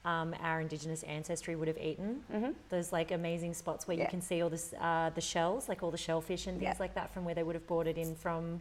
um, 0.04 0.34
our 0.42 0.60
Indigenous 0.60 1.02
ancestry 1.04 1.54
would 1.54 1.68
have 1.68 1.78
eaten. 1.78 2.24
Mhm. 2.32 2.54
Those 2.70 2.92
like 2.92 3.12
amazing 3.12 3.54
spots 3.54 3.86
where 3.86 3.96
Yeah. 3.96 4.04
you 4.04 4.08
can 4.10 4.20
see 4.20 4.42
all 4.42 4.50
this, 4.50 4.74
uh, 4.80 5.10
the 5.14 5.20
shells, 5.20 5.68
like 5.68 5.82
all 5.82 5.90
the 5.92 5.96
shellfish 5.98 6.46
and 6.48 6.58
things 6.58 6.74
Yeah. 6.74 6.80
like 6.80 6.94
that 6.94 7.10
from 7.12 7.24
where 7.24 7.34
they 7.34 7.42
would 7.44 7.54
have 7.54 7.66
brought 7.68 7.86
it 7.86 7.96
in 7.96 8.14
from 8.16 8.60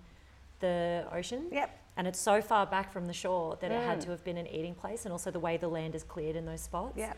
the 0.60 1.06
ocean. 1.12 1.48
Yep. 1.52 1.70
And 1.98 2.08
it's 2.08 2.20
so 2.20 2.42
far 2.42 2.66
back 2.68 2.92
from 2.94 3.08
the 3.08 3.14
shore 3.14 3.58
that 3.60 3.72
it 3.72 3.82
had 3.84 3.98
Mm. 4.00 4.04
to 4.06 4.12
have 4.12 4.24
been 4.24 4.38
an 4.38 4.48
eating 4.48 4.76
place, 4.76 5.06
and 5.06 5.12
also 5.12 5.32
the 5.32 5.40
way 5.40 5.58
the 5.58 5.68
land 5.68 5.96
is 5.96 6.04
cleared 6.04 6.36
in 6.36 6.46
those 6.46 6.62
spots. 6.62 6.98
Yep. 6.98 7.18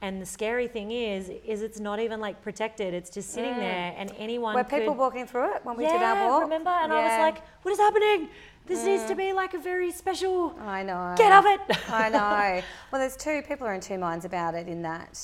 And 0.00 0.22
the 0.22 0.26
scary 0.26 0.68
thing 0.68 0.90
is, 0.92 1.28
is 1.28 1.60
it's 1.60 1.80
not 1.80 1.98
even 1.98 2.20
like 2.20 2.40
protected. 2.40 2.94
It's 2.94 3.10
just 3.10 3.30
sitting 3.30 3.54
Mm. 3.54 3.58
there, 3.58 3.94
and 3.98 4.12
anyone 4.16 4.54
Were 4.54 4.64
could, 4.64 4.78
people 4.80 4.94
walking 4.94 5.26
through 5.26 5.54
it 5.56 5.64
when 5.64 5.76
we 5.76 5.84
yeah, 5.84 5.92
did 5.92 6.02
our 6.02 6.28
walk? 6.30 6.42
remember? 6.42 6.70
And 6.70 6.92
I 6.92 7.02
was 7.02 7.18
like, 7.18 7.42
what 7.62 7.72
is 7.72 7.78
happening? 7.78 8.28
This 8.68 8.84
needs 8.84 9.04
to 9.06 9.14
be 9.14 9.32
like 9.32 9.54
a 9.54 9.58
very 9.58 9.90
special. 9.90 10.54
I 10.60 10.82
know. 10.82 11.14
Get 11.16 11.32
off 11.32 11.44
it! 11.46 11.60
I 11.90 12.08
know. 12.10 12.62
Well, 12.92 13.00
there's 13.00 13.16
two 13.16 13.42
people 13.42 13.66
are 13.66 13.74
in 13.74 13.80
two 13.80 13.98
minds 13.98 14.24
about 14.24 14.54
it. 14.54 14.68
In 14.68 14.82
that, 14.82 15.20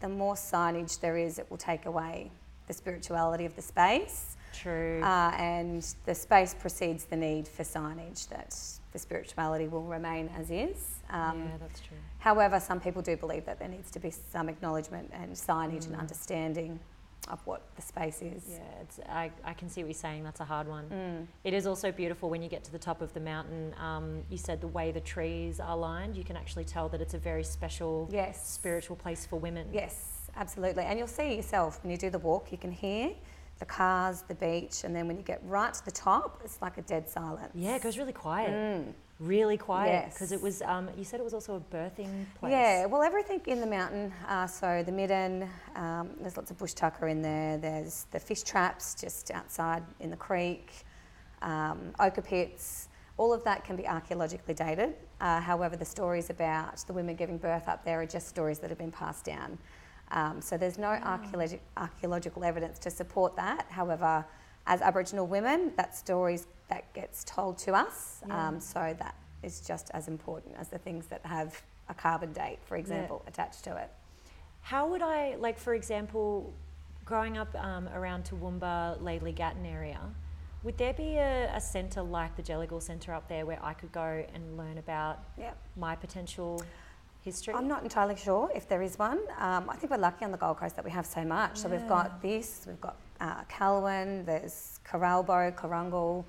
the 0.00 0.08
more 0.08 0.34
signage 0.34 1.00
there 1.00 1.16
is, 1.16 1.38
it 1.38 1.46
will 1.50 1.56
take 1.58 1.86
away 1.86 2.30
the 2.68 2.72
spirituality 2.74 3.44
of 3.44 3.54
the 3.56 3.62
space, 3.62 4.36
True. 4.54 5.00
uh, 5.02 5.32
and 5.36 5.82
the 6.06 6.14
space 6.14 6.54
precedes 6.54 7.04
the 7.04 7.16
need 7.16 7.46
for 7.48 7.62
signage. 7.64 8.28
That 8.28 8.54
the 8.92 8.98
spirituality 8.98 9.68
will 9.68 9.82
remain 9.84 10.30
as 10.38 10.50
is. 10.50 11.00
Um, 11.10 11.40
yeah, 11.44 11.56
that's 11.60 11.80
true. 11.80 11.96
However, 12.18 12.60
some 12.60 12.78
people 12.80 13.02
do 13.02 13.16
believe 13.16 13.44
that 13.46 13.58
there 13.58 13.68
needs 13.68 13.90
to 13.90 13.98
be 13.98 14.10
some 14.10 14.48
acknowledgement 14.48 15.10
and 15.12 15.32
signage 15.32 15.86
and 15.86 15.96
Mm. 15.96 16.00
understanding 16.00 16.78
of 17.28 17.40
what 17.46 17.62
the 17.76 17.82
space 17.82 18.20
is. 18.20 18.44
Yeah, 18.50 18.58
it's, 18.80 18.98
I, 19.08 19.30
I 19.44 19.52
can 19.54 19.68
see 19.68 19.82
what 19.82 19.88
you're 19.88 19.94
saying. 19.94 20.24
That's 20.24 20.40
a 20.40 20.44
hard 20.44 20.66
one. 20.68 20.84
Mm. 20.90 21.26
It 21.44 21.54
is 21.54 21.66
also 21.66 21.92
beautiful 21.92 22.28
when 22.30 22.42
you 22.42 22.48
get 22.48 22.64
to 22.64 22.72
the 22.72 22.78
top 22.78 23.00
of 23.00 23.12
the 23.14 23.20
mountain. 23.20 23.74
Um, 23.80 24.22
you 24.28 24.36
said 24.36 24.60
the 24.60 24.66
way 24.68 24.90
the 24.90 25.00
trees 25.00 25.60
are 25.60 25.76
lined, 25.76 26.16
you 26.16 26.24
can 26.24 26.36
actually 26.36 26.64
tell 26.64 26.88
that 26.88 27.00
it's 27.00 27.14
a 27.14 27.18
very 27.18 27.44
special 27.44 28.08
Yes. 28.12 28.48
spiritual 28.50 28.96
place 28.96 29.24
for 29.24 29.38
women. 29.38 29.68
Yes, 29.72 30.30
absolutely. 30.36 30.84
And 30.84 30.98
you'll 30.98 31.06
see 31.08 31.36
yourself 31.36 31.82
when 31.82 31.90
you 31.92 31.96
do 31.96 32.10
the 32.10 32.18
walk, 32.18 32.50
you 32.50 32.58
can 32.58 32.72
hear 32.72 33.12
the 33.58 33.66
cars, 33.66 34.22
the 34.26 34.34
beach, 34.34 34.82
and 34.82 34.94
then 34.96 35.06
when 35.06 35.16
you 35.16 35.22
get 35.22 35.40
right 35.44 35.72
to 35.72 35.84
the 35.84 35.90
top, 35.92 36.40
it's 36.44 36.60
like 36.60 36.78
a 36.78 36.82
dead 36.82 37.08
silence. 37.08 37.52
Yeah, 37.54 37.76
it 37.76 37.82
goes 37.82 37.96
really 37.96 38.12
quiet. 38.12 38.50
Mm. 38.50 38.92
Really 39.22 39.56
quiet. 39.56 40.06
Because 40.12 40.32
Yes. 40.32 40.40
it 40.40 40.42
was, 40.42 40.62
um, 40.62 40.90
you 40.96 41.04
said 41.04 41.20
it 41.20 41.22
was 41.22 41.32
also 41.34 41.54
a 41.56 41.60
birthing 41.74 42.26
place. 42.38 42.50
Yeah, 42.50 42.86
well, 42.86 43.02
everything 43.02 43.40
in 43.46 43.60
the 43.60 43.66
mountain. 43.66 44.12
Uh, 44.26 44.46
so 44.48 44.82
the 44.82 44.90
midden, 44.90 45.48
um, 45.76 46.10
there's 46.20 46.36
lots 46.36 46.50
of 46.50 46.58
bush 46.58 46.72
tucker 46.74 47.06
in 47.06 47.22
there. 47.22 47.56
There's 47.56 48.06
the 48.10 48.18
fish 48.18 48.42
traps 48.42 48.96
just 49.00 49.30
outside 49.30 49.84
in 50.00 50.10
the 50.10 50.16
creek, 50.16 50.72
um, 51.40 51.92
ochre 52.00 52.20
pits. 52.22 52.88
All 53.16 53.32
of 53.32 53.44
that 53.44 53.64
can 53.64 53.76
be 53.76 53.86
archaeologically 53.86 54.54
dated. 54.54 54.96
Uh, 55.20 55.40
however, 55.40 55.76
the 55.76 55.84
stories 55.84 56.28
about 56.30 56.78
the 56.86 56.92
women 56.92 57.14
giving 57.14 57.38
birth 57.38 57.68
up 57.68 57.84
there 57.84 58.00
are 58.00 58.06
just 58.06 58.26
stories 58.28 58.58
that 58.58 58.70
have 58.70 58.78
been 58.78 58.90
passed 58.90 59.24
down. 59.24 59.56
Um, 60.10 60.40
so 60.40 60.56
there's 60.56 60.78
no 60.78 60.88
archaeologi- 60.88 61.60
archaeological 61.76 62.42
evidence 62.42 62.78
to 62.80 62.90
support 62.90 63.36
that. 63.36 63.66
However, 63.70 64.24
as 64.66 64.80
Aboriginal 64.82 65.26
women, 65.26 65.72
that 65.76 65.94
stories 65.96 66.46
that 66.72 66.92
gets 66.94 67.24
told 67.24 67.58
to 67.58 67.70
us. 67.74 68.22
Yeah. 68.26 68.48
Um, 68.48 68.60
so 68.60 68.94
that 68.98 69.14
is 69.42 69.60
just 69.60 69.90
as 69.92 70.08
important 70.08 70.54
as 70.58 70.68
the 70.68 70.78
things 70.78 71.06
that 71.12 71.20
have 71.26 71.60
a 71.88 71.94
carbon 71.94 72.32
date, 72.32 72.58
for 72.64 72.76
example, 72.76 73.22
attached 73.26 73.62
to 73.64 73.76
it. 73.76 73.90
how 74.62 74.88
would 74.90 75.02
I, 75.02 75.34
like, 75.46 75.58
for 75.58 75.74
example, 75.74 76.52
growing 77.04 77.36
up 77.36 77.52
um, 77.56 77.88
around 77.98 78.24
Toowoomba, 78.24 79.00
Laidley 79.02 79.34
Gatton 79.34 79.66
area, 79.66 80.00
would 80.62 80.78
there 80.78 80.94
be 80.94 81.16
a, 81.16 81.50
a 81.52 81.60
centre 81.60 82.02
like 82.02 82.36
the 82.36 82.42
Jellurgal 82.42 82.80
Centre 82.80 83.12
up 83.12 83.28
there 83.28 83.44
where 83.44 83.58
I 83.62 83.74
could 83.74 83.92
go 83.92 84.24
and 84.34 84.56
learn 84.56 84.78
about 84.78 85.18
Yep. 85.36 85.56
my 85.76 85.96
potential 85.96 86.62
history? 87.24 87.52
I'm 87.54 87.66
not 87.66 87.82
entirely 87.82 88.14
sure 88.16 88.48
if 88.54 88.68
there 88.68 88.80
is 88.82 88.96
one. 88.98 89.18
Um, 89.38 89.68
I 89.68 89.74
think 89.76 89.90
we're 89.90 89.98
lucky 89.98 90.24
on 90.24 90.30
the 90.30 90.38
Gold 90.38 90.58
Coast 90.58 90.76
that 90.76 90.84
we 90.84 90.92
have 90.92 91.04
so 91.06 91.24
much. 91.24 91.56
So 91.58 91.68
we've 91.68 91.88
got 91.88 92.22
this, 92.22 92.64
we've 92.68 92.80
got 92.80 92.96
uh, 93.20 93.42
Kalwun, 93.50 94.24
there's 94.24 94.78
Coralbo, 94.88 95.50
Krurungal, 95.60 96.24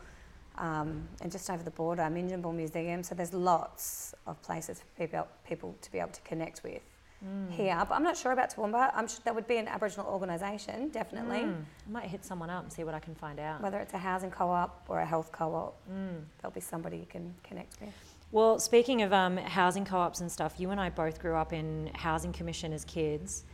um, 0.58 1.08
and 1.22 1.32
just 1.32 1.50
over 1.50 1.64
the 1.64 1.72
border, 1.72 2.04
Minjungbal 2.04 2.54
Museum. 2.54 3.04
So 3.04 3.16
there's 3.16 3.34
lots 3.34 4.14
of 4.28 4.42
places 4.42 4.80
for 4.80 4.86
people, 4.98 5.28
people 5.48 5.76
to 5.82 5.92
be 5.92 6.00
able 6.00 6.12
to 6.12 6.22
connect 6.22 6.64
with 6.64 6.82
Mm. 7.26 7.50
here. 7.52 7.78
But 7.88 7.96
I'm 7.96 8.04
not 8.04 8.18
sure 8.18 8.34
about 8.34 8.54
Toowoomba. 8.54 8.92
I'm 8.94 9.08
sure 9.08 9.20
that 9.24 9.34
would 9.34 9.48
be 9.48 9.56
an 9.56 9.70
Aboriginal 9.70 10.08
organisation, 10.08 10.90
definitely. 10.90 11.38
Mm. 11.38 11.64
I 11.88 11.90
might 11.92 12.04
hit 12.08 12.26
someone 12.26 12.50
up 12.50 12.64
and 12.64 12.74
see 12.74 12.84
what 12.84 12.94
I 12.94 13.00
can 13.00 13.16
find 13.16 13.40
out. 13.40 13.62
Whether 13.62 13.80
it's 13.80 13.94
a 13.94 13.98
housing 13.98 14.30
co-op 14.30 14.86
or 14.90 15.00
a 15.00 15.06
health 15.06 15.32
co-op, 15.32 15.74
Mm. 15.90 16.26
there'll 16.42 16.54
be 16.54 16.60
somebody 16.60 16.98
you 16.98 17.06
can 17.06 17.34
connect 17.42 17.80
with. 17.80 17.94
Well, 18.34 18.60
speaking 18.60 19.04
of 19.04 19.14
um, 19.14 19.38
housing 19.38 19.86
co-ops 19.86 20.20
and 20.20 20.30
stuff, 20.30 20.60
you 20.60 20.72
and 20.72 20.82
I 20.82 20.90
both 20.90 21.18
grew 21.22 21.36
up 21.36 21.54
in 21.54 21.92
housing 21.96 22.34
commission 22.34 22.74
as 22.74 22.84
kids. 22.84 23.46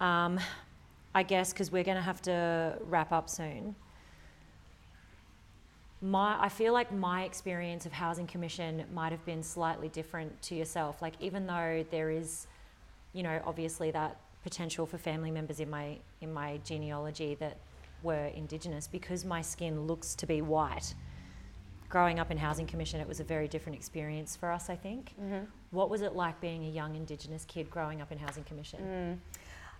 Um, 0.00 0.38
I 1.12 1.24
guess 1.24 1.52
because 1.52 1.72
we're 1.72 1.82
going 1.84 1.96
to 1.96 2.02
have 2.02 2.22
to 2.22 2.78
wrap 2.82 3.10
up 3.10 3.28
soon. 3.28 3.74
My, 6.02 6.36
I 6.40 6.48
feel 6.48 6.72
like 6.72 6.92
my 6.92 7.22
experience 7.22 7.86
of 7.86 7.92
housing 7.92 8.26
commission 8.26 8.84
might 8.92 9.12
have 9.12 9.24
been 9.24 9.42
slightly 9.42 9.88
different 9.88 10.42
to 10.42 10.54
yourself. 10.56 11.00
Like 11.00 11.14
even 11.20 11.46
though 11.46 11.84
there 11.92 12.10
is, 12.10 12.48
you 13.12 13.22
know, 13.22 13.40
obviously 13.46 13.92
that 13.92 14.16
potential 14.42 14.84
for 14.84 14.98
family 14.98 15.30
members 15.30 15.60
in 15.60 15.70
my 15.70 15.98
in 16.20 16.32
my 16.32 16.58
genealogy 16.64 17.36
that 17.36 17.56
were 18.02 18.26
Indigenous, 18.34 18.88
because 18.88 19.24
my 19.24 19.40
skin 19.42 19.86
looks 19.86 20.16
to 20.16 20.26
be 20.26 20.42
white 20.42 20.94
growing 21.88 22.18
up 22.18 22.30
in 22.30 22.38
housing 22.38 22.66
commission 22.66 23.00
it 23.02 23.06
was 23.06 23.20
a 23.20 23.24
very 23.24 23.46
different 23.46 23.76
experience 23.76 24.34
for 24.34 24.50
us 24.50 24.70
i 24.70 24.74
think 24.74 25.12
Mm-hmm. 25.22 25.44
what 25.72 25.90
was 25.90 26.00
it 26.00 26.14
like 26.16 26.40
being 26.40 26.64
a 26.64 26.70
young 26.70 26.96
indigenous 26.96 27.44
kid 27.44 27.70
growing 27.70 28.00
up 28.00 28.10
in 28.10 28.16
housing 28.16 28.44
commission 28.44 28.80
Mm. 28.80 29.18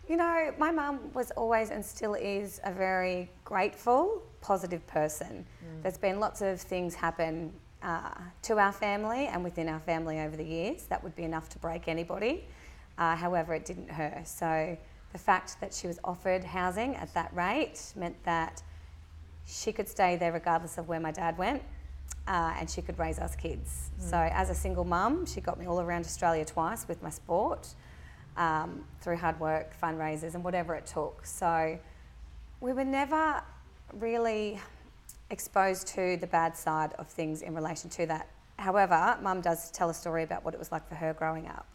You 0.09 0.17
know, 0.17 0.53
my 0.59 0.71
mum 0.73 1.13
was 1.15 1.31
always 1.33 1.71
and 1.71 1.85
still 1.85 2.15
is 2.15 2.61
a 2.65 2.73
very 2.73 3.31
grateful, 3.45 4.23
positive 4.41 4.85
person. 4.87 5.47
Mm. 5.65 5.83
There's 5.83 5.99
been 5.99 6.19
lots 6.19 6.43
of 6.43 6.61
things 6.61 6.95
happen 6.95 7.53
uh, 7.83 8.11
to 8.43 8.59
our 8.59 8.73
family 8.73 9.27
and 9.27 9.45
within 9.45 9.69
our 9.69 9.81
family 9.81 10.21
over 10.21 10.37
the 10.37 10.45
years 10.45 10.85
that 10.85 11.03
would 11.03 11.15
be 11.15 11.23
enough 11.23 11.49
to 11.51 11.59
break 11.59 11.89
anybody. 11.89 12.47
Uh, 12.99 13.17
however, 13.17 13.55
it 13.55 13.65
didn't 13.65 13.91
her. 13.91 14.23
So 14.25 14.77
the 15.13 15.19
fact 15.19 15.61
that 15.61 15.73
she 15.73 15.87
was 15.87 15.99
offered 16.05 16.43
housing 16.43 16.97
at 16.97 17.13
that 17.15 17.33
rate 17.35 17.81
meant 17.97 18.23
that 18.25 18.63
she 19.47 19.73
could 19.73 19.89
stay 19.89 20.17
there 20.17 20.33
regardless 20.33 20.79
of 20.79 20.89
where 20.89 21.01
my 21.01 21.13
dad 21.13 21.39
went. 21.39 21.63
Uh, 22.27 22.55
and 22.59 22.69
she 22.69 22.83
could 22.83 22.99
raise 22.99 23.19
us 23.19 23.35
kids. 23.35 23.91
So, 23.99 24.17
as 24.17 24.49
a 24.51 24.55
single 24.55 24.85
mum, 24.85 25.27
she 25.27 25.41
got 25.41 25.59
me 25.59 25.67
all 25.67 25.81
around 25.81 26.05
Australia 26.05 26.45
twice 26.45 26.87
with 26.87 27.03
my 27.03 27.11
sport 27.11 27.75
um, 28.37 28.85
through 29.01 29.17
hard 29.17 29.39
work, 29.41 29.73
fundraisers, 29.81 30.35
and 30.35 30.43
whatever 30.45 30.75
it 30.75 30.87
took. 30.87 31.25
So 31.27 31.79
we 32.61 32.73
were 32.73 32.85
never 32.85 33.43
really 33.93 34.59
exposed 35.31 35.87
to 35.89 36.17
the 36.19 36.27
bad 36.27 36.57
side 36.57 36.93
of 36.99 37.09
things 37.09 37.43
in 37.43 37.55
relation 37.55 37.91
to 37.91 38.07
that. 38.07 38.29
However, 38.59 39.17
mum 39.23 39.41
does 39.41 39.71
tell 39.71 39.91
a 39.91 39.95
story 39.95 40.23
about 40.23 40.45
what 40.45 40.55
it 40.55 40.59
was 40.59 40.71
like 40.71 40.87
for 40.89 40.95
her 40.95 41.13
growing 41.15 41.47
up. 41.49 41.67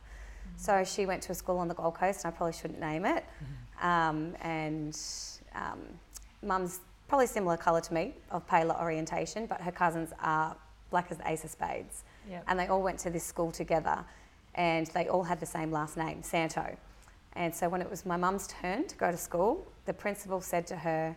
So 0.55 0.83
she 0.83 1.05
went 1.05 1.21
to 1.23 1.33
a 1.33 1.35
school 1.35 1.57
on 1.57 1.67
the 1.67 1.73
Gold 1.73 1.95
Coast, 1.95 2.23
and 2.23 2.33
I 2.33 2.37
probably 2.37 2.53
shouldn't 2.53 2.79
name 2.79 3.05
it. 3.05 3.25
Um, 3.81 4.33
and 4.41 4.97
um, 5.53 5.79
mum's 6.41 6.79
probably 7.07 7.27
similar 7.27 7.57
colour 7.57 7.81
to 7.81 7.93
me, 7.93 8.13
of 8.31 8.47
paler 8.47 8.75
orientation, 8.79 9.45
but 9.45 9.61
her 9.61 9.71
cousins 9.71 10.11
are 10.21 10.55
black 10.89 11.07
as 11.11 11.17
the 11.17 11.29
ace 11.29 11.43
of 11.43 11.49
spades 11.49 12.03
Yep. 12.29 12.43
and 12.47 12.59
they 12.59 12.67
all 12.67 12.81
went 12.81 12.99
to 12.99 13.09
this 13.09 13.23
school 13.23 13.51
together 13.51 14.03
and 14.57 14.87
they 14.87 15.07
all 15.07 15.23
had 15.23 15.39
the 15.39 15.45
same 15.45 15.71
last 15.71 15.95
name, 15.95 16.23
Santo. 16.23 16.75
And 17.33 17.53
so 17.53 17.69
when 17.69 17.81
it 17.81 17.89
was 17.89 18.05
my 18.05 18.17
mum's 18.17 18.47
turn 18.47 18.87
to 18.87 18.95
go 18.95 19.11
to 19.11 19.17
school, 19.17 19.65
the 19.85 19.93
principal 19.93 20.41
said 20.41 20.65
to 20.67 20.75
her, 20.75 21.15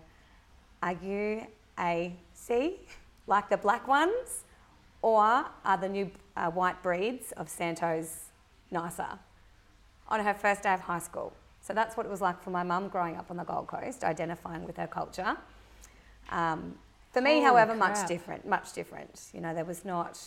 Are 0.83 0.93
you 0.93 1.47
a 1.79 2.15
C, 2.35 2.77
like 3.27 3.49
the 3.49 3.57
black 3.57 3.89
ones, 3.89 4.45
or 5.03 5.47
are 5.65 5.79
the 5.81 5.89
new 5.89 6.11
uh, 6.37 6.51
white 6.51 6.83
breeds 6.83 7.33
of 7.33 7.49
Santos 7.49 8.27
nicer? 8.71 9.19
On 10.09 10.21
her 10.21 10.35
first 10.35 10.63
day 10.63 10.75
of 10.75 10.81
high 10.81 10.99
school. 10.99 11.33
So 11.63 11.73
that's 11.73 11.97
what 11.97 12.05
it 12.05 12.11
was 12.11 12.21
like 12.21 12.43
for 12.43 12.51
my 12.51 12.63
mum 12.63 12.89
growing 12.89 13.17
up 13.17 13.31
on 13.31 13.37
the 13.37 13.45
Gold 13.45 13.69
Coast, 13.69 14.05
identifying 14.05 14.65
with 14.65 14.77
her 14.77 14.87
culture. 14.87 15.37
Um, 16.31 16.75
for 17.13 17.21
me, 17.21 17.41
however, 17.41 17.75
much 17.75 18.07
different, 18.07 18.47
much 18.47 18.73
different. 18.73 19.31
You 19.33 19.41
know, 19.41 19.55
there 19.55 19.65
was 19.65 19.85
not, 19.85 20.19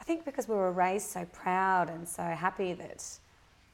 I 0.00 0.04
think 0.04 0.24
because 0.24 0.48
we 0.48 0.54
were 0.54 0.72
raised 0.72 1.08
so 1.08 1.24
proud 1.26 1.90
and 1.90 2.08
so 2.08 2.22
happy 2.22 2.72
that 2.74 3.04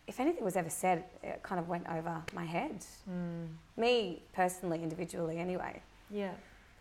if 0.07 0.21
anything 0.21 0.45
was 0.45 0.57
ever 0.57 0.71
said, 0.71 1.05
it 1.23 1.43
kind 1.43 1.59
of 1.59 1.69
went 1.69 1.87
over 1.89 2.23
my 2.35 2.45
head. 2.45 2.85
Mm. 3.11 3.49
Me 3.77 4.23
personally, 4.33 4.83
individually, 4.83 5.39
anyway. 5.39 5.81
yeah 6.11 6.33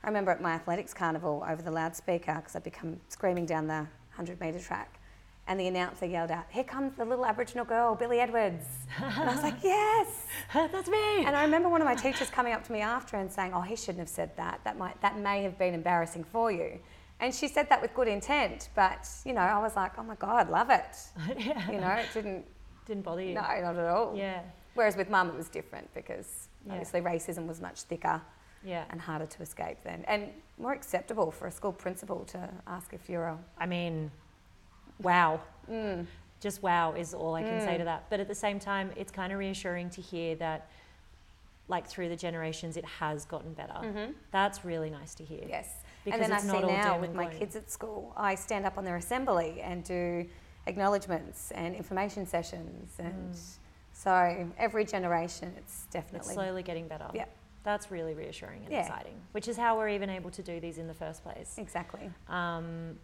I 0.03 0.07
remember 0.07 0.31
at 0.31 0.41
my 0.41 0.51
athletics 0.51 0.93
carnival 0.93 1.45
over 1.47 1.61
the 1.61 1.71
loudspeaker 1.71 2.35
because 2.35 2.55
I'd 2.57 2.63
become 2.63 2.99
screaming 3.07 3.45
down 3.45 3.67
the 3.67 3.87
100 4.15 4.39
metre 4.41 4.59
track. 4.59 4.99
And 5.47 5.59
the 5.59 5.67
announcer 5.67 6.05
yelled 6.05 6.31
out, 6.31 6.45
Here 6.49 6.63
comes 6.63 6.95
the 6.97 7.05
little 7.05 7.25
Aboriginal 7.25 7.65
girl, 7.65 7.95
Billie 7.95 8.19
Edwards. 8.19 8.65
and 8.97 9.29
I 9.29 9.33
was 9.33 9.43
like, 9.43 9.55
Yes. 9.63 10.07
that's 10.53 10.89
me 10.89 11.25
And 11.25 11.35
I 11.35 11.43
remember 11.43 11.69
one 11.69 11.81
of 11.81 11.85
my 11.85 11.95
teachers 11.95 12.29
coming 12.29 12.53
up 12.53 12.65
to 12.65 12.71
me 12.73 12.81
after 12.81 13.17
and 13.17 13.31
saying, 13.31 13.51
"Oh, 13.53 13.61
he 13.61 13.75
shouldn't 13.75 13.99
have 13.99 14.09
said 14.09 14.35
that. 14.37 14.59
That 14.63 14.77
might 14.77 14.99
that 15.01 15.17
may 15.19 15.43
have 15.43 15.57
been 15.57 15.73
embarrassing 15.73 16.23
for 16.25 16.51
you." 16.51 16.79
And 17.23 17.33
she 17.33 17.47
said 17.47 17.69
that 17.69 17.81
with 17.81 17.93
good 17.93 18.09
intent, 18.09 18.69
but 18.75 19.07
you 19.23 19.33
know, 19.33 19.41
I 19.41 19.59
was 19.59 19.75
like, 19.77 19.93
"Oh 19.97 20.03
my 20.03 20.15
god, 20.15 20.49
love 20.49 20.69
it." 20.69 20.93
yeah. 21.37 21.71
You 21.71 21.79
know, 21.79 21.89
it 21.91 22.07
didn't. 22.13 22.45
didn't 22.85 23.03
bother 23.03 23.21
you 23.21 23.33
No, 23.33 23.41
not 23.41 23.77
at 23.77 23.87
all. 23.87 24.13
yeah 24.15 24.41
Whereas 24.75 24.97
with 24.97 25.09
mum, 25.09 25.29
it 25.29 25.35
was 25.35 25.47
different 25.49 25.87
because 25.93 26.49
Yeah. 26.65 26.73
obviously 26.73 26.99
racism 27.01 27.47
was 27.47 27.59
much 27.61 27.79
thicker 27.83 28.21
yeah 28.65 28.83
and 28.91 28.99
harder 29.01 29.25
to 29.35 29.41
escape 29.41 29.77
then, 29.83 30.03
and 30.07 30.21
more 30.57 30.73
acceptable 30.73 31.31
for 31.31 31.47
a 31.47 31.51
school 31.51 31.71
principal 31.85 32.19
to 32.25 32.39
ask 32.67 32.93
if 32.93 33.09
you're 33.09 33.27
a. 33.35 33.37
i 33.57 33.65
mean 33.65 34.11
wow 35.01 35.39
Mm, 35.71 36.05
just 36.41 36.61
wow 36.63 36.93
is 36.93 37.13
all 37.13 37.35
i 37.35 37.43
can 37.43 37.59
say 37.61 37.75
Mm. 37.75 37.79
to 37.79 37.83
that 37.91 38.01
but 38.09 38.19
at 38.19 38.27
the 38.27 38.35
same 38.45 38.59
time 38.59 38.91
it's 39.01 39.11
kind 39.11 39.31
of 39.33 39.39
reassuring 39.39 39.89
to 39.91 40.01
hear 40.01 40.35
that 40.35 40.69
like 41.67 41.87
through 41.87 42.09
the 42.09 42.15
generations 42.27 42.75
it 42.77 42.85
has 42.85 43.25
gotten 43.25 43.53
better 43.53 43.79
mhm. 43.81 44.13
that's 44.31 44.63
really 44.65 44.89
nice 44.89 45.13
to 45.15 45.23
hear 45.25 45.43
Yes. 45.47 45.82
Because 46.03 46.19
and 46.19 46.31
then 46.31 46.37
it's 46.37 46.43
I 46.45 46.47
not 46.53 46.61
see 46.61 46.67
now 46.67 46.99
with 46.99 47.13
my 47.13 47.27
kids 47.27 47.55
at 47.55 47.69
school, 47.71 48.13
I 48.17 48.35
stand 48.35 48.65
up 48.65 48.77
on 48.77 48.83
their 48.83 48.97
assembly 48.97 49.61
and 49.61 49.83
do 49.83 50.25
acknowledgements 50.67 51.51
and 51.51 51.75
information 51.75 52.25
sessions, 52.25 52.93
and 52.99 53.33
Mm. 53.33 53.57
so 53.93 54.49
every 54.57 54.85
generation, 54.85 55.53
it's 55.57 55.83
it's 55.83 55.85
definitely 55.93 56.33
slowly 56.33 56.63
getting 56.63 56.87
better 56.87 57.07
Yeah. 57.13 57.25
that's 57.63 57.91
really 57.91 58.13
reassuring 58.13 58.63
and 58.63 58.71
Yeah. 58.71 58.81
exciting 58.81 59.15
which 59.33 59.47
is 59.47 59.55
how 59.57 59.77
we're 59.77 59.89
even 59.89 60.09
able 60.09 60.31
to 60.31 60.41
do 60.43 60.59
these 60.59 60.77
in 60.77 60.87
the 60.87 60.93
first 60.93 61.23
place 61.23 61.55
exactly. 61.57 62.11
um, 62.27 62.97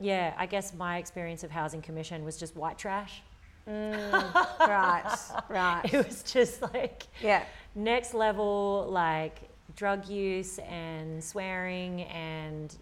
yeah 0.00 0.34
i 0.36 0.44
guess 0.46 0.74
my 0.74 0.98
experience 0.98 1.42
of 1.44 1.50
housing 1.50 1.80
commission 1.80 2.24
was 2.24 2.36
just 2.36 2.56
white 2.56 2.76
trash 2.78 3.22
Mm, 3.68 4.34
right, 4.68 5.16
right. 5.48 5.92
it 5.92 6.06
was 6.06 6.22
just 6.22 6.62
like 6.62 7.02
Yeah, 7.20 7.42
next 7.74 8.14
level 8.14 8.86
like 8.90 9.38
drug 9.76 10.08
use 10.08 10.58
and 10.60 11.22
swearing 11.22 12.02
and 12.04 12.76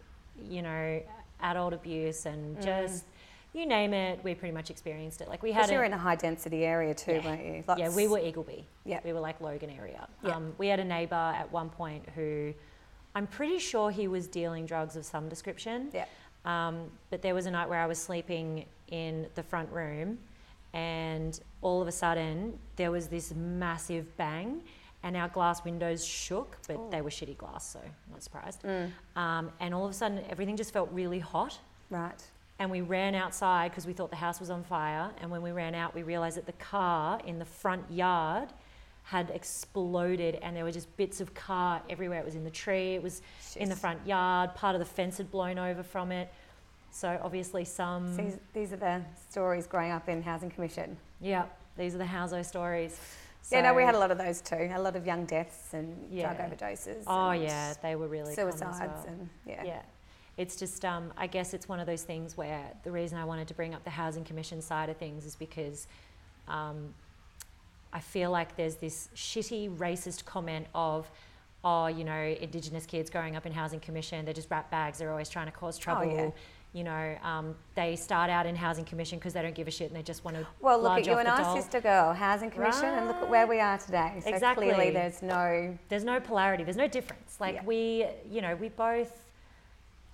you 0.49 0.63
know 0.63 1.03
adult 1.41 1.73
abuse 1.75 2.27
and 2.27 2.57
Mm. 2.57 2.65
just 2.65 3.05
you 3.53 3.67
name 3.67 3.93
it 3.93 4.21
we 4.25 4.35
pretty 4.35 4.55
much 4.55 4.71
experienced 4.71 5.21
it 5.21 5.29
like 5.29 5.43
we 5.43 5.53
had 5.53 5.71
you 5.71 5.77
were 5.79 5.85
in 5.85 5.93
a 5.93 5.99
high 5.99 6.17
density 6.17 6.65
area 6.65 6.95
too, 6.95 7.13
Yeah. 7.15 7.25
weren't 7.25 7.45
you? 7.45 7.65
yeah 7.77 7.89
we 7.91 8.07
were 8.09 8.19
eagleby 8.19 8.65
Yeah. 8.85 9.01
we 9.05 9.13
were 9.13 9.21
like 9.21 9.41
logan 9.41 9.71
area 9.71 10.07
Yeah. 10.23 10.37
um, 10.37 10.55
we 10.59 10.69
had 10.69 10.81
a 10.81 10.85
neighbor 10.85 11.15
at 11.37 11.51
one 11.53 11.69
point 11.69 12.09
who 12.15 12.55
i'm 13.15 13.27
pretty 13.27 13.59
sure 13.59 13.91
he 13.91 14.09
was 14.09 14.27
dealing 14.29 14.65
drugs 14.67 14.97
of 14.97 15.05
some 15.05 15.29
description 15.29 15.91
Yeah. 15.93 16.07
um, 16.45 16.91
but 17.11 17.23
there 17.23 17.35
was 17.35 17.47
a 17.47 17.51
night 17.51 17.69
where 17.69 17.81
i 17.81 17.87
was 17.87 17.99
sleeping 18.01 18.67
in 18.89 19.27
the 19.35 19.43
front 19.43 19.71
room 19.71 20.19
and 20.73 21.41
all 21.63 21.81
of 21.83 21.89
a 21.89 21.93
sudden 21.93 22.59
there 22.77 22.91
was 22.91 23.09
this 23.09 23.33
massive 23.35 24.17
bang 24.17 24.63
and 25.05 25.17
our 25.17 25.29
glass 25.29 25.63
windows 25.65 26.05
shook 26.05 26.57
but 26.67 26.77
Oh. 26.77 26.89
they 26.91 27.01
were 27.03 27.11
shitty 27.11 27.37
glass 27.37 27.65
so 27.75 27.79
I'm 27.79 27.93
not 28.11 28.23
surprised. 28.23 28.63
Mm, 28.65 28.91
um, 29.15 29.53
and 29.61 29.73
all 29.75 29.85
of 29.85 29.91
a 29.91 29.95
sudden 29.95 30.25
everything 30.29 30.57
just 30.57 30.73
felt 30.73 30.89
really 30.93 31.21
hot. 31.21 31.59
Right. 31.91 32.21
and 32.59 32.71
we 32.71 32.81
ran 32.81 33.15
outside 33.15 33.71
because 33.71 33.87
we 33.87 33.93
thought 33.93 34.11
the 34.11 34.17
house 34.27 34.41
was 34.41 34.51
on 34.51 34.63
fire 34.65 35.11
and 35.21 35.31
when 35.31 35.43
we 35.43 35.53
ran 35.53 35.75
out 35.75 35.95
we 35.95 36.03
realized 36.03 36.37
that 36.39 36.47
the 36.47 36.59
car 36.75 37.21
in 37.25 37.39
the 37.39 37.45
front 37.45 37.85
yard 37.91 38.49
had 39.05 39.29
exploded 39.31 40.37
and 40.43 40.57
there 40.57 40.65
were 40.65 40.73
just 40.73 40.95
bits 40.97 41.21
of 41.21 41.35
car 41.35 41.83
everywhere. 41.91 42.21
It 42.21 42.25
was 42.25 42.35
in 42.37 42.45
the 42.45 42.51
tree 42.65 42.95
it 42.95 43.03
was 43.03 43.21
in 43.57 43.69
the 43.69 43.77
front 43.77 44.05
yard 44.07 44.55
part 44.55 44.75
of 44.75 44.79
the 44.79 44.85
fence 44.87 45.19
had 45.19 45.31
blown 45.31 45.59
over 45.59 45.83
from 45.83 46.11
it. 46.11 46.33
So 46.91 47.21
obviously 47.23 47.65
some 47.65 48.17
These, 48.17 48.39
these 48.55 48.73
are 48.73 48.77
the 48.77 49.03
stories 49.31 49.67
growing 49.67 49.91
up 49.91 50.09
in 50.09 50.23
housing 50.23 50.51
commission. 50.51 50.97
yeah 51.21 51.45
these 51.77 51.95
are 51.95 51.99
the 51.99 52.05
houso 52.17 52.41
stories 52.45 52.99
yeah, 53.51 53.61
no, 53.63 53.75
we 53.75 53.83
had 53.83 53.95
a 53.95 53.99
lot 53.99 54.11
of 54.11 54.19
those 54.19 54.41
too. 54.41 54.71
A 54.75 54.81
lot 54.81 54.97
of 54.97 55.07
young 55.07 55.25
deaths 55.27 55.75
and 55.75 56.11
Yeah. 56.11 56.33
drug 56.35 56.51
overdoses. 56.51 57.05
Oh 57.07 57.33
yeah, 57.33 57.75
they 57.83 57.97
were 57.97 58.09
really 58.09 58.35
suicides 58.35 58.79
well. 58.81 59.05
and 59.07 59.29
yeah. 59.47 59.63
yeah. 59.65 59.83
It's 60.37 60.57
just, 60.57 60.85
um, 60.85 61.13
I 61.17 61.29
guess 61.29 61.55
it's 61.55 61.69
one 61.69 61.79
of 61.79 61.87
those 61.87 62.03
things 62.03 62.37
where 62.37 62.65
the 62.83 62.91
reason 62.91 63.19
I 63.19 63.25
wanted 63.25 63.47
to 63.49 63.55
bring 63.55 63.73
up 63.73 63.85
the 63.85 63.91
Housing 63.91 64.25
Commission 64.25 64.61
side 64.61 64.89
of 64.89 64.97
things 64.97 65.25
is 65.25 65.37
because 65.37 65.87
um, 66.49 66.93
I 67.93 68.01
feel 68.01 68.33
like 68.33 68.57
there's 68.57 68.75
this 68.75 69.09
shitty 69.15 69.77
racist 69.77 70.25
comment 70.25 70.67
of, 70.75 71.09
oh, 71.63 71.87
you 71.87 72.03
know, 72.03 72.37
Indigenous 72.41 72.85
kids 72.85 73.11
growing 73.11 73.37
up 73.37 73.47
in 73.47 73.53
Housing 73.53 73.79
Commission, 73.79 74.25
they're 74.25 74.35
just 74.35 74.51
rat 74.51 74.69
bags, 74.73 74.99
they're 74.99 75.13
always 75.13 75.29
trying 75.29 75.47
to 75.47 75.53
cause 75.53 75.79
trouble. 75.79 76.07
yeah. 76.11 76.31
You 76.75 76.83
know, 76.83 77.17
um, 77.23 77.55
they 77.77 77.95
start 77.95 78.31
out 78.31 78.47
in 78.47 78.57
Housing 78.57 78.85
Commission 78.85 79.21
because 79.21 79.33
they 79.33 79.43
don't 79.43 79.55
give 79.55 79.69
a 79.69 79.71
shit 79.71 79.87
and 79.91 79.97
they 79.97 80.03
just 80.03 80.25
want 80.25 80.37
to 80.37 80.45
Well, 80.61 80.83
look 80.83 80.99
at 80.99 81.07
you 81.07 81.17
and 81.19 81.29
I, 81.29 81.41
dole. 81.41 81.55
sister 81.55 81.81
girl, 81.81 82.13
housing 82.13 82.51
commission, 82.51 82.87
and 82.87 83.07
look 83.07 83.17
at 83.19 83.31
where 83.31 83.47
we 83.47 83.61
are 83.61 83.79
today. 83.79 84.21
So 84.25 84.29
Exactly. 84.31 84.67
clearly, 84.67 84.91
there's 84.91 85.23
no. 85.23 85.79
there's 85.89 86.03
no 86.03 86.19
polarity 86.19 86.65
there's 86.65 86.77
no 86.77 86.89
difference 86.89 87.37
like 87.39 87.55
Yeah. 87.55 87.65
we 87.65 88.07
you 88.29 88.43
know 88.43 88.57
we 88.57 88.71
both 88.71 89.31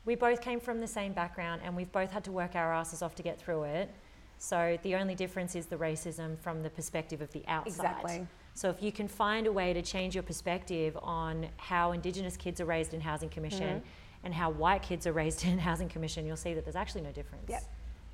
we 0.04 0.14
both 0.14 0.42
came 0.42 0.60
from 0.60 0.80
the 0.80 0.86
same 0.86 1.14
background 1.14 1.62
and 1.64 1.74
we've 1.74 1.90
both 1.92 2.10
had 2.12 2.24
to 2.24 2.32
work 2.32 2.54
our 2.54 2.74
asses 2.74 3.00
off 3.00 3.14
to 3.14 3.22
get 3.22 3.40
through 3.40 3.62
it 3.64 3.90
so 4.36 4.76
the 4.82 4.94
only 4.96 5.14
difference 5.14 5.54
is 5.56 5.64
the 5.66 5.76
racism 5.76 6.38
from 6.38 6.62
the 6.62 6.68
perspective 6.70 7.22
of 7.22 7.32
the 7.32 7.42
outside 7.48 7.68
Exactly. 7.70 8.26
so 8.52 8.68
if 8.68 8.82
you 8.82 8.92
can 8.92 9.08
find 9.08 9.46
a 9.46 9.52
way 9.52 9.72
to 9.72 9.80
change 9.82 10.14
your 10.14 10.22
perspective 10.24 10.96
on 11.02 11.46
how 11.56 11.92
indigenous 11.92 12.36
kids 12.36 12.60
are 12.60 12.66
raised 12.66 12.92
in 12.92 13.00
housing 13.00 13.30
commission 13.30 13.76
Mm-hmm. 13.78 13.86
And 14.24 14.34
how 14.34 14.50
white 14.50 14.82
kids 14.82 15.06
are 15.06 15.12
raised 15.12 15.44
in 15.46 15.58
housing 15.58 15.88
commission 15.88 16.26
you'll 16.26 16.36
see 16.36 16.54
that 16.54 16.64
there's 16.64 16.76
actually 16.76 17.02
no 17.02 17.12
difference 17.12 17.44
Yep. 17.48 17.62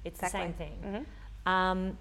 it's 0.05 0.21
the 0.21 0.29
same 0.29 0.51
Exactly. 0.51 0.67
thing 0.83 1.07
Mhm. 1.47 1.51
um, 1.51 1.99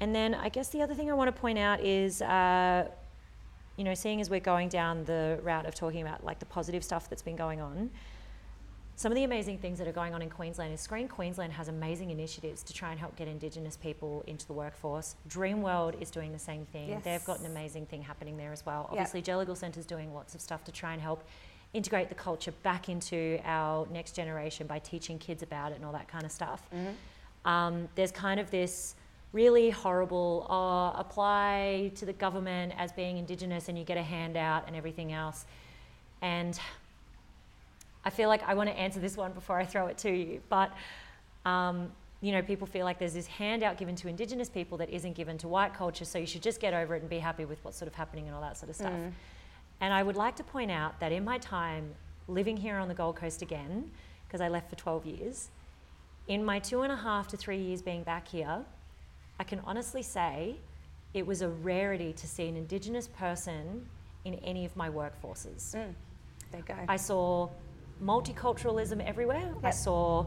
and 0.00 0.14
then 0.14 0.34
I 0.34 0.48
guess 0.48 0.68
the 0.68 0.82
other 0.82 0.94
thing 0.94 1.10
I 1.10 1.14
want 1.14 1.34
to 1.34 1.40
point 1.40 1.58
out 1.58 1.80
is, 1.80 2.22
uh, 2.22 2.88
you 3.76 3.82
know, 3.82 3.94
seeing 3.94 4.20
as 4.20 4.30
we're 4.30 4.38
going 4.38 4.68
down 4.68 5.04
the 5.04 5.40
route 5.42 5.66
of 5.66 5.74
talking 5.74 6.02
about 6.02 6.22
like 6.24 6.38
the 6.38 6.46
positive 6.46 6.84
stuff 6.84 7.08
that's 7.10 7.22
been 7.22 7.34
going 7.34 7.60
on, 7.60 7.90
some 8.94 9.10
of 9.10 9.16
the 9.16 9.24
amazing 9.24 9.58
things 9.58 9.78
that 9.78 9.88
are 9.88 9.92
going 9.92 10.14
on 10.14 10.22
in 10.22 10.30
Queensland 10.30 10.72
is 10.72 10.80
Screen 10.80 11.08
Queensland 11.08 11.52
has 11.52 11.66
amazing 11.68 12.10
initiatives 12.10 12.62
to 12.64 12.72
try 12.72 12.90
and 12.92 12.98
help 13.00 13.16
get 13.16 13.26
Indigenous 13.26 13.76
people 13.76 14.22
into 14.28 14.46
the 14.46 14.52
workforce. 14.52 15.16
Dreamworld 15.28 16.00
is 16.00 16.10
doing 16.12 16.32
the 16.32 16.38
same 16.38 16.64
thing. 16.66 17.00
They've 17.04 17.24
got 17.24 17.40
an 17.40 17.46
amazing 17.46 17.86
thing 17.86 18.02
happening 18.02 18.36
there 18.36 18.52
as 18.52 18.64
well. 18.64 18.88
Yep. 18.92 19.00
Obviously, 19.08 19.54
Centre 19.56 19.80
is 19.80 19.86
doing 19.86 20.14
lots 20.14 20.34
of 20.36 20.40
stuff 20.40 20.62
to 20.64 20.70
try 20.72 20.92
and 20.92 21.02
help 21.02 21.24
integrate 21.74 22.08
the 22.08 22.14
culture 22.14 22.52
back 22.62 22.88
into 22.88 23.38
our 23.44 23.86
next 23.92 24.12
generation 24.12 24.66
by 24.66 24.78
teaching 24.78 25.18
kids 25.18 25.42
about 25.42 25.72
it 25.72 25.76
and 25.76 25.84
all 25.84 25.92
that 25.92 26.08
kind 26.08 26.24
of 26.24 26.32
stuff. 26.32 26.62
Um, 27.44 27.88
there's 27.94 28.12
kind 28.12 28.40
of 28.40 28.50
this 28.50 28.94
really 29.32 29.70
horrible 29.70 30.46
oh, 30.48 30.98
apply 30.98 31.92
to 31.96 32.06
the 32.06 32.14
government 32.14 32.72
as 32.78 32.92
being 32.92 33.18
indigenous 33.18 33.68
and 33.68 33.78
you 33.78 33.84
get 33.84 33.98
a 33.98 34.02
handout 34.02 34.64
and 34.66 34.74
everything 34.74 35.12
else. 35.12 35.44
And 36.22 36.58
i 38.04 38.10
feel 38.10 38.28
like 38.28 38.42
i 38.48 38.54
want 38.54 38.68
to 38.68 38.76
answer 38.76 39.00
this 39.00 39.16
one 39.16 39.32
before 39.32 39.58
i 39.58 39.64
throw 39.64 39.86
it 39.86 39.98
to 39.98 40.10
you 40.10 40.40
but 40.48 40.72
um, 41.44 41.90
you 42.20 42.32
know 42.32 42.42
people 42.42 42.66
feel 42.66 42.84
like 42.84 42.98
there's 42.98 43.14
this 43.14 43.26
handout 43.26 43.76
given 43.76 43.94
to 43.94 44.08
indigenous 44.08 44.48
people 44.48 44.78
that 44.78 44.90
isn't 44.90 45.14
given 45.14 45.38
to 45.38 45.46
white 45.46 45.74
culture 45.74 46.04
so 46.04 46.18
you 46.18 46.26
should 46.26 46.42
just 46.42 46.60
get 46.60 46.74
over 46.74 46.96
it 46.96 47.00
and 47.00 47.10
be 47.10 47.18
happy 47.18 47.44
with 47.44 47.62
what's 47.64 47.76
sort 47.76 47.88
of 47.88 47.94
happening 47.94 48.26
and 48.26 48.34
all 48.34 48.40
that 48.40 48.56
sort 48.56 48.70
of 48.70 48.76
stuff 48.76 48.92
and 49.80 49.92
i 49.92 50.02
would 50.02 50.16
like 50.16 50.36
to 50.36 50.44
point 50.44 50.70
out 50.70 50.98
that 51.00 51.12
in 51.12 51.24
my 51.24 51.38
time 51.38 51.94
living 52.26 52.56
here 52.56 52.76
on 52.76 52.88
the 52.88 52.94
gold 52.94 53.16
coast 53.16 53.42
again 53.42 53.90
because 54.26 54.40
i 54.40 54.48
left 54.48 54.68
for 54.70 54.76
12 54.76 55.06
years 55.06 55.48
in 56.28 56.44
my 56.44 56.58
two 56.58 56.82
and 56.82 56.92
a 56.92 56.96
half 56.96 57.26
to 57.28 57.36
three 57.36 57.58
years 57.58 57.82
being 57.82 58.02
back 58.02 58.28
here, 58.28 58.64
I 59.40 59.44
can 59.44 59.60
honestly 59.64 60.02
say 60.02 60.56
it 61.14 61.26
was 61.26 61.42
a 61.42 61.48
rarity 61.48 62.12
to 62.12 62.26
see 62.26 62.46
an 62.48 62.56
Indigenous 62.56 63.08
person 63.08 63.86
in 64.24 64.34
any 64.34 64.64
of 64.66 64.76
my 64.76 64.90
workforces. 64.90 65.74
Mm. 65.74 65.94
There 66.50 66.60
you 66.60 66.62
go. 66.66 66.74
I 66.86 66.96
saw 66.96 67.48
multiculturalism 68.04 69.04
everywhere. 69.04 69.54
I 69.64 69.70
saw 69.70 70.26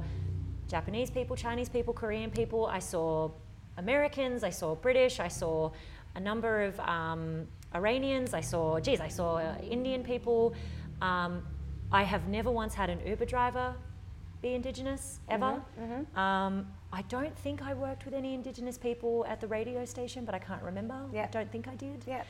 Japanese 0.67 1.11
people, 1.11 1.35
Chinese 1.35 1.69
people, 1.69 1.93
Korean 1.93 2.31
people. 2.31 2.65
I 2.65 2.79
saw 2.79 3.29
Americans. 3.77 4.43
I 4.43 4.49
saw 4.49 4.75
British. 4.75 5.19
I 5.19 5.27
saw 5.27 5.71
a 6.15 6.19
number 6.19 6.63
of 6.63 6.79
um, 6.79 7.47
Iranians. 7.73 8.33
I 8.33 8.41
saw, 8.41 8.79
geez, 8.79 8.99
I 8.99 9.07
saw 9.07 9.35
uh, 9.37 9.55
Indian 9.61 10.03
people. 10.03 10.53
Um, 11.01 11.43
I 11.91 12.03
have 12.03 12.27
never 12.27 12.51
once 12.51 12.73
had 12.73 12.89
an 12.89 12.99
Uber 13.05 13.25
driver 13.25 13.73
be 14.41 14.53
Indigenous 14.55 15.19
ever. 15.29 15.61
Mm-hmm, 15.79 16.17
Um, 16.17 16.67
I 16.91 17.03
don't 17.03 17.37
think 17.37 17.61
I 17.61 17.73
worked 17.75 18.05
with 18.05 18.13
any 18.15 18.33
Indigenous 18.33 18.77
people 18.77 19.23
at 19.27 19.39
the 19.39 19.47
radio 19.47 19.85
station, 19.85 20.25
but 20.25 20.33
I 20.33 20.39
can't 20.39 20.63
remember. 20.63 20.95
I 21.15 21.27
don't 21.27 21.51
think 21.51 21.67
I 21.67 21.75
did. 21.75 22.03
Yep. 22.07 22.25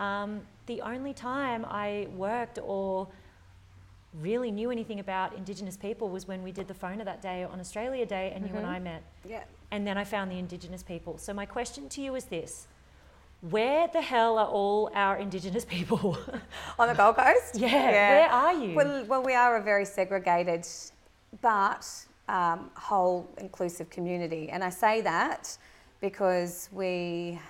Um, 0.00 0.40
the 0.66 0.80
only 0.82 1.14
time 1.14 1.64
I 1.68 2.08
worked 2.16 2.58
or 2.62 3.06
really 4.20 4.50
knew 4.50 4.70
anything 4.70 4.98
about 5.00 5.34
Indigenous 5.36 5.76
people 5.76 6.08
was 6.10 6.26
when 6.26 6.42
we 6.42 6.52
did 6.52 6.66
the 6.68 6.74
phoner 6.74 7.04
that 7.04 7.22
day 7.22 7.44
on 7.44 7.60
Australia 7.60 8.04
Day 8.04 8.32
and 8.34 8.46
you 8.46 8.54
and 8.56 8.66
Mhm. 8.66 8.70
I 8.70 8.78
met. 8.78 9.02
Yep. 9.26 9.48
And 9.70 9.86
then 9.86 9.96
I 9.96 10.04
found 10.04 10.30
the 10.30 10.38
Indigenous 10.38 10.82
people. 10.82 11.16
So 11.16 11.32
my 11.32 11.46
question 11.46 11.88
to 11.90 12.02
you 12.02 12.14
is 12.16 12.24
this 12.26 12.66
Where 13.50 13.88
the 13.88 14.00
hell 14.00 14.38
are 14.38 14.46
all 14.46 14.88
our 14.94 15.16
Indigenous 15.16 15.64
people? 15.64 16.16
On 16.78 16.86
the 16.86 16.94
Gold 16.94 17.16
Coast? 17.16 17.56
yeah, 17.56 17.90
where 17.90 18.30
are 18.30 18.54
you? 18.54 18.74
Well, 18.74 19.04
well, 19.06 19.22
we 19.22 19.34
are 19.34 19.56
a 19.56 19.62
very 19.62 19.84
segregated 19.84 20.64
but 21.40 21.88
um, 22.28 22.70
whole 22.74 23.28
inclusive 23.38 23.90
community. 23.90 24.48
And 24.48 24.62
I 24.62 24.70
say 24.70 25.00
that 25.00 25.58
because 26.00 26.68
we 26.70 27.40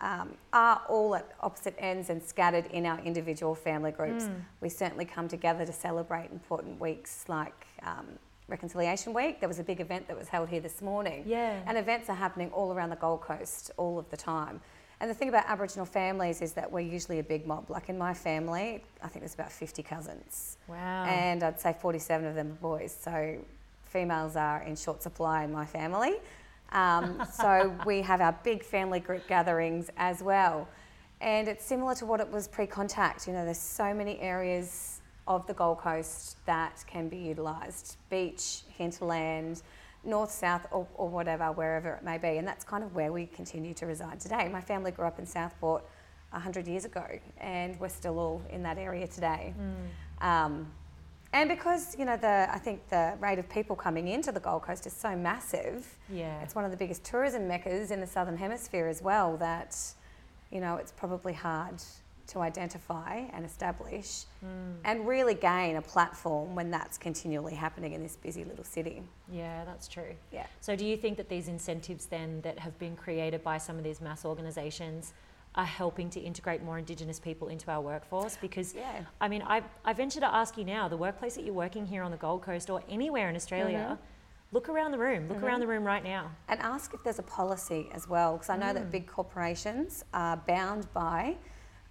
um, 0.00 0.30
are 0.54 0.80
all 0.88 1.14
at 1.16 1.30
opposite 1.40 1.74
ends 1.78 2.08
and 2.08 2.22
scattered 2.22 2.66
in 2.72 2.86
our 2.86 2.98
individual 3.00 3.54
family 3.54 3.90
groups. 3.90 4.24
Mm. 4.24 4.40
We 4.62 4.70
certainly 4.70 5.04
come 5.04 5.28
together 5.28 5.66
to 5.66 5.72
celebrate 5.72 6.30
important 6.32 6.80
weeks 6.80 7.26
like 7.28 7.66
um, 7.82 8.06
Reconciliation 8.48 9.12
Week. 9.12 9.38
There 9.38 9.48
was 9.48 9.58
a 9.58 9.64
big 9.64 9.80
event 9.80 10.08
that 10.08 10.18
was 10.18 10.28
held 10.28 10.48
here 10.48 10.60
this 10.60 10.80
morning. 10.80 11.24
yeah. 11.26 11.60
And 11.66 11.76
events 11.76 12.08
are 12.08 12.16
happening 12.16 12.50
all 12.52 12.72
around 12.72 12.88
the 12.88 12.96
Gold 12.96 13.20
Coast 13.20 13.70
all 13.76 13.98
of 13.98 14.08
the 14.10 14.16
time. 14.16 14.62
And 15.02 15.10
the 15.10 15.14
thing 15.14 15.28
about 15.28 15.46
Aboriginal 15.48 15.84
families 15.84 16.40
is 16.42 16.52
that 16.52 16.70
we're 16.70 16.78
usually 16.78 17.18
a 17.18 17.24
big 17.24 17.44
mob. 17.44 17.68
Like 17.68 17.88
in 17.88 17.98
my 17.98 18.14
family, 18.14 18.84
I 19.02 19.08
think 19.08 19.22
there's 19.22 19.34
about 19.34 19.50
50 19.50 19.82
cousins. 19.82 20.58
wow. 20.68 21.04
And 21.06 21.42
I'd 21.42 21.58
say 21.58 21.74
47 21.80 22.24
of 22.24 22.36
them 22.36 22.52
are 22.52 22.62
boys. 22.62 22.96
So 22.98 23.36
females 23.84 24.36
are 24.36 24.62
in 24.62 24.76
short 24.76 25.02
supply 25.02 25.42
in 25.42 25.50
my 25.50 25.66
family. 25.66 26.14
Um, 26.70 27.20
so 27.32 27.76
we 27.84 28.00
have 28.02 28.20
our 28.20 28.38
big 28.44 28.62
family 28.62 29.00
group 29.00 29.26
gatherings 29.26 29.90
as 29.96 30.22
well. 30.22 30.68
And 31.20 31.48
it's 31.48 31.64
similar 31.64 31.96
to 31.96 32.06
what 32.06 32.20
it 32.20 32.30
was 32.30 32.46
pre 32.46 32.68
contact. 32.68 33.26
You 33.26 33.32
know, 33.32 33.44
there's 33.44 33.58
so 33.58 33.92
many 33.92 34.20
areas 34.20 35.00
of 35.26 35.44
the 35.48 35.54
Gold 35.54 35.78
Coast 35.78 36.36
that 36.46 36.84
can 36.86 37.08
be 37.08 37.16
utilised 37.16 37.96
beach, 38.08 38.60
hinterland, 38.78 39.62
north, 40.04 40.30
south, 40.30 40.66
or, 40.70 40.86
or 40.94 41.08
whatever, 41.08 41.52
wherever 41.52 41.94
it 41.94 42.04
may 42.04 42.18
be. 42.18 42.38
And 42.38 42.46
that's 42.46 42.64
kind 42.64 42.82
of 42.82 42.94
where 42.94 43.12
we 43.12 43.26
continue 43.26 43.74
to 43.74 43.86
reside 43.86 44.20
today. 44.20 44.48
My 44.48 44.60
family 44.60 44.90
grew 44.90 45.06
up 45.06 45.18
in 45.18 45.26
Southport 45.26 45.84
100 46.30 46.66
years 46.66 46.84
ago, 46.84 47.04
and 47.38 47.78
we're 47.78 47.88
still 47.88 48.18
all 48.18 48.42
in 48.50 48.62
that 48.62 48.78
area 48.78 49.06
today. 49.06 49.54
Mm. 50.20 50.26
Um, 50.26 50.66
and 51.34 51.48
because 51.48 51.96
you 51.98 52.04
know 52.04 52.16
the, 52.16 52.46
I 52.50 52.58
think 52.58 52.88
the 52.90 53.14
rate 53.18 53.38
of 53.38 53.48
people 53.48 53.74
coming 53.74 54.08
into 54.08 54.32
the 54.32 54.40
Gold 54.40 54.62
Coast 54.62 54.86
is 54.86 54.92
so 54.92 55.16
massive. 55.16 55.86
yeah. 56.10 56.42
It's 56.42 56.54
one 56.54 56.64
of 56.64 56.70
the 56.70 56.76
biggest 56.76 57.04
tourism 57.04 57.48
meccas 57.48 57.90
in 57.90 58.00
the 58.00 58.06
southern 58.06 58.36
hemisphere 58.36 58.86
as 58.86 59.00
well. 59.00 59.36
That 59.38 59.76
you 60.50 60.60
know 60.60 60.76
it's 60.76 60.92
probably 60.92 61.32
hard 61.32 61.82
to 62.32 62.40
identify 62.40 63.24
and 63.32 63.44
establish, 63.44 64.24
Mm. 64.42 64.76
and 64.84 65.06
really 65.06 65.34
gain 65.34 65.76
a 65.76 65.82
platform 65.82 66.54
when 66.54 66.70
that's 66.70 66.96
continually 66.96 67.54
happening 67.54 67.92
in 67.92 68.02
this 68.02 68.16
busy 68.16 68.44
little 68.44 68.64
city. 68.64 69.02
Yeah, 69.28 69.64
that's 69.64 69.86
true. 69.86 70.14
Yeah. 70.30 70.46
So, 70.60 70.74
do 70.74 70.86
you 70.86 70.96
think 70.96 71.18
that 71.18 71.28
these 71.28 71.48
incentives 71.48 72.06
then 72.06 72.40
that 72.40 72.58
have 72.58 72.78
been 72.78 72.96
created 72.96 73.44
by 73.44 73.58
some 73.58 73.76
of 73.76 73.84
these 73.84 74.00
mass 74.00 74.24
organisations 74.24 75.12
are 75.54 75.66
helping 75.66 76.08
to 76.08 76.20
integrate 76.20 76.62
more 76.62 76.78
Indigenous 76.78 77.20
people 77.20 77.48
into 77.48 77.70
our 77.70 77.82
workforce? 77.82 78.38
Because, 78.40 78.74
Yeah. 78.74 79.04
I 79.20 79.28
mean, 79.28 79.42
I, 79.42 79.62
I 79.84 79.92
venture 79.92 80.20
to 80.20 80.34
ask 80.34 80.56
you 80.56 80.64
now 80.64 80.88
the 80.88 80.96
workplace 80.96 81.34
that 81.34 81.44
you're 81.44 81.52
working 81.54 81.84
here 81.86 82.02
on 82.02 82.10
the 82.10 82.16
Gold 82.16 82.42
Coast 82.42 82.70
or 82.70 82.82
anywhere 82.88 83.28
in 83.28 83.36
Australia, 83.36 83.98
mm-hmm. 83.98 84.54
look 84.56 84.70
around 84.70 84.92
the 84.92 84.98
room, 84.98 85.28
look 85.28 85.42
around 85.42 85.60
mm-hmm. 85.60 85.60
the 85.60 85.66
room 85.66 85.84
right 85.84 86.02
now. 86.02 86.30
And 86.48 86.58
ask 86.60 86.94
if 86.94 87.02
there's 87.04 87.18
a 87.18 87.24
policy 87.40 87.90
as 87.92 88.08
well, 88.08 88.38
because 88.38 88.48
I 88.48 88.56
know 88.56 88.72
that 88.72 88.84
mm. 88.84 88.90
big 88.90 89.06
corporations 89.06 90.02
are 90.14 90.38
bound 90.38 90.90
by 90.94 91.36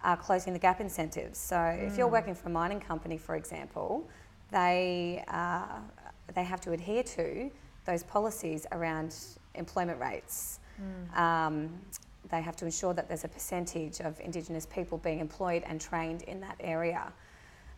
uh, 0.03 0.15
closing 0.15 0.53
the 0.53 0.59
gap 0.59 0.81
incentives. 0.81 1.37
So 1.37 1.59
if 1.59 1.97
you're 1.97 2.07
working 2.07 2.35
for 2.35 2.49
a 2.49 2.51
mining 2.51 2.79
company, 2.79 3.17
for 3.17 3.35
example, 3.35 4.07
they 4.51 5.23
uh, 5.27 5.79
they 6.33 6.43
have 6.43 6.61
to 6.61 6.71
adhere 6.71 7.03
to 7.03 7.51
those 7.85 8.03
policies 8.03 8.65
around 8.71 9.15
employment 9.55 9.99
rates. 9.99 10.59
Um, 11.15 11.69
they 12.29 12.41
have 12.41 12.55
to 12.57 12.65
ensure 12.65 12.93
that 12.93 13.07
there's 13.07 13.23
a 13.25 13.27
percentage 13.27 13.99
of 13.99 14.19
Indigenous 14.19 14.65
people 14.65 14.97
being 14.97 15.19
employed 15.19 15.63
and 15.65 15.81
trained 15.81 16.21
in 16.23 16.39
that 16.41 16.55
area. 16.59 17.11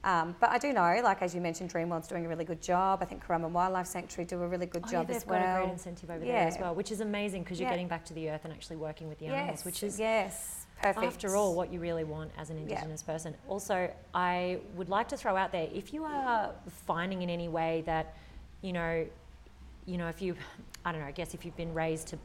Um, 0.04 0.36
but 0.40 0.50
I 0.50 0.58
do 0.58 0.74
know, 0.74 1.00
like 1.04 1.22
as 1.22 1.34
you 1.34 1.40
mentioned, 1.42 1.72
Dreamworld's 1.72 2.08
doing 2.10 2.26
a 2.26 2.30
really 2.30 2.44
good 2.44 2.62
job. 2.62 3.00
I 3.02 3.06
think 3.06 3.26
Currumbin 3.26 3.52
Wildlife 3.52 3.88
Sanctuary 3.88 4.26
do 4.26 4.42
a 4.44 4.48
really 4.48 4.66
good 4.66 4.84
Oh, 4.86 4.92
job 4.92 5.10
yeah, 5.10 5.16
as 5.16 5.24
they've 5.24 5.30
well. 5.32 5.40
got 5.40 5.56
a 5.56 5.62
great 5.64 5.72
incentive 5.72 6.10
over 6.10 6.26
there 6.26 6.48
as 6.48 6.60
well, 6.60 6.76
which 6.76 6.92
is 6.92 7.00
amazing 7.00 7.44
because 7.44 7.58
you're 7.60 7.68
Yeah. 7.68 7.72
getting 7.72 7.88
back 7.88 8.04
to 8.06 8.14
the 8.14 8.30
earth 8.30 8.42
and 8.44 8.54
actually 8.54 8.76
working 8.76 9.08
with 9.08 9.18
the 9.20 9.28
animals, 9.28 9.64
which 9.64 9.82
is 9.82 9.98
yes, 10.00 10.63
Perfect. 10.84 11.06
after 11.06 11.36
all 11.36 11.56
what 11.56 11.72
you 11.72 11.80
really 11.80 12.04
want 12.04 12.32
as 12.38 12.50
an 12.50 12.58
Yeah. 12.58 12.64
Indigenous 12.64 13.02
person. 13.02 13.36
Also, 13.48 13.92
I 14.14 14.60
would 14.76 14.90
like 14.90 15.08
to 15.10 15.18
throw 15.18 15.36
out 15.36 15.52
there 15.52 15.70
if 15.74 15.94
you 15.94 16.04
are 16.04 16.52
finding 16.86 17.22
in 17.22 17.30
any 17.30 17.48
way 17.48 17.84
that, 17.86 18.16
you 18.62 18.74
know, 18.74 19.06
you 19.86 19.98
know, 19.98 20.08
if 20.08 20.22
you, 20.22 20.36
I 20.86 20.92
don't 20.92 21.02
know, 21.02 21.08
I 21.08 21.12
guess 21.12 21.34
if 21.34 21.46
you've 21.46 21.56
been 21.58 21.74
raised 21.74 22.08
to 22.10 22.20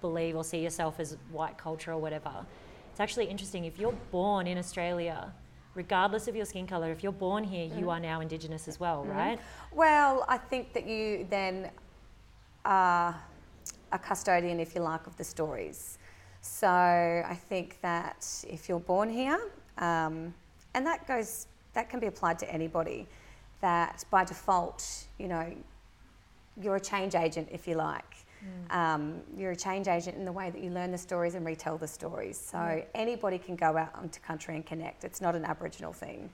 believe 0.00 0.36
or 0.36 0.44
see 0.44 0.58
yourself 0.62 1.00
as 1.00 1.16
white 1.30 1.58
culture 1.58 1.92
or 1.92 1.98
whatever, 1.98 2.46
it's 2.90 3.00
actually 3.00 3.26
interesting. 3.26 3.64
If 3.64 3.78
you're 3.78 3.92
born 4.12 4.46
in 4.46 4.56
Australia, 4.56 5.32
regardless 5.74 6.28
of 6.28 6.36
your 6.36 6.46
skin 6.46 6.66
color, 6.66 6.90
if 6.92 7.02
you're 7.02 7.12
born 7.12 7.44
here, 7.44 7.66
Mm-hmm. 7.68 7.78
you 7.80 7.90
are 7.90 8.00
now 8.00 8.20
Indigenous 8.20 8.68
as 8.68 8.78
well, 8.80 9.04
right? 9.04 9.38
Well, 9.72 10.24
I 10.28 10.38
think 10.38 10.72
that 10.74 10.86
you 10.86 11.26
then 11.28 11.70
are 12.64 13.20
a 13.92 13.98
custodian, 13.98 14.58
if 14.60 14.74
you 14.74 14.80
like, 14.80 15.06
of 15.06 15.16
the 15.16 15.24
stories. 15.24 15.98
So 16.46 16.68
I 16.68 17.34
think 17.48 17.80
that 17.82 18.26
if 18.48 18.68
you're 18.68 18.80
born 18.80 19.10
here, 19.10 19.38
um, 19.78 20.32
and 20.74 20.86
that 20.86 21.06
goes, 21.06 21.46
that 21.74 21.90
can 21.90 22.00
be 22.00 22.06
applied 22.06 22.38
to 22.38 22.52
anybody, 22.52 23.06
that 23.60 24.04
by 24.10 24.24
default, 24.24 25.06
you 25.18 25.28
know, 25.28 25.52
you're 26.60 26.76
a 26.76 26.80
change 26.80 27.14
agent, 27.14 27.48
if 27.50 27.66
you 27.68 27.74
like. 27.74 28.04
Um, 28.70 29.22
you're 29.36 29.50
a 29.52 29.56
change 29.56 29.88
agent 29.88 30.16
in 30.16 30.24
the 30.24 30.30
way 30.32 30.50
that 30.50 30.62
you 30.62 30.70
learn 30.70 30.92
the 30.92 30.98
stories 30.98 31.34
and 31.34 31.44
retell 31.44 31.76
the 31.78 31.88
stories. 31.88 32.38
So 32.38 32.82
anybody 32.94 33.38
can 33.38 33.56
go 33.56 33.76
out 33.76 33.92
onto 33.94 34.20
country 34.20 34.54
and 34.54 34.64
connect. 34.64 35.02
It's 35.04 35.20
not 35.20 35.34
an 35.34 35.44
Aboriginal 35.44 35.92
thing. 35.92 36.30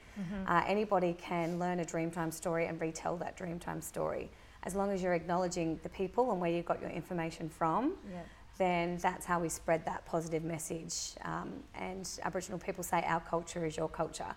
Uh, 0.47 0.63
anybody 0.67 1.15
can 1.15 1.59
learn 1.59 1.81
a 1.81 1.85
Dreamtime 1.85 2.33
story 2.33 2.67
and 2.67 2.79
retell 2.81 3.17
that 3.17 3.37
Dreamtime 3.39 3.83
story. 3.83 4.31
As 4.65 4.75
long 4.75 4.91
as 4.93 5.03
you're 5.03 5.15
acknowledging 5.15 5.81
the 5.83 5.89
people 5.89 6.31
and 6.33 6.41
where 6.41 6.51
you 6.51 6.63
got 6.63 6.81
your 6.83 6.91
information 6.91 7.49
from, 7.49 7.95
Yeah. 8.13 8.21
Then 8.63 8.97
that's 8.99 9.27
how 9.27 9.41
we 9.41 9.49
spread 9.49 9.85
that 9.87 10.07
positive 10.07 10.45
message. 10.45 10.95
Um, 11.25 11.51
and 11.75 12.09
Aboriginal 12.23 12.59
people 12.59 12.85
say 12.85 13.03
our 13.07 13.21
culture 13.21 13.67
is 13.67 13.77
your 13.77 13.89
culture. 13.89 14.35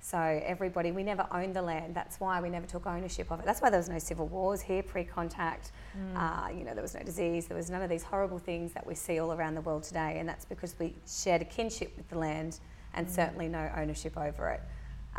So 0.00 0.18
everybody, 0.18 0.90
we 0.92 1.04
never 1.04 1.26
owned 1.30 1.54
the 1.54 1.62
land. 1.62 1.94
That's 1.94 2.18
why 2.18 2.40
we 2.40 2.48
never 2.48 2.66
took 2.66 2.86
ownership 2.86 3.30
of 3.30 3.38
it. 3.38 3.46
That's 3.46 3.60
why 3.60 3.70
there 3.70 3.78
was 3.78 3.88
no 3.88 3.98
civil 3.98 4.26
wars 4.26 4.60
here 4.60 4.82
pre-contact. 4.82 5.72
Uh, 6.16 6.48
you 6.48 6.64
know, 6.64 6.72
there 6.72 6.82
was 6.82 6.94
no 6.94 7.02
disease. 7.02 7.46
There 7.46 7.56
was 7.56 7.70
none 7.70 7.82
of 7.82 7.90
these 7.90 8.02
horrible 8.02 8.38
things 8.38 8.72
that 8.72 8.84
we 8.84 8.94
see 8.94 9.20
all 9.20 9.32
around 9.32 9.54
the 9.54 9.60
world 9.60 9.82
today. 9.84 10.16
And 10.18 10.28
that's 10.28 10.46
because 10.46 10.74
we 10.78 10.96
shared 11.06 11.42
a 11.42 11.44
kinship 11.44 11.92
with 11.96 12.08
the 12.08 12.18
land 12.18 12.58
and 12.94 13.08
certainly 13.08 13.46
no 13.46 13.70
ownership 13.76 14.16
over 14.16 14.48
it. 14.48 14.62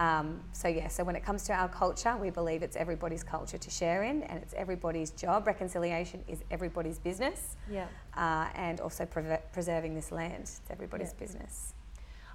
Um, 0.02 0.40
so 0.52 0.68
yeah, 0.68 0.88
so 0.88 1.04
when 1.04 1.16
it 1.16 1.24
comes 1.24 1.44
to 1.44 1.54
our 1.54 1.70
culture, 1.70 2.16
we 2.18 2.32
believe 2.32 2.64
it's 2.64 2.76
everybody's 2.76 3.24
culture 3.24 3.60
to 3.60 3.70
share 3.70 4.02
in, 4.04 4.24
and 4.24 4.42
it's 4.42 4.54
everybody's 4.56 5.12
job. 5.12 5.46
Reconciliation 5.46 6.24
is 6.28 6.40
everybody's 6.50 6.98
business 6.98 7.56
Yeah. 7.70 7.86
uh, 8.18 8.48
and 8.56 8.80
also 8.82 9.06
preve- 9.06 9.42
preserving 9.54 9.94
this 9.94 10.12
land. 10.12 10.34
It's 10.44 10.62
everybody's 10.72 11.14
Yeah. 11.14 11.20
business. 11.20 11.74